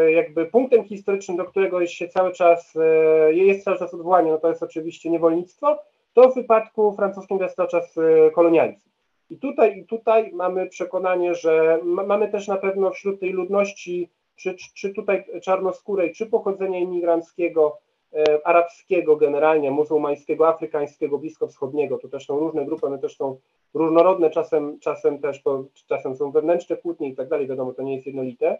jakby 0.10 0.46
punktem 0.46 0.84
historycznym, 0.84 1.38
do 1.38 1.46
którego 1.46 1.86
się 1.86 2.08
cały 2.08 2.32
czas, 2.32 2.76
e, 2.76 3.34
jest 3.34 3.64
cały 3.64 3.78
czas 3.78 3.94
odwołanie, 3.94 4.32
no 4.32 4.38
to 4.38 4.50
jest 4.50 4.64
oczywiście 4.64 5.10
niewolnictwo, 5.10 5.80
to 6.14 6.30
w 6.30 6.36
wypadku 6.36 6.94
francuskim 6.96 7.40
jest 7.40 7.56
cały 7.56 7.70
czas 7.70 7.98
e, 7.98 8.32
kolonializm. 8.32 8.90
I 9.30 9.38
tutaj, 9.38 9.80
i 9.80 9.86
tutaj 9.86 10.32
mamy 10.34 10.68
przekonanie, 10.68 11.36
że 11.36 11.80
mamy 11.84 12.32
też 12.32 12.48
na 12.48 12.58
pewno 12.58 12.92
wśród 12.92 13.20
tej 13.20 13.30
ludności, 13.30 14.10
czy, 14.36 14.56
czy 14.56 14.94
tutaj 14.94 15.26
czarnoskórej, 15.42 16.14
czy 16.14 16.26
pochodzenia 16.26 16.80
imigranckiego, 16.80 17.78
e, 18.14 18.48
arabskiego 18.48 19.16
generalnie, 19.16 19.72
muzułmańskiego, 19.72 20.48
afrykańskiego, 20.48 21.18
bliskowschodniego, 21.18 21.98
to 21.98 22.08
też 22.08 22.26
są 22.26 22.40
różne 22.40 22.66
grupy, 22.66 22.86
one 22.86 23.00
też 23.00 23.18
są 23.18 23.38
różnorodne, 23.74 24.30
czasem, 24.30 24.80
czasem 24.80 25.20
też 25.20 25.42
czasem 25.88 26.16
są 26.16 26.32
wewnętrzne 26.32 26.78
kłótnie 26.78 27.10
i 27.10 27.16
tak 27.16 27.28
dalej, 27.28 27.48
wiadomo, 27.48 27.74
to 27.74 27.84
nie 27.84 27.96
jest 27.96 28.08
jednolite. 28.08 28.58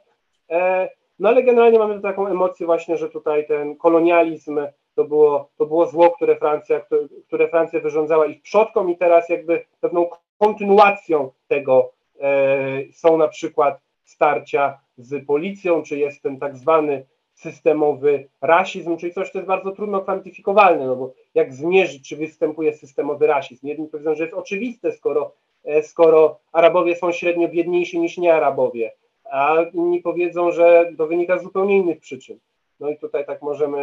E, 0.50 0.90
no 1.20 1.30
ale 1.30 1.44
generalnie 1.44 1.80
mamy 1.80 2.02
taką 2.02 2.28
emocję 2.28 2.66
właśnie, 2.66 2.98
że 2.98 3.10
tutaj 3.10 3.48
ten 3.48 3.76
kolonializm 3.76 4.60
to 4.96 5.04
było, 5.04 5.50
to 5.58 5.66
było 5.66 5.86
zło, 5.86 6.10
które 6.10 6.36
Francja, 6.36 6.82
które, 7.28 7.48
Francja 7.48 7.80
wyrządzała 7.80 8.26
ich 8.26 8.42
przodkom 8.42 8.90
i 8.90 8.98
teraz 8.98 9.30
jakby 9.30 9.66
pewną 9.82 10.10
kontynuacją 10.38 11.32
tego 11.48 11.92
e, 12.22 12.92
są 12.94 13.18
na 13.18 13.28
przykład 13.28 13.80
starcia 14.04 14.80
z 14.98 15.26
policją, 15.26 15.84
czy 15.84 15.98
jest 15.98 16.22
ten 16.24 16.40
tak 16.40 16.58
zwany 16.58 17.06
systemowy 17.34 18.28
rasizm, 18.42 18.98
czyli 18.98 19.14
coś, 19.14 19.30
co 19.30 19.38
jest 19.38 19.48
bardzo 19.48 19.72
trudno 19.72 20.02
kwantyfikowalne, 20.02 20.88
no 20.88 20.96
bo 20.96 21.14
jak 21.36 21.54
zmierzyć, 21.54 22.10
czy 22.10 22.18
występuje 22.18 22.74
systemowy 22.74 23.28
rasizm? 23.28 23.68
Jedni 23.68 23.88
powiedzą, 23.88 24.16
że 24.16 24.24
jest 24.24 24.36
oczywiste, 24.36 24.92
skoro, 24.92 25.32
e, 25.64 25.84
skoro 25.84 26.40
Arabowie 26.52 26.96
są 26.96 27.12
średnio 27.12 27.48
biedniejsi 27.48 28.00
niż 28.00 28.18
nie 28.18 28.34
Arabowie, 28.34 28.92
a 29.32 29.56
inni 29.74 30.02
powiedzą, 30.02 30.52
że 30.52 30.94
to 30.98 31.08
wynika 31.08 31.40
z 31.40 31.44
zupełnie 31.44 31.78
innych 31.78 32.00
przyczyn. 32.00 32.40
No 32.80 32.90
i 32.90 32.98
tutaj 32.98 33.26
tak 33.26 33.42
możemy, 33.42 33.78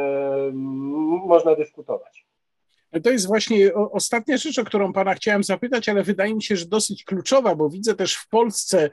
można 1.26 1.54
dyskutować. 1.54 2.26
To 3.02 3.10
jest 3.10 3.26
właśnie 3.26 3.74
ostatnia 3.74 4.36
rzecz, 4.36 4.58
o 4.58 4.64
którą 4.64 4.92
pana 4.92 5.14
chciałem 5.14 5.44
zapytać, 5.44 5.88
ale 5.88 6.02
wydaje 6.02 6.34
mi 6.34 6.42
się, 6.42 6.56
że 6.56 6.66
dosyć 6.66 7.04
kluczowa, 7.04 7.54
bo 7.54 7.70
widzę 7.70 7.94
też 7.94 8.16
w 8.16 8.28
Polsce 8.28 8.90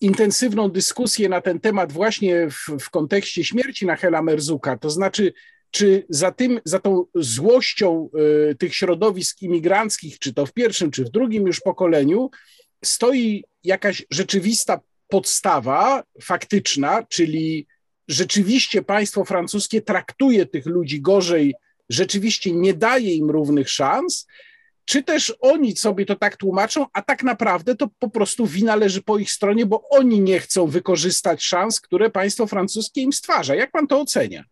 intensywną 0.00 0.68
dyskusję 0.68 1.28
na 1.28 1.40
ten 1.40 1.60
temat 1.60 1.92
właśnie 1.92 2.48
w, 2.50 2.78
w 2.80 2.90
kontekście 2.90 3.44
śmierci 3.44 3.86
Nachela 3.86 4.22
Merzuka. 4.22 4.78
To 4.78 4.90
znaczy, 4.90 5.32
czy 5.70 6.06
za, 6.08 6.32
tym, 6.32 6.60
za 6.64 6.78
tą 6.78 7.04
złością 7.14 8.08
y, 8.50 8.54
tych 8.54 8.74
środowisk 8.74 9.42
imigranckich, 9.42 10.18
czy 10.18 10.34
to 10.34 10.46
w 10.46 10.52
pierwszym, 10.52 10.90
czy 10.90 11.04
w 11.04 11.10
drugim 11.10 11.46
już 11.46 11.60
pokoleniu, 11.60 12.30
stoi 12.84 13.44
jakaś 13.64 14.06
rzeczywista 14.10 14.80
podstawa 15.08 16.02
faktyczna, 16.22 17.02
czyli 17.08 17.66
rzeczywiście 18.08 18.82
państwo 18.82 19.24
francuskie 19.24 19.82
traktuje 19.82 20.46
tych 20.46 20.66
ludzi 20.66 21.00
gorzej, 21.00 21.54
rzeczywiście 21.88 22.52
nie 22.52 22.74
daje 22.74 23.14
im 23.14 23.30
równych 23.30 23.70
szans, 23.70 24.26
czy 24.84 25.02
też 25.02 25.36
oni 25.40 25.76
sobie 25.76 26.06
to 26.06 26.16
tak 26.16 26.36
tłumaczą, 26.36 26.86
a 26.92 27.02
tak 27.02 27.22
naprawdę 27.22 27.74
to 27.74 27.88
po 27.98 28.08
prostu 28.08 28.46
wina 28.46 28.76
leży 28.76 29.02
po 29.02 29.18
ich 29.18 29.30
stronie, 29.30 29.66
bo 29.66 29.88
oni 29.88 30.20
nie 30.20 30.38
chcą 30.38 30.66
wykorzystać 30.66 31.44
szans, 31.44 31.80
które 31.80 32.10
państwo 32.10 32.46
francuskie 32.46 33.00
im 33.00 33.12
stwarza. 33.12 33.54
Jak 33.54 33.70
pan 33.70 33.86
to 33.86 34.00
ocenia? 34.00 34.44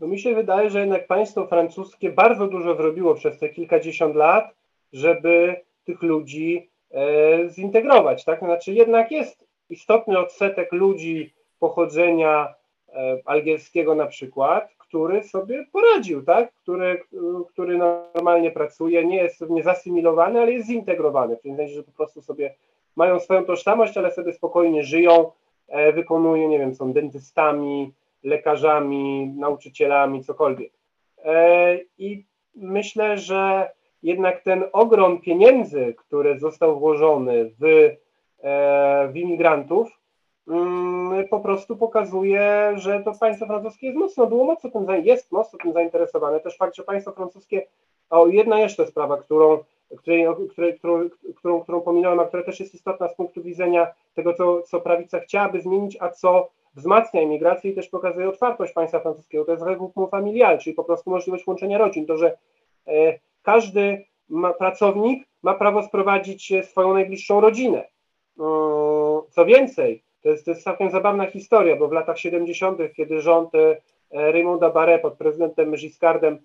No 0.00 0.06
mi 0.06 0.20
się 0.20 0.34
wydaje, 0.34 0.70
że 0.70 0.80
jednak 0.80 1.06
państwo 1.06 1.46
francuskie 1.46 2.10
bardzo 2.10 2.46
dużo 2.46 2.76
zrobiło 2.76 3.14
przez 3.14 3.38
te 3.38 3.48
kilkadziesiąt 3.48 4.14
lat, 4.14 4.54
żeby 4.92 5.56
tych 5.84 6.02
ludzi 6.02 6.70
e, 6.90 7.50
zintegrować. 7.50 8.24
Tak? 8.24 8.38
Znaczy 8.38 8.72
jednak 8.72 9.10
jest 9.10 9.44
istotny 9.72 10.18
odsetek 10.18 10.72
ludzi 10.72 11.34
pochodzenia 11.58 12.54
e, 12.88 13.18
algierskiego 13.24 13.94
na 13.94 14.06
przykład, 14.06 14.74
który 14.78 15.22
sobie 15.22 15.66
poradził, 15.72 16.22
tak? 16.22 16.52
który, 16.52 17.02
który 17.48 17.78
normalnie 17.78 18.50
pracuje, 18.50 19.04
nie 19.06 19.16
jest 19.16 19.40
niezasymilowany, 19.40 20.40
ale 20.40 20.52
jest 20.52 20.66
zintegrowany, 20.66 21.36
w 21.36 21.42
tym 21.42 21.56
sensie, 21.56 21.74
że 21.74 21.82
po 21.82 21.92
prostu 21.92 22.22
sobie 22.22 22.54
mają 22.96 23.20
swoją 23.20 23.44
tożsamość, 23.44 23.96
ale 23.96 24.10
sobie 24.10 24.32
spokojnie 24.32 24.82
żyją, 24.82 25.30
e, 25.68 25.92
wykonują, 25.92 26.48
nie 26.48 26.58
wiem, 26.58 26.74
są 26.74 26.92
dentystami, 26.92 27.92
lekarzami, 28.24 29.32
nauczycielami, 29.36 30.24
cokolwiek. 30.24 30.72
E, 31.24 31.78
I 31.98 32.24
myślę, 32.54 33.18
że 33.18 33.70
jednak 34.02 34.42
ten 34.42 34.64
ogrom 34.72 35.20
pieniędzy, 35.20 35.94
który 35.98 36.38
został 36.38 36.78
włożony 36.78 37.50
w, 37.60 37.90
w 39.08 39.16
imigrantów, 39.16 40.02
Mm, 40.48 41.28
po 41.28 41.40
prostu 41.40 41.76
pokazuje, 41.76 42.72
że 42.76 43.02
to 43.02 43.12
państwo 43.20 43.46
francuskie 43.46 43.86
jest 43.86 43.98
mocno, 43.98 44.26
było 44.26 44.44
mocno 44.44 44.70
tym, 44.70 45.04
jest 45.04 45.32
mocno 45.32 45.58
tym 45.62 45.72
zainteresowane. 45.72 46.40
Też 46.40 46.56
fakt, 46.56 46.76
że 46.76 46.82
państwo 46.82 47.12
francuskie, 47.12 47.66
o 48.10 48.26
jedna 48.26 48.60
jeszcze 48.60 48.86
sprawa, 48.86 49.16
którą, 49.16 49.58
której, 49.98 50.26
której, 50.50 50.78
którą, 50.78 51.10
którą, 51.36 51.60
którą 51.60 51.80
pominąłem, 51.80 52.20
a 52.20 52.24
która 52.24 52.42
też 52.42 52.60
jest 52.60 52.74
istotna 52.74 53.08
z 53.08 53.16
punktu 53.16 53.42
widzenia 53.42 53.86
tego, 54.14 54.34
co, 54.34 54.62
co 54.62 54.80
prawica 54.80 55.20
chciałaby 55.20 55.60
zmienić, 55.60 55.96
a 56.00 56.08
co 56.08 56.50
wzmacnia 56.74 57.22
imigrację 57.22 57.70
i 57.70 57.74
też 57.74 57.88
pokazuje 57.88 58.28
otwartość 58.28 58.72
państwa 58.72 59.00
francuskiego. 59.00 59.44
To 59.44 59.52
jest 59.52 59.64
regroupement 59.64 60.10
familial, 60.10 60.58
czyli 60.58 60.74
po 60.74 60.84
prostu 60.84 61.10
możliwość 61.10 61.46
łączenia 61.46 61.78
rodzin. 61.78 62.06
To, 62.06 62.16
że 62.16 62.38
e, 62.86 63.18
każdy 63.42 64.04
ma, 64.28 64.52
pracownik 64.52 65.28
ma 65.42 65.54
prawo 65.54 65.82
sprowadzić 65.82 66.52
swoją 66.62 66.94
najbliższą 66.94 67.40
rodzinę. 67.40 67.91
Co 69.30 69.44
więcej, 69.46 70.02
to 70.22 70.28
jest, 70.28 70.44
to 70.44 70.50
jest 70.50 70.62
całkiem 70.62 70.90
zabawna 70.90 71.26
historia, 71.26 71.76
bo 71.76 71.88
w 71.88 71.92
latach 71.92 72.18
70., 72.18 72.78
kiedy 72.96 73.20
rząd 73.20 73.54
e, 73.54 73.76
Raymonda 74.10 74.70
Barre 74.70 74.98
pod 74.98 75.14
prezydentem 75.14 75.72
Giscardem 75.72 76.38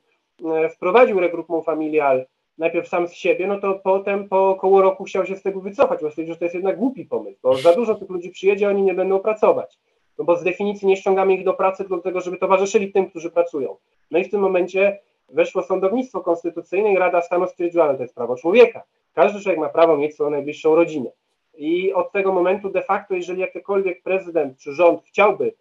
e, 0.46 0.70
wprowadził 0.70 1.20
regroupement 1.20 1.66
familial, 1.66 2.26
najpierw 2.58 2.88
sam 2.88 3.08
z 3.08 3.14
siebie, 3.14 3.48
no 3.48 3.60
to 3.60 3.80
potem 3.84 4.30
po 4.30 4.50
około 4.50 4.82
roku 4.82 5.04
chciał 5.04 5.26
się 5.26 5.36
z 5.36 5.42
tego 5.42 5.62
wycofać, 5.62 6.02
bo 6.02 6.10
stwierdził, 6.10 6.34
że 6.34 6.40
to 6.40 6.46
jest 6.46 6.56
jednak 6.56 6.78
głupi 6.78 7.06
pomysł, 7.06 7.40
bo 7.44 7.56
za 7.56 7.76
dużo 7.76 7.96
tych 7.96 8.10
ludzi 8.10 8.30
przyjedzie, 8.30 8.70
oni 8.70 8.82
nie 8.82 8.94
będą 8.94 9.20
pracować. 9.20 9.80
No 10.18 10.26
bo 10.26 10.36
z 10.36 10.44
definicji 10.44 10.88
nie 10.88 10.98
ściągamy 10.98 11.34
ich 11.34 11.44
do 11.44 11.54
pracy 11.54 11.88
do 11.90 11.98
tego, 11.98 12.22
żeby 12.22 12.38
towarzyszyli 12.38 12.92
tym, 12.92 13.10
którzy 13.10 13.32
pracują. 13.32 13.78
No 14.12 14.20
i 14.20 14.24
w 14.24 14.32
tym 14.32 14.42
momencie 14.42 15.00
weszło 15.30 15.64
sądownictwo 15.64 16.22
konstytucyjne 16.22 16.94
i 16.94 16.98
Rada 16.98 17.22
Stanu 17.22 17.48
stwierdziła, 17.48 17.92
że 17.92 17.98
to 17.98 18.04
jest 18.04 18.16
prawo 18.16 18.36
człowieka. 18.36 18.84
Każdy 19.14 19.42
człowiek 19.42 19.60
ma 19.60 19.70
prawo 19.70 19.98
mieć 19.98 20.14
swoją 20.14 20.30
najbliższą 20.30 20.76
rodzinę. 20.76 21.10
I 21.58 21.94
od 21.94 22.12
tego 22.12 22.34
momentu 22.34 22.70
de 22.70 22.82
facto, 22.82 23.14
jeżeli 23.14 23.42
jakikolwiek 23.42 24.04
prezydent 24.04 24.58
czy 24.58 24.74
rząd 24.74 25.04
chciałby 25.04 25.54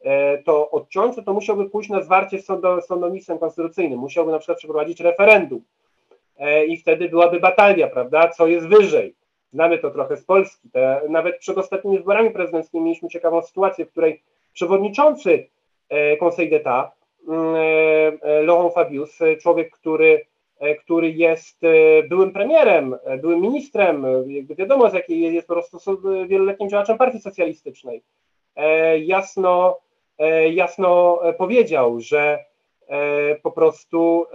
e, 0.00 0.38
to 0.38 0.70
odciąć, 0.70 1.16
to 1.24 1.32
musiałby 1.32 1.70
pójść 1.70 1.90
na 1.90 2.02
zwarcie 2.02 2.38
z 2.38 2.46
sądownictwem 2.86 3.38
konstytucyjnym, 3.38 3.98
musiałby 3.98 4.32
na 4.32 4.38
przykład 4.38 4.58
przeprowadzić 4.58 5.00
referendum 5.00 5.62
e, 6.38 6.66
i 6.66 6.76
wtedy 6.76 7.08
byłaby 7.08 7.40
batalia, 7.40 7.88
prawda, 7.88 8.28
co 8.28 8.46
jest 8.46 8.66
wyżej. 8.66 9.14
Znamy 9.52 9.78
to 9.78 9.90
trochę 9.90 10.16
z 10.16 10.24
Polski. 10.24 10.70
Te, 10.72 11.02
nawet 11.08 11.38
przed 11.38 11.58
ostatnimi 11.58 11.98
wyborami 11.98 12.30
prezydenckimi 12.30 12.84
mieliśmy 12.84 13.08
ciekawą 13.08 13.42
sytuację, 13.42 13.86
w 13.86 13.90
której 13.90 14.22
przewodniczący 14.52 15.48
e, 15.88 16.16
Conseil 16.16 16.50
d'État, 16.50 16.88
mm, 17.28 17.54
Laurent 18.46 18.74
Fabius, 18.74 19.18
człowiek, 19.42 19.70
który 19.70 20.31
który 20.80 21.10
jest 21.10 21.64
e, 21.64 22.02
byłym 22.02 22.32
premierem, 22.32 22.96
e, 23.04 23.18
byłym 23.18 23.40
ministrem, 23.40 24.06
jakby 24.26 24.54
wiadomo 24.54 24.90
z 24.90 24.94
jakiej 24.94 25.34
jest 25.34 25.48
po 25.48 25.54
prostu 25.54 25.78
wieloletnim 26.28 26.68
działaczem 26.68 26.98
partii 26.98 27.20
socjalistycznej, 27.20 28.02
jasno, 28.98 29.78
jasno 30.50 31.20
powiedział, 31.38 32.00
że 32.00 32.44
po 33.42 33.50
prostu 33.50 34.26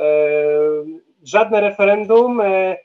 żadne 1.23 1.61
referendum, 1.61 2.41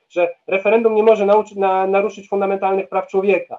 że 0.08 0.34
referendum 0.46 0.94
nie 0.94 1.02
może 1.02 1.26
nauczyć, 1.26 1.58
na, 1.58 1.86
naruszyć 1.86 2.28
fundamentalnych 2.28 2.88
praw 2.88 3.06
człowieka. 3.06 3.58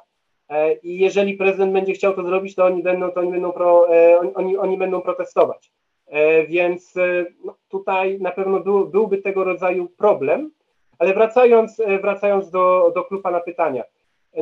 I 0.84 1.00
jeżeli 1.00 1.34
prezydent 1.34 1.74
będzie 1.74 1.94
chciał 1.94 2.14
to 2.14 2.24
zrobić, 2.24 2.56
to 2.56 2.66
oni 2.66 2.84
będą, 2.84 3.12
to 3.12 3.20
oni 3.20 3.32
będą, 3.32 3.52
pro, 3.52 3.88
oni, 4.36 4.58
oni 4.58 4.78
będą 4.78 5.02
protestować. 5.02 5.72
E, 6.08 6.48
więc 6.48 6.98
e, 6.98 7.26
no, 7.46 7.56
tutaj 7.70 8.20
na 8.20 8.32
pewno 8.32 8.60
był, 8.60 8.88
byłby 8.88 9.18
tego 9.18 9.44
rodzaju 9.44 9.88
problem. 9.98 10.52
Ale 11.00 11.14
wracając, 11.14 11.80
e, 11.80 12.00
wracając 12.00 12.50
do, 12.50 12.92
do 12.96 13.04
klupa 13.04 13.32
na 13.32 13.40
pytania. 13.40 13.84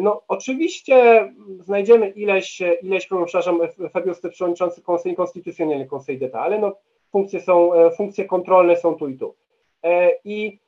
No 0.01 0.21
oczywiście 0.27 1.27
znajdziemy 1.59 2.09
ileś, 2.09 2.61
ileś 2.81 3.07
przepraszam, 3.25 3.59
Fabius 3.93 4.19
przewodniczący 4.19 4.81
Conseil 4.81 5.15
Constytutionnel, 5.15 5.87
Conseil 5.87 6.19
d'État, 6.19 6.37
ale 6.37 6.59
no 6.59 6.75
funkcje 7.11 7.41
są, 7.41 7.71
funkcje 7.97 8.25
kontrolne 8.25 8.75
są 8.75 8.95
tu 8.95 9.07
i 9.07 9.17
tu. 9.17 9.35
I 10.25 10.59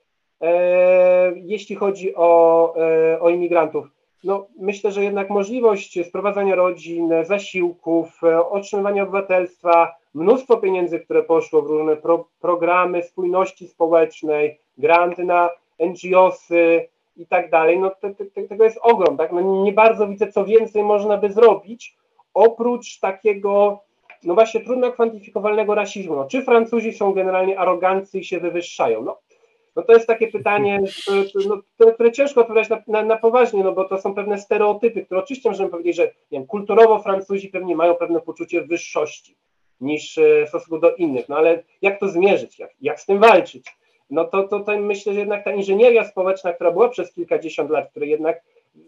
jeśli 1.36 1.76
chodzi 1.76 2.16
o, 2.16 2.74
o 3.20 3.30
imigrantów, 3.30 3.86
no, 4.24 4.48
myślę, 4.60 4.92
że 4.92 5.04
jednak 5.04 5.30
możliwość 5.30 6.08
sprowadzania 6.08 6.56
rodzin, 6.56 7.14
zasiłków, 7.24 8.22
otrzymywania 8.50 9.04
obywatelstwa, 9.04 9.96
mnóstwo 10.14 10.58
pieniędzy, 10.58 11.00
które 11.00 11.24
poszło 11.24 11.62
w 11.62 11.66
różne 11.66 11.98
pro, 11.98 12.28
programy 12.40 13.04
spójności 13.04 13.68
społecznej, 13.68 14.60
granty 14.78 15.24
na 15.24 15.50
NGOsy 15.80 16.90
i 17.18 17.28
tak 17.28 17.50
dalej, 17.50 17.80
no 17.80 17.92
te, 18.02 18.16
te, 18.16 18.44
tego 18.44 18.64
jest 18.64 18.80
ogrom, 18.82 19.18
tak? 19.18 19.32
No, 19.32 19.64
nie 19.64 19.74
bardzo 19.74 20.08
widzę, 20.08 20.32
co 20.32 20.46
więcej 20.46 20.84
można 20.84 21.18
by 21.18 21.32
zrobić, 21.32 21.98
oprócz 22.34 23.00
takiego, 23.00 23.80
no 24.24 24.34
właśnie 24.34 24.62
trudno 24.62 24.92
kwantyfikowalnego 24.92 25.76
rasizmu. 25.76 26.16
No, 26.16 26.26
czy 26.26 26.42
Francuzi 26.42 26.94
są 26.94 27.14
generalnie 27.14 27.60
arogancy 27.60 28.20
i 28.20 28.24
się 28.24 28.40
wywyższają? 28.40 29.04
No, 29.04 29.20
no 29.76 29.84
to 29.84 29.94
jest 29.94 30.08
takie 30.08 30.28
pytanie, 30.28 30.82
no, 31.50 31.92
które 31.94 32.12
ciężko 32.12 32.42
odpowiadać 32.42 32.70
na, 32.70 32.84
na, 32.88 33.04
na, 33.04 33.18
poważnie, 33.18 33.64
no 33.64 33.72
bo 33.72 33.86
to 33.86 34.02
są 34.02 34.16
pewne 34.16 34.38
stereotypy, 34.38 35.06
które 35.06 35.20
oczywiście 35.20 35.50
możemy 35.50 35.70
powiedzieć, 35.70 35.96
że 35.96 36.04
nie 36.04 36.40
wiem, 36.40 36.48
kulturowo 36.48 37.00
Francuzi 37.00 37.50
pewnie 37.50 37.76
mają 37.76 37.96
pewne 37.96 38.22
poczucie 38.22 38.62
wyższości 38.62 39.38
niż 39.84 40.18
e, 40.18 40.46
w 40.46 40.50
stosunku 40.50 40.80
do 40.80 40.96
innych, 40.96 41.30
no 41.30 41.38
ale 41.38 41.64
jak 41.82 42.00
to 42.00 42.08
zmierzyć, 42.08 42.60
jak, 42.60 42.72
jak 42.82 43.00
z 43.00 43.06
tym 43.06 43.20
walczyć? 43.20 43.66
No 44.10 44.26
to, 44.26 44.48
to, 44.48 44.60
to 44.60 44.80
myślę, 44.80 45.14
że 45.14 45.20
jednak 45.20 45.44
ta 45.44 45.52
inżynieria 45.52 46.06
społeczna, 46.06 46.54
która 46.54 46.72
była 46.72 46.90
przez 46.90 47.14
kilkadziesiąt 47.14 47.70
lat, 47.70 47.90
które 47.90 48.08
jednak 48.08 48.42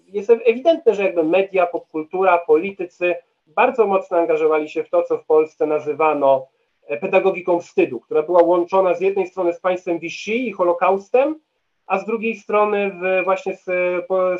jest 0.07 0.29
ewidentne, 0.29 0.95
że 0.95 1.03
jakby 1.03 1.23
media, 1.23 1.67
popkultura, 1.67 2.37
politycy 2.37 3.15
bardzo 3.47 3.87
mocno 3.87 4.17
angażowali 4.17 4.69
się 4.69 4.83
w 4.83 4.89
to, 4.89 5.03
co 5.03 5.17
w 5.17 5.25
Polsce 5.25 5.65
nazywano 5.65 6.47
e, 6.87 6.97
pedagogiką 6.97 7.59
wstydu, 7.59 7.99
która 7.99 8.23
była 8.23 8.43
łączona 8.43 8.93
z 8.93 9.01
jednej 9.01 9.27
strony 9.27 9.53
z 9.53 9.59
państwem 9.59 9.99
Vichy 9.99 10.33
i 10.33 10.51
Holokaustem, 10.51 11.39
a 11.87 11.99
z 11.99 12.05
drugiej 12.05 12.35
strony 12.35 12.91
w, 12.91 13.23
właśnie 13.23 13.55
z, 13.55 13.65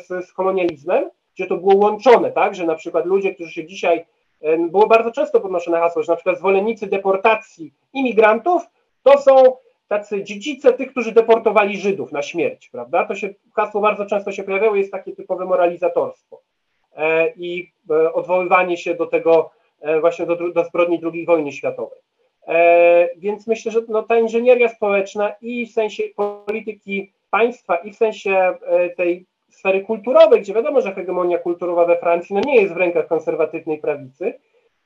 z, 0.06 0.26
z 0.26 0.32
kolonializmem, 0.32 1.10
gdzie 1.34 1.46
to 1.46 1.56
było 1.56 1.76
łączone, 1.76 2.32
tak, 2.32 2.54
że 2.54 2.66
na 2.66 2.74
przykład 2.74 3.06
ludzie, 3.06 3.34
którzy 3.34 3.52
się 3.52 3.66
dzisiaj, 3.66 3.98
e, 3.98 4.04
było 4.58 4.86
bardzo 4.86 5.10
często 5.10 5.40
podnoszone 5.40 5.78
hasło, 5.78 6.02
że 6.02 6.12
na 6.12 6.16
przykład 6.16 6.38
zwolennicy 6.38 6.86
deportacji 6.86 7.72
imigrantów 7.92 8.62
to 9.02 9.18
są 9.18 9.56
tacy 9.88 10.24
dziedzice 10.24 10.72
tych, 10.72 10.90
którzy 10.90 11.12
deportowali 11.12 11.78
Żydów 11.78 12.12
na 12.12 12.22
śmierć, 12.22 12.68
prawda? 12.68 13.04
To 13.04 13.14
się, 13.14 13.34
hasło 13.54 13.80
bardzo 13.80 14.06
często 14.06 14.32
się 14.32 14.42
pojawiało, 14.42 14.76
jest 14.76 14.92
takie 14.92 15.12
typowe 15.12 15.44
moralizatorstwo 15.44 16.40
e, 16.96 17.32
i 17.36 17.72
e, 17.90 18.12
odwoływanie 18.12 18.76
się 18.76 18.94
do 18.94 19.06
tego 19.06 19.50
e, 19.80 20.00
właśnie 20.00 20.26
do, 20.26 20.52
do 20.52 20.64
zbrodni 20.64 21.00
II 21.12 21.26
wojny 21.26 21.52
światowej. 21.52 21.98
Więc 23.16 23.46
myślę, 23.46 23.72
że 23.72 23.80
no, 23.88 24.02
ta 24.02 24.18
inżynieria 24.18 24.68
społeczna 24.68 25.34
i 25.40 25.66
w 25.66 25.72
sensie 25.72 26.02
polityki 26.16 27.12
państwa 27.30 27.76
i 27.76 27.92
w 27.92 27.96
sensie 27.96 28.54
tej 28.96 29.26
sfery 29.56 29.80
kulturowej, 29.80 30.40
gdzie 30.40 30.54
wiadomo, 30.54 30.80
że 30.80 30.94
hegemonia 30.94 31.38
kulturowa 31.38 31.84
we 31.84 31.98
Francji 31.98 32.34
no, 32.34 32.40
nie 32.46 32.56
jest 32.56 32.74
w 32.74 32.76
rękach 32.76 33.06
konserwatywnej 33.06 33.78
prawicy, 33.78 34.34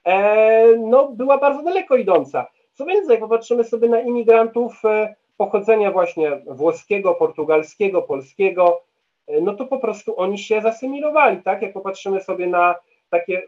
e, 0.05 0.77
no, 0.77 1.09
była 1.09 1.39
bardzo 1.39 1.63
daleko 1.63 1.97
idąca. 1.97 2.47
Co 2.75 2.87
więcej, 2.87 3.19
popatrzymy 3.19 3.65
sobie 3.65 3.89
na 3.89 4.01
imigrantów 4.01 4.85
e, 4.85 5.15
pochodzenia 5.37 5.91
właśnie 5.91 6.43
włoskiego, 6.47 7.15
portugalskiego, 7.15 8.03
polskiego, 8.03 8.83
e, 9.27 9.41
no 9.41 9.55
to 9.55 9.67
po 9.67 9.79
prostu 9.79 10.21
oni 10.21 10.39
się 10.39 10.61
zasymilowali, 10.61 11.43
tak? 11.43 11.63
Jak 11.63 11.73
popatrzymy 11.73 12.21
sobie 12.21 12.47
na 12.47 12.75
takie, 13.11 13.43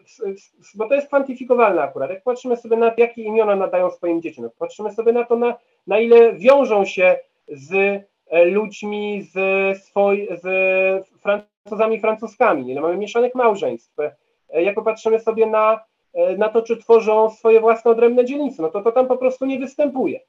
bo 0.75 0.89
to 0.89 0.95
jest 0.95 1.09
kwantyfikowalne 1.09 1.83
akurat, 1.83 2.11
jak 2.11 2.23
patrzymy 2.23 2.57
sobie 2.57 2.77
na 2.77 2.95
jakie 2.97 3.23
imiona 3.23 3.57
nadają 3.57 3.91
swoim 3.91 4.23
dzieciom, 4.23 4.45
jak 4.45 4.55
patrzymy 4.55 4.93
sobie 4.93 5.13
na 5.13 5.25
to, 5.25 5.37
na, 5.37 5.55
na 5.87 5.99
ile 5.99 6.33
wiążą 6.33 6.85
się 6.85 7.19
z 7.49 8.03
ludźmi, 8.45 9.23
z, 9.23 9.79
swoj, 9.83 10.29
z 10.43 10.47
Francuzami, 11.21 12.01
Francuskami, 12.01 12.71
ile 12.71 12.81
mamy 12.81 12.97
mieszanych 12.97 13.35
małżeństw, 13.35 13.97
jak 14.55 14.75
popatrzymy 14.75 15.21
sobie 15.21 15.47
na 15.47 15.81
E, 16.15 16.37
na 16.37 16.49
to, 16.49 16.63
czy 16.63 16.77
tworzą 16.77 17.31
swoje 17.31 17.61
własne 17.61 17.91
odrębne 17.91 18.25
dzielnice. 18.25 18.63
No 18.63 18.69
to 18.69 18.83
to 18.83 18.93
tam 18.93 19.07
po 19.07 19.17
prostu 19.17 19.47
nie 19.47 19.59
występuje. 19.59 20.21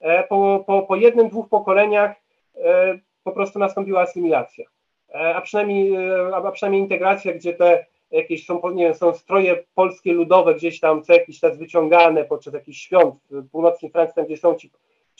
E, 0.00 0.22
po, 0.22 0.64
po, 0.66 0.82
po 0.82 0.96
jednym, 0.96 1.28
dwóch 1.28 1.48
pokoleniach 1.48 2.16
e, 2.56 2.98
po 3.24 3.32
prostu 3.32 3.58
nastąpiła 3.58 4.00
asymilacja. 4.00 4.64
A 5.34 5.40
przynajmniej, 5.40 5.96
a 6.34 6.50
przynajmniej 6.50 6.82
integracja, 6.82 7.32
gdzie 7.32 7.54
te 7.54 7.86
jakieś 8.10 8.46
są, 8.46 8.70
nie 8.70 8.84
wiem, 8.84 8.94
są 8.94 9.14
stroje 9.14 9.64
polskie 9.74 10.12
ludowe 10.12 10.54
gdzieś 10.54 10.80
tam 10.80 11.02
co 11.02 11.12
jakiś 11.12 11.40
czas 11.40 11.58
wyciągane 11.58 12.24
podczas 12.24 12.54
jakichś 12.54 12.78
świąt 12.78 13.14
w 13.30 13.50
północnej 13.50 13.90
Francji, 13.90 14.14
tam 14.14 14.24
gdzie 14.24 14.36
są 14.36 14.54
ci, 14.54 14.70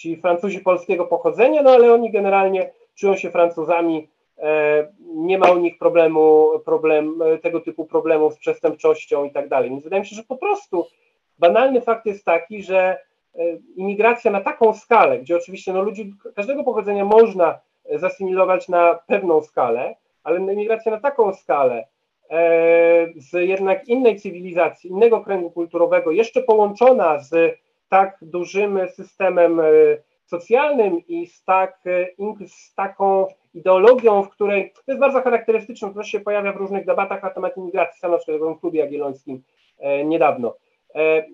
ci 0.00 0.16
Francuzi 0.16 0.60
polskiego 0.60 1.06
pochodzenia, 1.06 1.62
no 1.62 1.70
ale 1.70 1.92
oni 1.92 2.10
generalnie 2.10 2.70
czują 2.94 3.16
się 3.16 3.30
Francuzami 3.30 4.08
E, 4.40 4.86
nie 5.14 5.38
ma 5.38 5.50
u 5.50 5.58
nich 5.58 5.78
problemu, 5.78 6.50
problem, 6.64 7.22
e, 7.22 7.38
tego 7.38 7.60
typu 7.60 7.84
problemów 7.84 8.34
z 8.34 8.38
przestępczością 8.38 9.24
i 9.24 9.30
tak 9.30 9.48
dalej. 9.48 9.70
Więc 9.70 9.84
wydaje 9.84 10.00
mi 10.00 10.06
się, 10.06 10.16
że 10.16 10.22
po 10.22 10.36
prostu 10.36 10.86
banalny 11.38 11.80
fakt 11.80 12.06
jest 12.06 12.24
taki, 12.24 12.62
że 12.62 12.98
e, 13.34 13.38
imigracja 13.76 14.30
na 14.30 14.40
taką 14.40 14.74
skalę, 14.74 15.18
gdzie 15.18 15.36
oczywiście 15.36 15.72
no, 15.72 15.82
ludzi 15.82 16.14
każdego 16.36 16.64
pochodzenia 16.64 17.04
można 17.04 17.60
zasymilować 17.94 18.68
na 18.68 18.98
pewną 19.06 19.42
skalę, 19.42 19.96
ale 20.22 20.40
imigracja 20.52 20.92
na 20.92 21.00
taką 21.00 21.34
skalę 21.34 21.84
z 23.16 23.32
jednak 23.32 23.88
innej 23.88 24.20
cywilizacji, 24.20 24.90
innego 24.90 25.20
kręgu 25.20 25.50
kulturowego, 25.50 26.10
jeszcze 26.10 26.42
połączona 26.42 27.18
z 27.18 27.58
tak 27.90 28.18
dużym 28.22 28.78
systemem 28.88 29.60
socjalnym 30.24 31.06
i 31.08 31.26
z, 31.26 31.44
tak, 31.44 31.84
z 32.46 32.74
taką 32.74 33.26
ideologią, 33.54 34.22
w 34.22 34.28
której, 34.28 34.72
to 34.72 34.92
jest 34.92 35.00
bardzo 35.00 35.22
charakterystyczne, 35.22 35.94
to 35.94 36.02
się 36.02 36.20
pojawia 36.20 36.52
w 36.52 36.56
różnych 36.56 36.86
debatach 36.86 37.22
na 37.22 37.30
temat 37.30 37.56
imigracji, 37.56 38.00
sam 38.00 38.10
na 38.10 38.18
przykład 38.18 38.56
w 38.56 38.60
klubie 38.60 38.80
jagiellońskim 38.80 39.42
e, 39.78 40.04
niedawno, 40.04 40.54
e, 40.94 41.24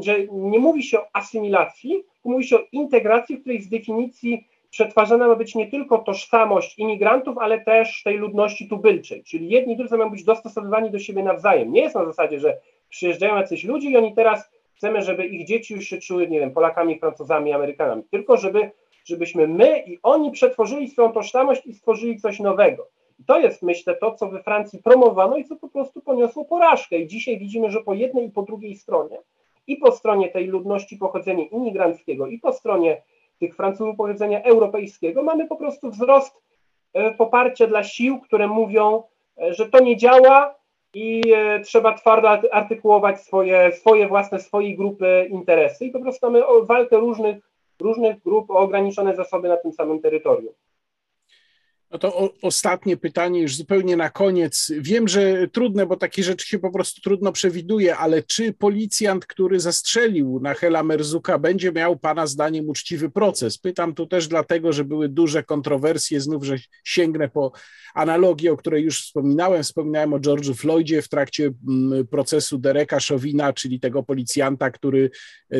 że 0.00 0.16
nie 0.32 0.58
mówi 0.58 0.82
się 0.82 1.00
o 1.00 1.06
asymilacji, 1.12 2.04
mówi 2.24 2.44
się 2.44 2.56
o 2.56 2.64
integracji, 2.72 3.36
w 3.36 3.40
której 3.40 3.62
z 3.62 3.68
definicji 3.68 4.48
przetwarzana 4.70 5.28
ma 5.28 5.36
być 5.36 5.54
nie 5.54 5.66
tylko 5.66 5.98
tożsamość 5.98 6.78
imigrantów, 6.78 7.38
ale 7.38 7.60
też 7.60 8.02
tej 8.02 8.18
ludności 8.18 8.68
tubylczej, 8.68 9.24
czyli 9.24 9.48
jedni 9.48 9.74
i 9.74 9.76
drudzy 9.76 9.96
mają 9.96 10.10
być 10.10 10.24
dostosowywani 10.24 10.90
do 10.90 10.98
siebie 10.98 11.22
nawzajem. 11.22 11.72
Nie 11.72 11.80
jest 11.80 11.94
na 11.94 12.04
zasadzie, 12.04 12.40
że 12.40 12.58
przyjeżdżają 12.88 13.36
jacyś 13.36 13.64
ludzie 13.64 13.90
i 13.90 13.96
oni 13.96 14.14
teraz 14.14 14.50
chcemy, 14.80 15.02
żeby 15.02 15.26
ich 15.26 15.46
dzieci 15.46 15.74
już 15.74 15.84
się 15.84 15.98
czuły, 15.98 16.28
nie 16.28 16.40
wiem, 16.40 16.50
Polakami, 16.50 16.98
Francuzami, 16.98 17.52
Amerykanami, 17.52 18.02
tylko 18.10 18.36
żeby 18.36 18.70
żebyśmy 19.04 19.48
my 19.48 19.84
i 19.86 19.98
oni 20.02 20.30
przetworzyli 20.30 20.88
swoją 20.88 21.12
tożsamość 21.12 21.66
i 21.66 21.74
stworzyli 21.74 22.20
coś 22.20 22.40
nowego. 22.40 22.88
I 23.18 23.24
to 23.24 23.40
jest, 23.40 23.62
myślę, 23.62 23.94
to, 23.94 24.14
co 24.14 24.28
we 24.28 24.42
Francji 24.42 24.82
promowano 24.82 25.36
i 25.36 25.44
co 25.44 25.56
po 25.56 25.68
prostu 25.68 26.00
poniosło 26.00 26.44
porażkę. 26.44 26.98
I 26.98 27.06
dzisiaj 27.06 27.38
widzimy, 27.38 27.70
że 27.70 27.80
po 27.80 27.94
jednej 27.94 28.26
i 28.26 28.30
po 28.30 28.42
drugiej 28.42 28.76
stronie, 28.76 29.18
i 29.66 29.76
po 29.76 29.92
stronie 29.92 30.28
tej 30.28 30.46
ludności 30.46 30.96
pochodzenia 30.96 31.44
imigranckiego, 31.44 32.26
i 32.26 32.38
po 32.38 32.52
stronie 32.52 33.02
tych 33.38 33.56
Francuzów 33.56 33.96
pochodzenia 33.96 34.42
europejskiego, 34.42 35.22
mamy 35.22 35.48
po 35.48 35.56
prostu 35.56 35.90
wzrost 35.90 36.42
e, 36.92 37.14
poparcia 37.14 37.66
dla 37.66 37.84
sił, 37.84 38.20
które 38.20 38.48
mówią, 38.48 39.02
e, 39.42 39.54
że 39.54 39.68
to 39.68 39.80
nie 39.80 39.96
działa 39.96 40.59
i 40.94 41.32
e, 41.34 41.60
trzeba 41.60 41.94
twardo 41.94 42.28
artykułować 42.52 43.20
swoje, 43.20 43.72
swoje 43.72 44.08
własne, 44.08 44.40
swojej 44.40 44.76
grupy 44.76 45.28
interesy. 45.30 45.84
I 45.84 45.90
po 45.90 46.00
prostu 46.00 46.26
mamy 46.26 46.42
walkę 46.66 46.96
różnych 46.96 47.50
różnych 47.80 48.22
grup 48.22 48.50
o 48.50 48.54
ograniczone 48.54 49.16
zasoby 49.16 49.48
na 49.48 49.56
tym 49.56 49.72
samym 49.72 50.00
terytorium. 50.00 50.54
No 51.90 51.98
to 51.98 52.16
o, 52.16 52.30
ostatnie 52.42 52.96
pytanie, 52.96 53.40
już 53.40 53.56
zupełnie 53.56 53.96
na 53.96 54.10
koniec. 54.10 54.72
Wiem, 54.78 55.08
że 55.08 55.48
trudne, 55.48 55.86
bo 55.86 55.96
takie 55.96 56.22
rzeczy 56.22 56.46
się 56.46 56.58
po 56.58 56.70
prostu 56.70 57.00
trudno 57.00 57.32
przewiduje, 57.32 57.96
ale 57.96 58.22
czy 58.22 58.52
policjant, 58.52 59.26
który 59.26 59.60
zastrzelił 59.60 60.40
na 60.42 60.54
Hela 60.54 60.82
Merzuka, 60.82 61.38
będzie 61.38 61.72
miał 61.72 61.98
Pana 61.98 62.26
zdaniem 62.26 62.68
uczciwy 62.68 63.10
proces? 63.10 63.58
Pytam 63.58 63.94
tu 63.94 64.06
też 64.06 64.28
dlatego, 64.28 64.72
że 64.72 64.84
były 64.84 65.08
duże 65.08 65.42
kontrowersje, 65.42 66.20
znów, 66.20 66.44
że 66.44 66.56
sięgnę 66.84 67.28
po 67.28 67.52
analogię, 67.94 68.52
o 68.52 68.56
której 68.56 68.84
już 68.84 69.02
wspominałem. 69.02 69.62
Wspominałem 69.62 70.12
o 70.12 70.18
George'u 70.18 70.54
Floydzie 70.54 71.02
w 71.02 71.08
trakcie 71.08 71.52
mm, 71.68 72.06
procesu 72.06 72.58
Dereka 72.58 72.98
Chauvina, 73.08 73.52
czyli 73.52 73.80
tego 73.80 74.02
policjanta, 74.02 74.70
który 74.70 75.10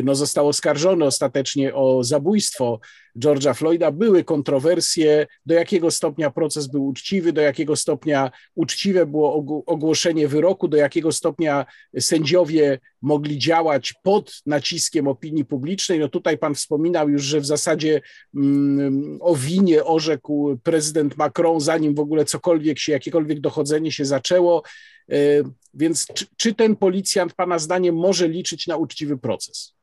no, 0.03 0.15
został 0.15 0.47
oskarżony 0.47 1.05
ostatecznie 1.05 1.75
o 1.75 2.03
zabójstwo 2.03 2.79
George'a 3.19 3.53
Floyda. 3.53 3.91
Były 3.91 4.23
kontrowersje, 4.23 5.27
do 5.45 5.53
jakiego 5.53 5.91
stopnia 5.91 6.31
proces 6.31 6.67
był 6.67 6.85
uczciwy, 6.85 7.33
do 7.33 7.41
jakiego 7.41 7.75
stopnia 7.75 8.31
uczciwe 8.55 9.05
było 9.05 9.63
ogłoszenie 9.65 10.27
wyroku, 10.27 10.67
do 10.67 10.77
jakiego 10.77 11.11
stopnia 11.11 11.65
sędziowie 11.99 12.79
mogli 13.01 13.37
działać 13.37 13.93
pod 14.03 14.41
naciskiem 14.45 15.07
opinii 15.07 15.45
publicznej. 15.45 15.99
No 15.99 16.09
tutaj 16.09 16.37
pan 16.37 16.55
wspominał 16.55 17.09
już, 17.09 17.23
że 17.23 17.39
w 17.39 17.45
zasadzie 17.45 18.01
mm, 18.35 19.17
o 19.21 19.35
winie 19.35 19.83
orzekł 19.83 20.57
prezydent 20.63 21.17
Macron, 21.17 21.59
zanim 21.59 21.95
w 21.95 21.99
ogóle 21.99 22.25
cokolwiek 22.25 22.79
się, 22.79 22.91
jakiekolwiek 22.91 23.39
dochodzenie 23.39 23.91
się 23.91 24.05
zaczęło. 24.05 24.63
E, 25.11 25.15
więc 25.73 26.07
czy, 26.13 26.25
czy 26.37 26.55
ten 26.55 26.75
policjant, 26.75 27.33
pana 27.33 27.59
zdaniem, 27.59 27.95
może 27.95 28.27
liczyć 28.27 28.67
na 28.67 28.77
uczciwy 28.77 29.17
proces? 29.17 29.80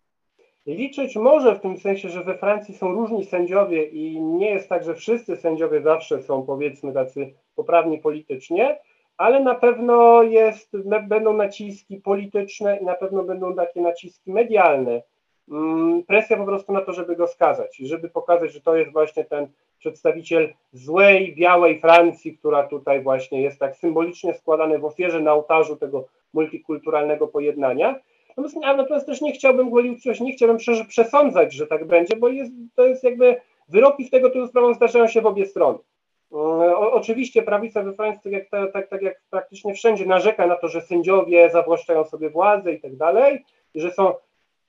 Liczyć 0.74 1.16
może 1.16 1.54
w 1.54 1.60
tym 1.60 1.78
sensie, 1.78 2.08
że 2.08 2.24
we 2.24 2.38
Francji 2.38 2.74
są 2.74 2.92
różni 2.92 3.24
sędziowie 3.24 3.84
i 3.84 4.20
nie 4.20 4.50
jest 4.50 4.68
tak, 4.68 4.84
że 4.84 4.94
wszyscy 4.94 5.36
sędziowie 5.36 5.82
zawsze 5.82 6.22
są 6.22 6.42
powiedzmy 6.42 6.92
tacy 6.92 7.32
poprawni 7.56 7.98
politycznie, 7.98 8.78
ale 9.16 9.40
na 9.40 9.54
pewno 9.54 10.22
jest, 10.22 10.76
będą 11.08 11.32
naciski 11.32 11.96
polityczne 11.96 12.76
i 12.76 12.84
na 12.84 12.94
pewno 12.94 13.22
będą 13.22 13.54
takie 13.54 13.80
naciski 13.80 14.32
medialne. 14.32 15.02
Mm, 15.50 16.02
presja 16.02 16.36
po 16.36 16.44
prostu 16.44 16.72
na 16.72 16.80
to, 16.80 16.92
żeby 16.92 17.16
go 17.16 17.26
skazać, 17.26 17.76
żeby 17.76 18.08
pokazać, 18.08 18.52
że 18.52 18.60
to 18.60 18.76
jest 18.76 18.92
właśnie 18.92 19.24
ten 19.24 19.46
przedstawiciel 19.78 20.52
złej, 20.72 21.34
białej 21.34 21.80
Francji, 21.80 22.38
która 22.38 22.62
tutaj 22.62 23.02
właśnie 23.02 23.42
jest 23.42 23.58
tak 23.58 23.76
symbolicznie 23.76 24.34
składany 24.34 24.78
w 24.78 24.84
ofierze 24.84 25.20
na 25.20 25.32
ołtarzu 25.32 25.76
tego 25.76 26.04
multikulturalnego 26.32 27.28
pojednania. 27.28 28.00
Natomiast 28.61 29.07
też 29.07 29.20
nie 29.20 29.32
chciałbym 29.32 29.70
gwolić 29.70 30.03
coś, 30.03 30.20
nie 30.20 30.32
chciałbym 30.32 30.59
przesądzać, 30.89 31.53
że 31.53 31.66
tak 31.66 31.86
będzie, 31.86 32.16
bo 32.16 32.28
jest, 32.28 32.53
to 32.74 32.86
jest 32.86 33.05
jakby 33.05 33.36
wyroki 33.68 34.05
w 34.05 34.11
tego 34.11 34.30
typu 34.30 34.47
sprawach 34.47 34.74
zdarzają 34.74 35.09
się 35.09 35.20
w 35.20 35.26
obie 35.26 35.47
strony. 35.47 35.78
O, 36.30 36.93
oczywiście 36.93 37.43
prawica 37.43 37.82
we 37.82 37.93
Francji, 37.93 38.22
tak 38.22 38.32
jak, 38.32 38.72
tak, 38.72 38.89
tak 38.89 39.03
jak 39.03 39.20
praktycznie 39.30 39.74
wszędzie, 39.74 40.07
narzeka 40.07 40.47
na 40.47 40.57
to, 40.57 40.68
że 40.68 40.80
sędziowie 40.80 41.51
zawłaszczają 41.51 42.05
sobie 42.05 42.30
władzę 42.30 42.72
i 42.72 42.80
tak 42.80 42.97
dalej, 42.97 43.45
że 43.74 43.93
są 43.93 44.14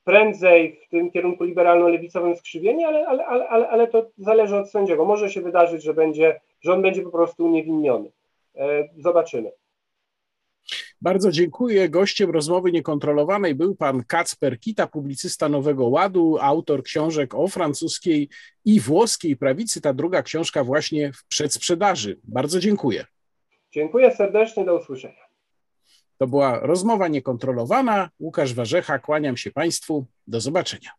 prędzej 0.04 0.80
w 0.88 0.90
tym 0.90 1.12
kierunku 1.12 1.44
liberalno-lewicowym 1.44 2.36
skrzywieni, 2.36 2.86
ale, 2.86 3.08
ale, 3.08 3.26
ale, 3.26 3.70
ale, 3.70 3.88
to 3.88 4.06
zależy 4.18 4.58
od 4.58 4.70
sędziego. 4.70 5.06
Może 5.06 5.30
się 5.30 5.42
wydarzyć, 5.42 5.84
że, 5.84 5.94
będzie, 5.94 6.40
że 6.62 6.74
on 6.74 6.82
będzie 6.82 7.02
po 7.02 7.12
prostu 7.12 7.46
uniewinniony. 7.46 8.12
E, 8.56 8.90
zobaczymy. 8.98 9.52
Bardzo 11.02 11.32
dziękuję. 11.32 11.90
Gościem 11.90 12.32
rozmowy 12.32 12.72
niekontrolowanej 12.72 13.56
był 13.56 13.76
pan 13.76 14.04
Kacper 14.04 14.60
Kita, 14.60 14.88
publicysta 14.88 15.50
Nowego 15.50 15.88
Ładu, 15.88 16.38
autor 16.42 16.84
książek 16.84 17.36
o 17.36 17.48
francuskiej 17.48 18.30
i 18.66 18.80
włoskiej 18.80 19.38
prawicy. 19.38 19.82
Ta 19.82 19.94
druga 19.94 20.24
książka 20.24 20.64
właśnie 20.64 21.14
w 21.14 21.26
przedsprzedaży. 21.26 22.20
Bardzo 22.24 22.60
dziękuję. 22.60 23.06
Dziękuję 23.72 24.16
serdecznie, 24.16 24.66
do 24.66 24.78
usłyszenia. 24.78 25.30
To 26.18 26.28
była 26.28 26.60
rozmowa 26.60 27.08
niekontrolowana. 27.08 28.10
Łukasz 28.20 28.54
Warzecha, 28.54 29.00
kłaniam 29.00 29.38
się 29.38 29.52
Państwu. 29.52 30.06
Do 30.28 30.42
zobaczenia. 30.42 30.92